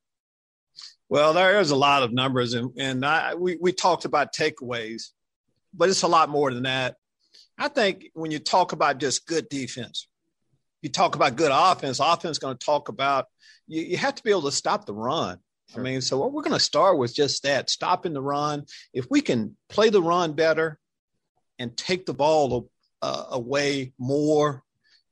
Well, 1.09 1.33
there 1.33 1.59
is 1.59 1.71
a 1.71 1.75
lot 1.75 2.03
of 2.03 2.11
numbers, 2.11 2.53
and, 2.53 2.71
and 2.77 3.05
I, 3.05 3.33
we, 3.35 3.57
we 3.61 3.71
talked 3.71 4.03
about 4.03 4.35
takeaways 4.35 5.11
but 5.77 5.89
it's 5.89 6.01
a 6.01 6.07
lot 6.07 6.29
more 6.29 6.51
than 6.51 6.63
that. 6.63 6.95
I 7.57 7.67
think 7.69 8.09
when 8.13 8.31
you 8.31 8.39
talk 8.39 8.71
about 8.71 8.99
just 8.99 9.27
good 9.27 9.47
defense, 9.49 10.07
you 10.81 10.89
talk 10.89 11.15
about 11.15 11.35
good 11.35 11.51
offense, 11.53 11.99
offense 11.99 12.37
going 12.37 12.57
to 12.57 12.65
talk 12.65 12.89
about 12.89 13.25
you, 13.67 13.83
you 13.83 13.97
have 13.97 14.15
to 14.15 14.23
be 14.23 14.31
able 14.31 14.43
to 14.43 14.51
stop 14.51 14.85
the 14.85 14.93
run. 14.93 15.39
Sure. 15.69 15.81
I 15.81 15.83
mean, 15.83 16.01
so 16.01 16.25
we're 16.27 16.43
going 16.43 16.53
to 16.53 16.59
start 16.59 16.97
with 16.97 17.13
just 17.13 17.43
that 17.43 17.69
stopping 17.69 18.13
the 18.13 18.21
run. 18.21 18.65
If 18.93 19.07
we 19.09 19.21
can 19.21 19.57
play 19.69 19.89
the 19.89 20.01
run 20.01 20.33
better 20.33 20.79
and 21.59 21.75
take 21.75 22.05
the 22.05 22.13
ball 22.13 22.69
uh, 23.01 23.25
away 23.31 23.93
more, 23.99 24.63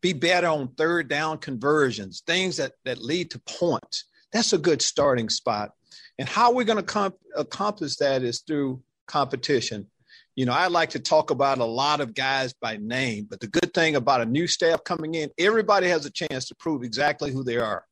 be 0.01 0.13
better 0.13 0.47
on 0.47 0.69
third 0.75 1.07
down 1.09 1.39
conversions, 1.39 2.23
things 2.25 2.57
that, 2.57 2.73
that 2.85 3.01
lead 3.01 3.31
to 3.31 3.39
points, 3.39 4.05
that's 4.31 4.53
a 4.53 4.57
good 4.57 4.81
starting 4.81 5.29
spot. 5.29 5.71
And 6.17 6.29
how 6.29 6.53
we're 6.53 6.63
going 6.63 6.77
to 6.77 6.83
comp- 6.83 7.19
accomplish 7.35 7.97
that 7.97 8.23
is 8.23 8.41
through 8.41 8.81
competition 9.07 9.87
you 10.35 10.45
know, 10.45 10.51
I 10.51 10.67
like 10.67 10.89
to 10.91 10.99
talk 10.99 11.31
about 11.31 11.59
a 11.59 11.65
lot 11.65 12.01
of 12.01 12.13
guys 12.13 12.53
by 12.53 12.77
name, 12.77 13.27
but 13.29 13.39
the 13.39 13.47
good 13.47 13.73
thing 13.73 13.95
about 13.95 14.21
a 14.21 14.25
new 14.25 14.47
staff 14.47 14.83
coming 14.83 15.15
in, 15.15 15.29
everybody 15.37 15.87
has 15.87 16.05
a 16.05 16.11
chance 16.11 16.45
to 16.49 16.55
prove 16.55 16.83
exactly 16.83 17.31
who 17.31 17.43
they 17.43 17.57
are. 17.57 17.85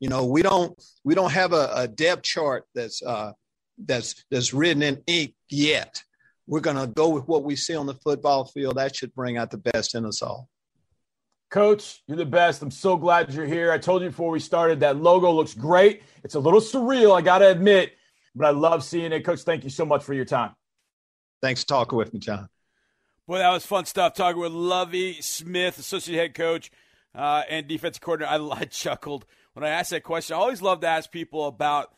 You 0.00 0.08
know, 0.08 0.26
we 0.26 0.42
don't 0.42 0.80
we 1.04 1.14
don't 1.14 1.32
have 1.32 1.52
a, 1.52 1.70
a 1.74 1.88
depth 1.88 2.22
chart 2.22 2.64
that's 2.74 3.02
uh, 3.02 3.32
that's 3.78 4.24
that's 4.30 4.52
written 4.54 4.82
in 4.82 5.02
ink 5.06 5.34
yet. 5.50 6.02
We're 6.46 6.60
going 6.60 6.76
to 6.76 6.86
go 6.86 7.10
with 7.10 7.28
what 7.28 7.44
we 7.44 7.56
see 7.56 7.76
on 7.76 7.86
the 7.86 7.94
football 7.94 8.46
field. 8.46 8.76
That 8.76 8.96
should 8.96 9.14
bring 9.14 9.36
out 9.36 9.50
the 9.50 9.58
best 9.58 9.94
in 9.94 10.06
us 10.06 10.22
all. 10.22 10.48
Coach, 11.50 12.02
you're 12.06 12.16
the 12.16 12.26
best. 12.26 12.62
I'm 12.62 12.70
so 12.70 12.96
glad 12.96 13.32
you're 13.32 13.46
here. 13.46 13.72
I 13.72 13.78
told 13.78 14.02
you 14.02 14.08
before 14.08 14.30
we 14.30 14.40
started 14.40 14.80
that 14.80 14.96
logo 14.96 15.30
looks 15.30 15.54
great. 15.54 16.02
It's 16.22 16.34
a 16.34 16.40
little 16.40 16.60
surreal, 16.60 17.16
I 17.16 17.22
got 17.22 17.38
to 17.38 17.50
admit, 17.50 17.92
but 18.34 18.46
I 18.46 18.50
love 18.50 18.84
seeing 18.84 19.12
it. 19.12 19.24
Coach, 19.24 19.40
thank 19.40 19.64
you 19.64 19.70
so 19.70 19.86
much 19.86 20.04
for 20.04 20.12
your 20.12 20.26
time. 20.26 20.54
Thanks 21.40 21.62
for 21.62 21.68
talking 21.68 21.96
with 21.96 22.12
me, 22.12 22.20
John. 22.20 22.48
Boy, 23.26 23.38
that 23.38 23.50
was 23.50 23.64
fun 23.64 23.84
stuff. 23.86 24.14
Talking 24.14 24.40
with 24.40 24.52
Lovie 24.52 25.20
Smith, 25.20 25.78
associate 25.78 26.18
head 26.18 26.34
coach 26.34 26.70
uh, 27.14 27.42
and 27.48 27.66
defensive 27.66 28.00
coordinator. 28.00 28.32
I, 28.32 28.60
I, 28.60 28.64
chuckled 28.64 29.26
when 29.58 29.68
I 29.68 29.74
ask 29.74 29.90
that 29.90 30.04
question. 30.04 30.36
I 30.36 30.38
always 30.38 30.62
love 30.62 30.80
to 30.80 30.86
ask 30.86 31.10
people 31.10 31.48
about 31.48 31.92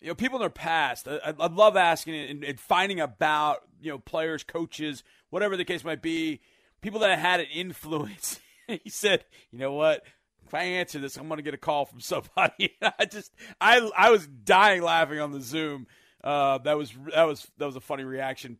you 0.00 0.08
know 0.08 0.14
people 0.14 0.36
in 0.36 0.40
their 0.40 0.50
past. 0.50 1.08
I, 1.08 1.34
I 1.38 1.46
love 1.46 1.74
asking 1.74 2.14
and, 2.14 2.44
and, 2.44 2.60
finding 2.60 3.00
about 3.00 3.62
you 3.80 3.90
know 3.90 3.98
players, 3.98 4.44
coaches, 4.44 5.02
whatever 5.30 5.56
the 5.56 5.64
case 5.64 5.84
might 5.84 6.02
be, 6.02 6.42
people 6.82 7.00
that 7.00 7.18
had 7.18 7.40
an 7.40 7.46
influence. 7.46 8.40
he 8.66 8.90
said, 8.90 9.24
"You 9.50 9.58
know 9.58 9.72
what? 9.72 10.02
If 10.46 10.52
I 10.52 10.64
answer 10.64 10.98
this, 10.98 11.16
I'm 11.16 11.28
going 11.28 11.38
to 11.38 11.42
get 11.42 11.54
a 11.54 11.58
call 11.58 11.86
from 11.86 12.00
somebody." 12.00 12.76
I 12.98 13.06
just 13.06 13.32
I 13.58 13.90
I 13.96 14.10
was 14.10 14.26
dying 14.26 14.82
laughing 14.82 15.18
on 15.18 15.32
the 15.32 15.40
Zoom. 15.40 15.86
Uh, 16.22 16.58
that 16.58 16.76
was 16.76 16.92
that 17.14 17.24
was 17.24 17.50
that 17.56 17.64
was 17.64 17.76
a 17.76 17.80
funny 17.80 18.04
reaction. 18.04 18.58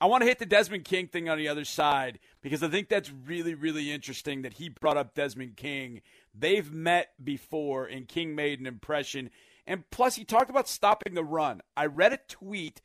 I 0.00 0.06
want 0.06 0.22
to 0.22 0.26
hit 0.26 0.38
the 0.38 0.46
Desmond 0.46 0.84
King 0.86 1.08
thing 1.08 1.28
on 1.28 1.36
the 1.36 1.48
other 1.48 1.66
side 1.66 2.20
because 2.40 2.62
I 2.62 2.68
think 2.68 2.88
that's 2.88 3.12
really, 3.12 3.54
really 3.54 3.90
interesting 3.90 4.42
that 4.42 4.54
he 4.54 4.70
brought 4.70 4.96
up 4.96 5.14
Desmond 5.14 5.58
King. 5.58 6.00
They've 6.34 6.72
met 6.72 7.10
before, 7.22 7.84
and 7.84 8.08
King 8.08 8.34
made 8.34 8.60
an 8.60 8.66
impression. 8.66 9.28
And 9.66 9.88
plus, 9.90 10.16
he 10.16 10.24
talked 10.24 10.48
about 10.48 10.68
stopping 10.68 11.12
the 11.12 11.24
run. 11.24 11.60
I 11.76 11.86
read 11.86 12.14
a 12.14 12.18
tweet 12.28 12.80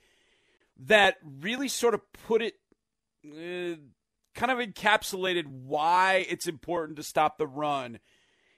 that 0.78 1.16
really 1.24 1.70
sort 1.70 1.94
of 1.94 2.02
put 2.12 2.42
it, 2.42 2.56
uh, 3.26 3.80
kind 4.34 4.52
of 4.52 4.58
encapsulated 4.58 5.46
why 5.48 6.26
it's 6.28 6.48
important 6.48 6.98
to 6.98 7.04
stop 7.04 7.38
the 7.38 7.48
run. 7.48 8.00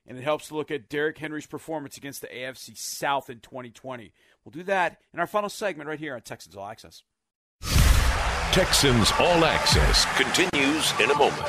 And 0.08 0.18
it 0.18 0.24
helps 0.24 0.48
to 0.48 0.56
look 0.56 0.72
at 0.72 0.90
Derrick 0.90 1.20
Henry's 1.20 1.46
performance 1.46 1.96
against 1.96 2.22
the 2.22 2.28
AFC 2.28 2.76
South 2.76 3.30
in 3.30 3.40
2020. 3.40 4.14
We'll 4.44 4.52
do 4.52 4.64
that 4.64 4.98
in 5.14 5.20
our 5.20 5.28
final 5.28 5.50
segment 5.50 5.90
right 5.90 6.00
here 6.00 6.16
on 6.16 6.22
Texans 6.22 6.56
All 6.56 6.66
Access. 6.66 7.04
Texans 8.58 9.12
All 9.20 9.46
Access 9.46 10.04
continues 10.16 10.92
in 11.00 11.12
a 11.12 11.16
moment. 11.16 11.48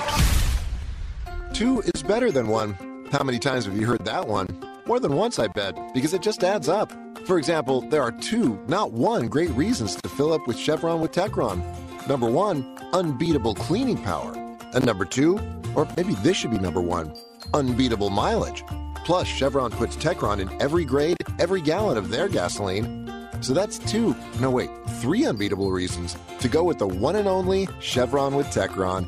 Two 1.55 1.81
is 1.81 2.03
better 2.03 2.31
than 2.31 2.49
one. 2.49 2.75
How 3.11 3.25
many 3.25 3.39
times 3.39 3.65
have 3.65 3.75
you 3.75 3.87
heard 3.87 4.05
that 4.05 4.29
one? 4.29 4.47
More 4.85 5.01
than 5.01 5.15
once, 5.15 5.39
I 5.39 5.47
bet, 5.47 5.75
because 5.95 6.13
it 6.13 6.21
just 6.21 6.45
adds 6.45 6.69
up. 6.69 6.93
For 7.25 7.39
example, 7.39 7.81
there 7.81 8.03
are 8.03 8.13
two, 8.13 8.63
not 8.69 8.93
one, 8.93 9.27
great 9.29 9.49
reasons 9.53 9.97
to 9.97 10.07
fill 10.07 10.35
up 10.35 10.47
with 10.47 10.59
Chevron 10.59 11.01
with 11.01 11.13
Techron. 11.13 11.65
Number 12.07 12.31
one, 12.31 12.77
unbeatable 12.93 13.55
cleaning 13.55 14.03
power. 14.03 14.35
And 14.75 14.85
number 14.85 15.07
two, 15.07 15.41
or 15.75 15.89
maybe 15.97 16.13
this 16.17 16.37
should 16.37 16.51
be 16.51 16.59
number 16.59 16.83
one, 16.83 17.15
unbeatable 17.55 18.11
mileage. 18.11 18.65
Plus, 19.07 19.27
Chevron 19.27 19.71
puts 19.71 19.97
Techron 19.97 20.41
in 20.41 20.61
every 20.61 20.85
grade, 20.85 21.17
every 21.39 21.63
gallon 21.63 21.97
of 21.97 22.11
their 22.11 22.29
gasoline. 22.29 23.08
So 23.41 23.55
that's 23.55 23.79
two, 23.79 24.17
no 24.41 24.51
wait, 24.51 24.71
three 25.01 25.27
unbeatable 25.27 25.71
reasons 25.71 26.17
to 26.41 26.49
go 26.49 26.65
with 26.65 26.79
the 26.79 26.89
one 26.89 27.17
and 27.17 27.29
only 27.29 27.69
Chevron 27.81 28.35
with 28.35 28.47
Techron. 28.49 29.07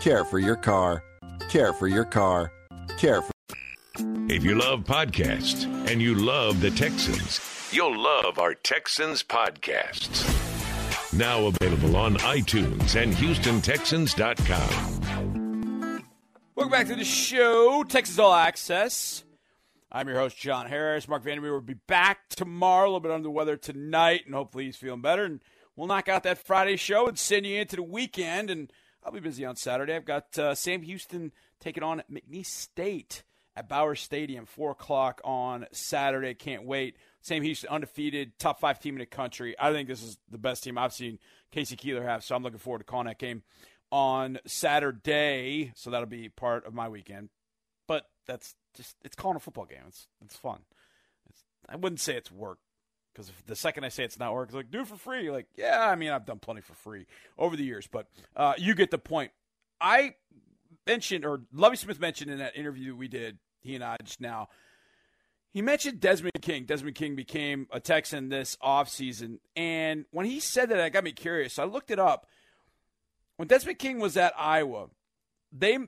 Care 0.00 0.24
for 0.24 0.38
your 0.38 0.56
car. 0.56 1.02
Care 1.48 1.72
for 1.72 1.88
your 1.88 2.04
car. 2.04 2.52
Care 2.98 3.22
for. 3.22 3.32
If 4.28 4.44
you 4.44 4.54
love 4.54 4.84
podcasts 4.84 5.64
and 5.90 6.00
you 6.00 6.14
love 6.14 6.60
the 6.60 6.70
Texans, 6.70 7.40
you'll 7.72 7.98
love 7.98 8.38
our 8.38 8.54
Texans 8.54 9.22
podcasts. 9.22 10.28
Now 11.12 11.46
available 11.46 11.96
on 11.96 12.14
iTunes 12.16 13.00
and 13.00 13.12
HoustonTexans.com. 13.12 16.02
Welcome 16.54 16.70
back 16.70 16.86
to 16.86 16.94
the 16.94 17.04
show, 17.04 17.82
Texans 17.84 18.18
All 18.18 18.32
Access. 18.32 19.24
I'm 19.94 20.08
your 20.08 20.18
host, 20.18 20.38
John 20.38 20.68
Harris. 20.68 21.06
Mark 21.06 21.22
Vandermeer 21.22 21.52
will 21.52 21.60
be 21.60 21.74
back 21.74 22.30
tomorrow, 22.30 22.86
a 22.86 22.88
little 22.88 23.00
bit 23.00 23.12
under 23.12 23.24
the 23.24 23.30
weather 23.30 23.58
tonight, 23.58 24.22
and 24.24 24.34
hopefully 24.34 24.64
he's 24.64 24.76
feeling 24.78 25.02
better. 25.02 25.24
And 25.24 25.42
we'll 25.76 25.86
knock 25.86 26.08
out 26.08 26.22
that 26.22 26.38
Friday 26.38 26.76
show 26.76 27.08
and 27.08 27.18
send 27.18 27.44
you 27.44 27.60
into 27.60 27.76
the 27.76 27.82
weekend. 27.82 28.48
And 28.48 28.72
I'll 29.04 29.12
be 29.12 29.20
busy 29.20 29.44
on 29.44 29.56
Saturday. 29.56 29.94
I've 29.94 30.06
got 30.06 30.38
uh, 30.38 30.54
Sam 30.54 30.80
Houston 30.80 31.30
taking 31.60 31.82
on 31.82 32.02
McNeese 32.10 32.46
State 32.46 33.22
at 33.54 33.68
Bowers 33.68 34.00
Stadium, 34.00 34.46
4 34.46 34.70
o'clock 34.70 35.20
on 35.24 35.66
Saturday. 35.72 36.32
Can't 36.32 36.64
wait. 36.64 36.96
Sam 37.20 37.42
Houston, 37.42 37.68
undefeated, 37.68 38.38
top 38.38 38.60
five 38.60 38.80
team 38.80 38.94
in 38.94 39.00
the 39.00 39.06
country. 39.06 39.54
I 39.60 39.72
think 39.72 39.88
this 39.88 40.02
is 40.02 40.16
the 40.30 40.38
best 40.38 40.64
team 40.64 40.78
I've 40.78 40.94
seen 40.94 41.18
K.C. 41.50 41.76
Keeler 41.76 42.02
have, 42.02 42.24
so 42.24 42.34
I'm 42.34 42.42
looking 42.42 42.58
forward 42.58 42.78
to 42.78 42.84
calling 42.84 43.08
that 43.08 43.18
game 43.18 43.42
on 43.90 44.38
Saturday. 44.46 45.72
So 45.76 45.90
that'll 45.90 46.06
be 46.06 46.30
part 46.30 46.64
of 46.64 46.72
my 46.72 46.88
weekend. 46.88 47.28
But 47.86 48.06
that's 48.26 48.54
just 48.74 48.96
it's 49.04 49.16
calling 49.16 49.36
a 49.36 49.40
football 49.40 49.64
game. 49.64 49.82
It's 49.88 50.08
it's 50.24 50.36
fun. 50.36 50.60
It's, 51.28 51.42
I 51.68 51.76
wouldn't 51.76 52.00
say 52.00 52.16
it's 52.16 52.30
work 52.30 52.58
because 53.12 53.30
the 53.46 53.56
second 53.56 53.84
I 53.84 53.88
say 53.88 54.04
it's 54.04 54.18
not 54.18 54.32
work, 54.32 54.48
it's 54.48 54.56
like 54.56 54.70
do 54.70 54.80
it 54.80 54.88
for 54.88 54.96
free. 54.96 55.30
Like 55.30 55.46
yeah, 55.56 55.86
I 55.88 55.96
mean 55.96 56.10
I've 56.10 56.26
done 56.26 56.38
plenty 56.38 56.60
for 56.60 56.74
free 56.74 57.06
over 57.38 57.56
the 57.56 57.64
years, 57.64 57.86
but 57.86 58.06
uh, 58.36 58.54
you 58.56 58.74
get 58.74 58.90
the 58.90 58.98
point. 58.98 59.32
I 59.80 60.14
mentioned 60.86 61.24
or 61.24 61.42
Lovie 61.52 61.76
Smith 61.76 62.00
mentioned 62.00 62.30
in 62.30 62.38
that 62.38 62.56
interview 62.56 62.94
we 62.94 63.08
did 63.08 63.38
he 63.60 63.74
and 63.74 63.84
I 63.84 63.96
just 64.02 64.20
now. 64.20 64.48
He 65.52 65.60
mentioned 65.60 66.00
Desmond 66.00 66.32
King. 66.40 66.64
Desmond 66.64 66.96
King 66.96 67.14
became 67.14 67.66
a 67.70 67.78
Texan 67.78 68.30
this 68.30 68.56
offseason. 68.62 69.38
And 69.54 70.06
when 70.10 70.24
he 70.24 70.40
said 70.40 70.70
that, 70.70 70.78
it 70.78 70.90
got 70.90 71.04
me 71.04 71.12
curious. 71.12 71.54
So 71.54 71.62
I 71.62 71.66
looked 71.66 71.90
it 71.90 71.98
up. 71.98 72.26
When 73.36 73.48
Desmond 73.48 73.78
King 73.78 74.00
was 74.00 74.16
at 74.16 74.32
Iowa, 74.38 74.86
they 75.52 75.78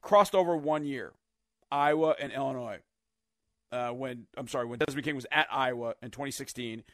crossed 0.00 0.34
over 0.34 0.56
one 0.56 0.84
year. 0.84 1.12
Iowa 1.70 2.14
and 2.20 2.32
Illinois. 2.32 2.78
Uh, 3.72 3.90
when 3.90 4.26
I'm 4.36 4.48
sorry, 4.48 4.66
when 4.66 4.80
Desmond 4.80 5.04
King 5.04 5.14
was 5.14 5.26
at 5.30 5.46
Iowa 5.50 5.94
in 6.02 6.10
2016, 6.10 6.80
it 6.80 6.84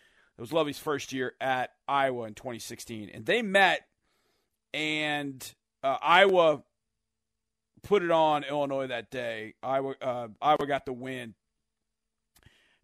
was 0.40 0.52
Lovie's 0.52 0.78
first 0.78 1.12
year 1.12 1.34
at 1.40 1.70
Iowa 1.88 2.26
in 2.26 2.34
2016, 2.34 3.10
and 3.12 3.24
they 3.24 3.40
met, 3.40 3.86
and 4.74 5.54
uh, 5.82 5.96
Iowa 6.02 6.62
put 7.82 8.02
it 8.02 8.10
on 8.10 8.44
Illinois 8.44 8.88
that 8.88 9.10
day. 9.10 9.54
Iowa, 9.62 9.94
uh, 10.02 10.28
Iowa 10.42 10.66
got 10.66 10.84
the 10.84 10.92
win, 10.92 11.34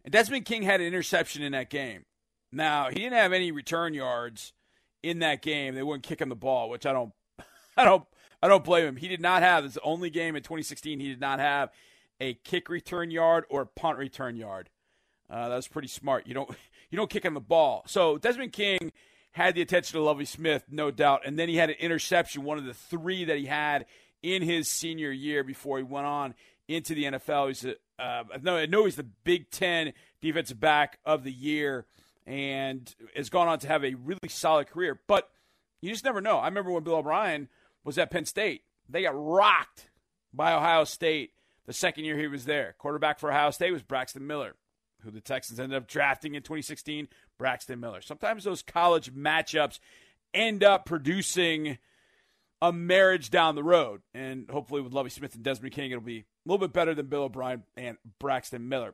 and 0.03 0.11
Desmond 0.11 0.45
King 0.45 0.63
had 0.63 0.81
an 0.81 0.87
interception 0.87 1.43
in 1.43 1.51
that 1.51 1.69
game. 1.69 2.05
Now 2.51 2.89
he 2.89 2.95
didn't 2.95 3.13
have 3.13 3.33
any 3.33 3.51
return 3.51 3.93
yards 3.93 4.53
in 5.03 5.19
that 5.19 5.43
game. 5.43 5.75
They 5.75 5.83
wouldn't 5.83 6.03
kick 6.03 6.21
him 6.21 6.29
the 6.29 6.35
ball, 6.35 6.69
which 6.69 6.87
I 6.87 6.93
don't, 6.93 7.13
I 7.77 7.85
don't 7.85 8.05
I 8.43 8.49
don't 8.49 8.65
blame 8.65 8.85
him. 8.85 8.95
He 8.97 9.07
did 9.07 9.21
not 9.21 9.41
have 9.41 9.63
his 9.63 9.77
only 9.85 10.09
game 10.09 10.35
in 10.35 10.43
2016. 10.43 10.99
He 10.99 11.07
did 11.07 11.21
not 11.21 11.39
have 11.39 11.71
a 12.19 12.33
kick 12.33 12.67
return 12.67 13.09
yard 13.09 13.45
or 13.49 13.61
a 13.61 13.65
punt 13.65 13.97
return 13.97 14.35
yard. 14.35 14.69
Uh, 15.29 15.47
that 15.47 15.55
was 15.55 15.69
pretty 15.69 15.87
smart. 15.87 16.27
You 16.27 16.33
don't 16.33 16.49
you 16.89 16.97
don't 16.97 17.09
kick 17.09 17.25
on 17.25 17.35
the 17.35 17.39
ball. 17.39 17.83
So 17.87 18.17
Desmond 18.17 18.51
King 18.51 18.91
had 19.31 19.55
the 19.55 19.61
attention 19.61 19.97
of 19.97 20.03
Lovie 20.03 20.25
Smith, 20.25 20.65
no 20.69 20.91
doubt, 20.91 21.21
and 21.25 21.39
then 21.39 21.47
he 21.47 21.55
had 21.55 21.69
an 21.69 21.77
interception, 21.79 22.43
one 22.43 22.57
of 22.57 22.65
the 22.65 22.73
three 22.73 23.23
that 23.23 23.37
he 23.37 23.45
had 23.45 23.85
in 24.21 24.41
his 24.41 24.67
senior 24.67 25.09
year 25.09 25.45
before 25.45 25.77
he 25.77 25.83
went 25.83 26.05
on 26.05 26.35
into 26.67 26.93
the 26.93 27.05
NFL. 27.05 27.47
He's 27.47 27.63
a, 27.63 27.75
uh, 27.97 28.25
I 28.45 28.65
know 28.65 28.83
he's 28.83 28.97
the 28.97 29.07
Big 29.23 29.51
Ten 29.51 29.93
defensive 30.19 30.59
back 30.59 30.99
of 31.05 31.23
the 31.23 31.31
year 31.31 31.85
and 32.27 32.93
has 33.15 33.29
gone 33.29 33.47
on 33.47 33.59
to 33.59 33.69
have 33.69 33.85
a 33.85 33.93
really 33.93 34.27
solid 34.27 34.67
career. 34.67 34.99
But 35.07 35.29
you 35.81 35.89
just 35.89 36.03
never 36.03 36.19
know. 36.19 36.39
I 36.39 36.47
remember 36.47 36.71
when 36.71 36.83
Bill 36.83 36.95
O'Brien 36.95 37.47
was 37.83 37.97
at 37.97 38.11
Penn 38.11 38.25
State. 38.25 38.63
They 38.89 39.03
got 39.03 39.15
rocked 39.15 39.89
by 40.33 40.53
Ohio 40.53 40.83
State 40.83 41.31
the 41.65 41.73
second 41.73 42.05
year 42.05 42.17
he 42.17 42.27
was 42.27 42.45
there. 42.45 42.75
Quarterback 42.77 43.19
for 43.19 43.31
Ohio 43.31 43.51
State 43.51 43.71
was 43.71 43.83
Braxton 43.83 44.27
Miller, 44.27 44.55
who 45.01 45.11
the 45.11 45.21
Texans 45.21 45.59
ended 45.59 45.77
up 45.77 45.87
drafting 45.87 46.35
in 46.35 46.41
2016. 46.41 47.07
Braxton 47.37 47.79
Miller. 47.79 48.01
Sometimes 48.01 48.43
those 48.43 48.61
college 48.61 49.13
matchups 49.13 49.79
end 50.33 50.63
up 50.63 50.85
producing 50.85 51.77
a 52.61 52.71
marriage 52.71 53.29
down 53.29 53.55
the 53.55 53.63
road. 53.63 54.01
And 54.13 54.49
hopefully 54.49 54.81
with 54.81 54.93
Lovie 54.93 55.09
Smith 55.09 55.35
and 55.35 55.43
Desmond 55.43 55.73
King, 55.73 55.91
it'll 55.91 56.01
be 56.01 56.19
a 56.19 56.25
little 56.45 56.65
bit 56.65 56.73
better 56.73 56.93
than 56.93 57.07
Bill 57.07 57.23
O'Brien 57.23 57.63
and 57.75 57.97
Braxton 58.19 58.67
Miller. 58.69 58.93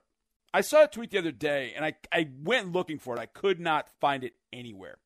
I 0.54 0.62
saw 0.62 0.86
a 0.86 0.88
tweet 0.88 1.12
the 1.12 1.20
other 1.20 1.32
day, 1.32 1.74
and 1.76 1.86
I, 1.86 1.94
I 2.12 2.30
went 2.42 2.72
looking 2.72 2.98
for 2.98 3.16
it. 3.16 3.20
I 3.20 3.28
could 3.28 3.60
not 3.60 3.88
find 4.00 4.24
it 4.24 4.34
anywhere. 4.52 4.98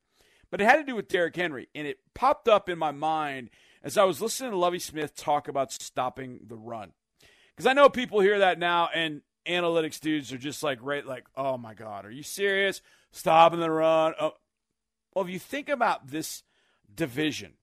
But 0.50 0.62
it 0.62 0.66
had 0.66 0.78
to 0.78 0.86
do 0.86 0.96
with 0.96 1.10
Derrick 1.10 1.36
Henry, 1.36 1.68
and 1.76 1.86
it 1.86 2.00
popped 2.14 2.48
up 2.48 2.68
in 2.68 2.78
my 2.78 2.92
mind– 2.92 3.50
as 3.84 3.98
I 3.98 4.04
was 4.04 4.22
listening 4.22 4.52
to 4.52 4.58
Lovie 4.58 4.80
Smith 4.80 5.16
talk 5.16 5.48
about 5.48 5.72
stopping 5.72 6.40
the 6.48 6.56
run. 6.56 6.94
Because 7.56 7.68
I 7.68 7.74
know 7.74 7.90
people 7.90 8.20
hear 8.20 8.40
that 8.40 8.58
now, 8.58 8.90
and 8.94 9.22
analytics 9.48 10.00
dudes 10.00 10.32
are 10.32 10.38
just 10.38 10.64
like, 10.64 10.80
right, 10.82 11.06
like, 11.06 11.26
oh 11.36 11.58
my 11.58 11.74
God, 11.74 12.06
are 12.06 12.12
you 12.12 12.24
serious? 12.24 12.82
Stopping 13.12 13.60
the 13.60 13.70
run. 13.70 14.14
Oh. 14.20 14.34
Well, 15.14 15.26
if 15.26 15.32
you 15.32 15.40
think 15.40 15.70
about 15.70 16.08
this 16.08 16.44
division, 16.94 17.54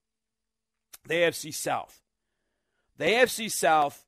the 1.05 1.15
AFC 1.15 1.53
South, 1.53 2.01
the 2.97 3.05
AFC 3.05 3.51
South 3.51 4.05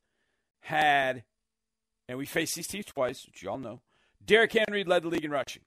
had, 0.61 1.23
and 2.07 2.17
we 2.17 2.25
faced 2.25 2.55
these 2.55 2.67
teams 2.67 2.85
twice, 2.85 3.25
which 3.25 3.43
you 3.43 3.49
all 3.49 3.57
know. 3.57 3.81
Derrick 4.23 4.53
Henry 4.53 4.85
led 4.85 5.03
the 5.03 5.09
league 5.09 5.25
in 5.25 5.31
rushing. 5.31 5.63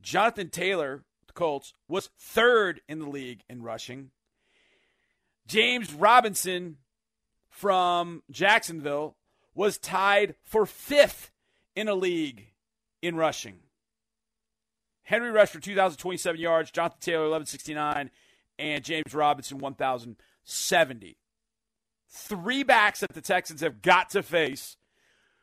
Jonathan 0.00 0.48
Taylor, 0.48 1.04
the 1.26 1.32
Colts, 1.34 1.74
was 1.88 2.08
third 2.18 2.80
in 2.88 2.98
the 2.98 3.08
league 3.08 3.42
in 3.50 3.62
rushing. 3.62 4.10
James 5.46 5.92
Robinson 5.92 6.78
from 7.48 8.22
Jacksonville 8.30 9.16
was 9.54 9.78
tied 9.78 10.34
for 10.42 10.66
fifth 10.66 11.30
in 11.76 11.88
a 11.88 11.94
league 11.94 12.48
in 13.00 13.16
rushing. 13.16 13.60
Henry 15.02 15.30
rushed 15.30 15.52
for 15.52 15.60
2,027 15.60 16.40
yards, 16.40 16.70
Jonathan 16.70 16.98
Taylor 17.00 17.24
1,169, 17.24 18.10
and 18.58 18.84
James 18.84 19.14
Robinson 19.14 19.58
1,070. 19.58 21.18
Three 22.08 22.62
backs 22.62 23.00
that 23.00 23.12
the 23.12 23.20
Texans 23.20 23.62
have 23.62 23.82
got 23.82 24.10
to 24.10 24.22
face, 24.22 24.76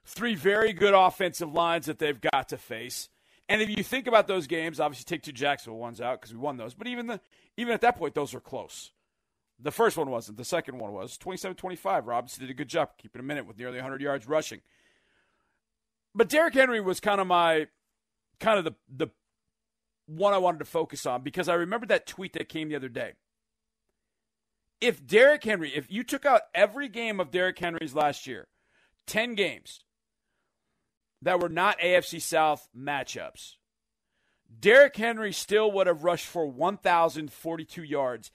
three 0.05 0.35
very 0.35 0.71
good 0.71 0.93
offensive 0.93 1.51
lines 1.51 1.87
that 1.87 1.99
they've 1.99 2.21
got 2.21 2.49
to 2.49 2.57
face. 2.57 3.09
And 3.49 3.61
if 3.61 3.69
you 3.69 3.83
think 3.83 4.07
about 4.07 4.27
those 4.27 4.47
games, 4.47 4.79
obviously 4.79 5.05
take 5.05 5.23
two 5.23 5.31
Jacksonville 5.31 5.79
ones 5.79 5.99
out 5.99 6.21
because 6.21 6.33
we 6.33 6.39
won 6.39 6.57
those, 6.57 6.75
but 6.75 6.87
even 6.87 7.07
the 7.07 7.19
even 7.57 7.73
at 7.73 7.81
that 7.81 7.97
point, 7.97 8.13
those 8.13 8.35
are 8.35 8.39
close. 8.39 8.91
The 9.61 9.71
first 9.71 9.97
one 9.97 10.09
wasn't. 10.09 10.37
The 10.37 10.45
second 10.45 10.79
one 10.79 10.93
was 10.93 11.17
27 11.17 11.55
25. 11.55 12.07
Robinson 12.07 12.41
did 12.41 12.49
a 12.49 12.53
good 12.53 12.69
job 12.69 12.91
keeping 12.97 13.19
a 13.19 13.23
minute 13.23 13.45
with 13.45 13.57
nearly 13.57 13.77
100 13.77 14.01
yards 14.01 14.27
rushing. 14.27 14.61
But 16.15 16.29
Derrick 16.29 16.53
Henry 16.53 16.81
was 16.81 16.99
kind 16.99 17.19
of 17.19 17.27
my, 17.27 17.67
kind 18.39 18.57
of 18.57 18.65
the, 18.65 18.75
the 19.05 19.11
one 20.07 20.33
I 20.33 20.37
wanted 20.37 20.59
to 20.59 20.65
focus 20.65 21.05
on 21.05 21.21
because 21.21 21.49
I 21.49 21.55
remember 21.55 21.85
that 21.87 22.07
tweet 22.07 22.33
that 22.33 22.49
came 22.49 22.69
the 22.69 22.75
other 22.75 22.89
day. 22.89 23.13
If 24.81 25.05
Derrick 25.05 25.43
Henry, 25.43 25.71
if 25.75 25.91
you 25.91 26.03
took 26.03 26.25
out 26.25 26.43
every 26.55 26.87
game 26.87 27.19
of 27.19 27.31
Derrick 27.31 27.59
Henry's 27.59 27.93
last 27.93 28.25
year, 28.25 28.47
10 29.07 29.35
games 29.35 29.83
that 31.21 31.39
were 31.39 31.49
not 31.49 31.79
AFC 31.79 32.21
South 32.21 32.69
matchups, 32.75 33.55
Derrick 34.57 34.95
Henry 34.95 35.33
still 35.33 35.71
would 35.73 35.85
have 35.85 36.03
rushed 36.03 36.25
for 36.25 36.47
1,042 36.47 37.83
yards 37.83 38.31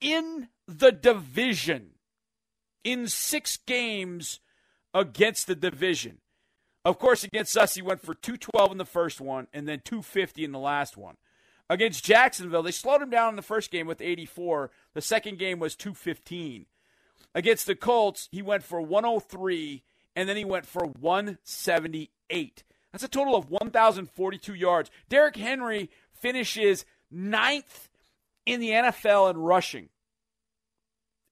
in 0.00 0.48
the 0.66 0.92
division 0.92 1.90
in 2.84 3.06
six 3.06 3.56
games 3.56 4.40
against 4.94 5.46
the 5.46 5.54
division. 5.54 6.18
Of 6.84 6.98
course, 6.98 7.24
against 7.24 7.56
us, 7.56 7.74
he 7.74 7.82
went 7.82 8.00
for 8.00 8.14
212 8.14 8.72
in 8.72 8.78
the 8.78 8.84
first 8.84 9.20
one 9.20 9.48
and 9.52 9.68
then 9.68 9.82
250 9.84 10.44
in 10.44 10.52
the 10.52 10.58
last 10.58 10.96
one. 10.96 11.16
Against 11.68 12.04
Jacksonville, 12.04 12.62
they 12.62 12.72
slowed 12.72 13.02
him 13.02 13.10
down 13.10 13.30
in 13.30 13.36
the 13.36 13.42
first 13.42 13.70
game 13.70 13.86
with 13.86 14.00
84. 14.00 14.70
The 14.94 15.00
second 15.00 15.38
game 15.38 15.58
was 15.58 15.76
215. 15.76 16.66
Against 17.34 17.66
the 17.66 17.76
Colts, 17.76 18.28
he 18.32 18.42
went 18.42 18.64
for 18.64 18.80
103 18.80 19.84
and 20.16 20.28
then 20.28 20.36
he 20.36 20.44
went 20.44 20.66
for 20.66 20.86
178. 20.86 22.64
That's 22.90 23.04
a 23.04 23.08
total 23.08 23.36
of 23.36 23.50
1,042 23.50 24.54
yards. 24.54 24.90
Derrick 25.08 25.36
Henry 25.36 25.90
finishes 26.12 26.84
ninth 27.10 27.89
in 28.46 28.60
the 28.60 28.70
NFL 28.70 29.30
in 29.30 29.38
rushing. 29.38 29.88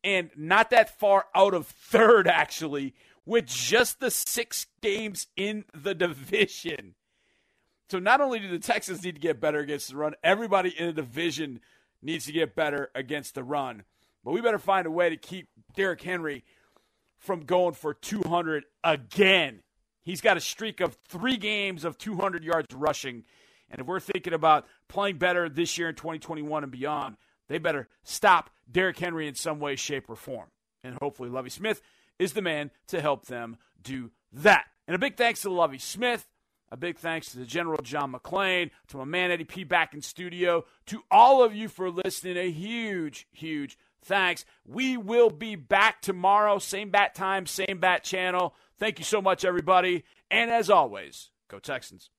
And 0.05 0.31
not 0.37 0.71
that 0.71 0.99
far 0.99 1.27
out 1.35 1.55
of 1.55 1.67
third, 1.67 2.29
actually, 2.29 2.95
with 3.27 3.47
just 3.47 4.01
the 4.01 4.11
six 4.11 4.67
games 4.81 5.27
in 5.37 5.65
the 5.75 5.95
division. 5.95 6.95
So 7.91 7.99
not 7.99 8.21
only 8.21 8.39
do 8.39 8.49
the 8.49 8.59
Texans 8.59 9.03
need 9.03 9.17
to 9.17 9.21
get 9.21 9.41
better 9.41 9.59
against 9.59 9.89
the 9.89 9.97
run, 9.97 10.15
everybody 10.23 10.71
in 10.79 10.87
the 10.87 10.93
division 10.93 11.61
needs 12.03 12.27
to 12.27 12.33
get 12.33 12.55
better 12.55 12.91
against 12.95 13.35
the 13.35 13.43
run. 13.43 13.85
But 14.25 14.33
we 14.33 14.41
better 14.41 14.59
find 14.59 14.87
a 14.87 14.91
way 14.91 15.11
to 15.11 15.17
keep 15.17 15.49
Derrick 15.75 16.03
Henry 16.03 16.45
from 17.17 17.41
going 17.41 17.75
for 17.75 17.95
200 17.95 18.65
again. 18.85 19.63
He's 20.03 20.21
got 20.21 20.37
a 20.37 20.41
streak 20.41 20.81
of 20.81 20.97
three 21.09 21.37
games 21.37 21.85
of 21.85 21.99
200 21.99 22.45
yards 22.45 22.75
rushing. 22.75 23.25
And 23.71 23.81
if 23.81 23.87
we're 23.87 24.01
thinking 24.01 24.33
about 24.33 24.67
playing 24.89 25.19
better 25.19 25.49
this 25.49 25.77
year 25.79 25.89
in 25.89 25.95
2021 25.95 26.63
and 26.63 26.73
beyond, 26.73 27.17
they 27.49 27.59
better 27.59 27.89
stop 28.03 28.51
Derrick 28.71 28.99
Henry 28.99 29.29
in 29.29 29.35
some 29.35 29.59
way, 29.59 29.77
shape, 29.77 30.09
or 30.09 30.17
form. 30.17 30.49
And 30.85 30.97
hopefully, 31.01 31.29
Lovie 31.29 31.51
Smith 31.51 31.83
is 32.19 32.33
the 32.33 32.43
man 32.43 32.71
to 32.89 33.01
help 33.01 33.27
them 33.27 33.57
do 33.83 34.11
that. 34.33 34.67
And 34.87 34.95
a 34.95 34.99
big 34.99 35.17
thanks 35.17 35.43
to 35.43 35.51
Lovie 35.51 35.79
Smith. 35.79 36.27
A 36.71 36.77
big 36.77 36.99
thanks 36.99 37.33
to 37.33 37.39
the 37.39 37.47
General 37.47 37.81
John 37.83 38.13
McClain, 38.13 38.71
to 38.89 38.99
my 38.99 39.05
man 39.05 39.31
Eddie 39.31 39.45
P 39.45 39.65
back 39.65 39.95
in 39.95 40.03
studio, 40.03 40.67
to 40.87 41.03
all 41.11 41.43
of 41.43 41.55
you 41.55 41.67
for 41.67 41.91
listening. 41.91 42.37
A 42.37 42.51
huge, 42.51 43.27
huge 43.33 43.79
thanks. 44.03 44.45
We 44.67 44.99
will 44.99 45.31
be 45.31 45.57
back 45.57 46.03
tomorrow, 46.03 46.59
same 46.59 46.91
bat 46.91 47.15
time, 47.15 47.47
same 47.47 47.79
bat 47.81 48.05
channel. 48.05 48.55
Thank 48.79 48.99
you 48.99 49.05
so 49.07 49.23
much, 49.23 49.47
everybody. 49.47 50.05
And 50.31 50.51
as 50.51 50.69
always, 50.69 51.31
go 51.49 51.59
Texans. 51.59 52.11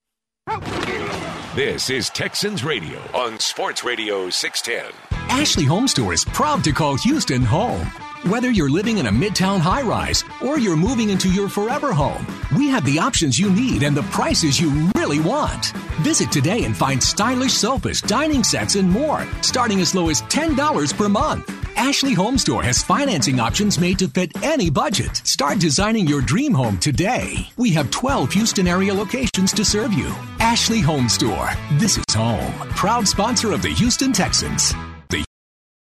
This 1.56 1.90
is 1.90 2.10
Texans 2.10 2.62
Radio 2.62 3.00
on 3.12 3.36
Sports 3.40 3.82
Radio 3.82 4.30
610. 4.30 4.94
Ashley 5.30 5.64
Home 5.64 5.88
Store 5.88 6.12
is 6.12 6.24
proud 6.24 6.62
to 6.62 6.70
call 6.70 6.94
Houston 6.98 7.42
home. 7.42 7.84
Whether 8.30 8.52
you're 8.52 8.70
living 8.70 8.98
in 8.98 9.06
a 9.06 9.10
midtown 9.10 9.58
high 9.58 9.82
rise 9.82 10.22
or 10.40 10.60
you're 10.60 10.76
moving 10.76 11.10
into 11.10 11.28
your 11.28 11.48
forever 11.48 11.92
home, 11.92 12.24
we 12.56 12.68
have 12.68 12.84
the 12.84 13.00
options 13.00 13.36
you 13.36 13.50
need 13.50 13.82
and 13.82 13.96
the 13.96 14.04
prices 14.04 14.60
you 14.60 14.70
really 14.94 15.18
want. 15.18 15.72
Visit 16.02 16.30
today 16.30 16.62
and 16.62 16.76
find 16.76 17.02
stylish 17.02 17.54
sofas, 17.54 18.00
dining 18.00 18.44
sets, 18.44 18.76
and 18.76 18.88
more, 18.88 19.26
starting 19.42 19.80
as 19.80 19.92
low 19.92 20.08
as 20.08 20.22
$10 20.22 20.96
per 20.96 21.08
month. 21.08 21.59
Ashley 21.76 22.12
Home 22.14 22.38
Store 22.38 22.62
has 22.62 22.82
financing 22.82 23.40
options 23.40 23.78
made 23.78 23.98
to 23.98 24.08
fit 24.08 24.30
any 24.42 24.70
budget. 24.70 25.16
Start 25.24 25.58
designing 25.58 26.06
your 26.06 26.20
dream 26.20 26.52
home 26.52 26.78
today. 26.78 27.48
We 27.56 27.70
have 27.72 27.90
12 27.90 28.32
Houston 28.32 28.68
area 28.68 28.94
locations 28.94 29.52
to 29.52 29.64
serve 29.64 29.92
you. 29.92 30.14
Ashley 30.38 30.80
Home 30.80 31.08
Store. 31.08 31.50
This 31.74 31.98
is 31.98 32.14
home. 32.14 32.52
Proud 32.70 33.06
sponsor 33.06 33.52
of 33.52 33.62
the 33.62 33.70
Houston 33.70 34.12
Texans. 34.12 34.74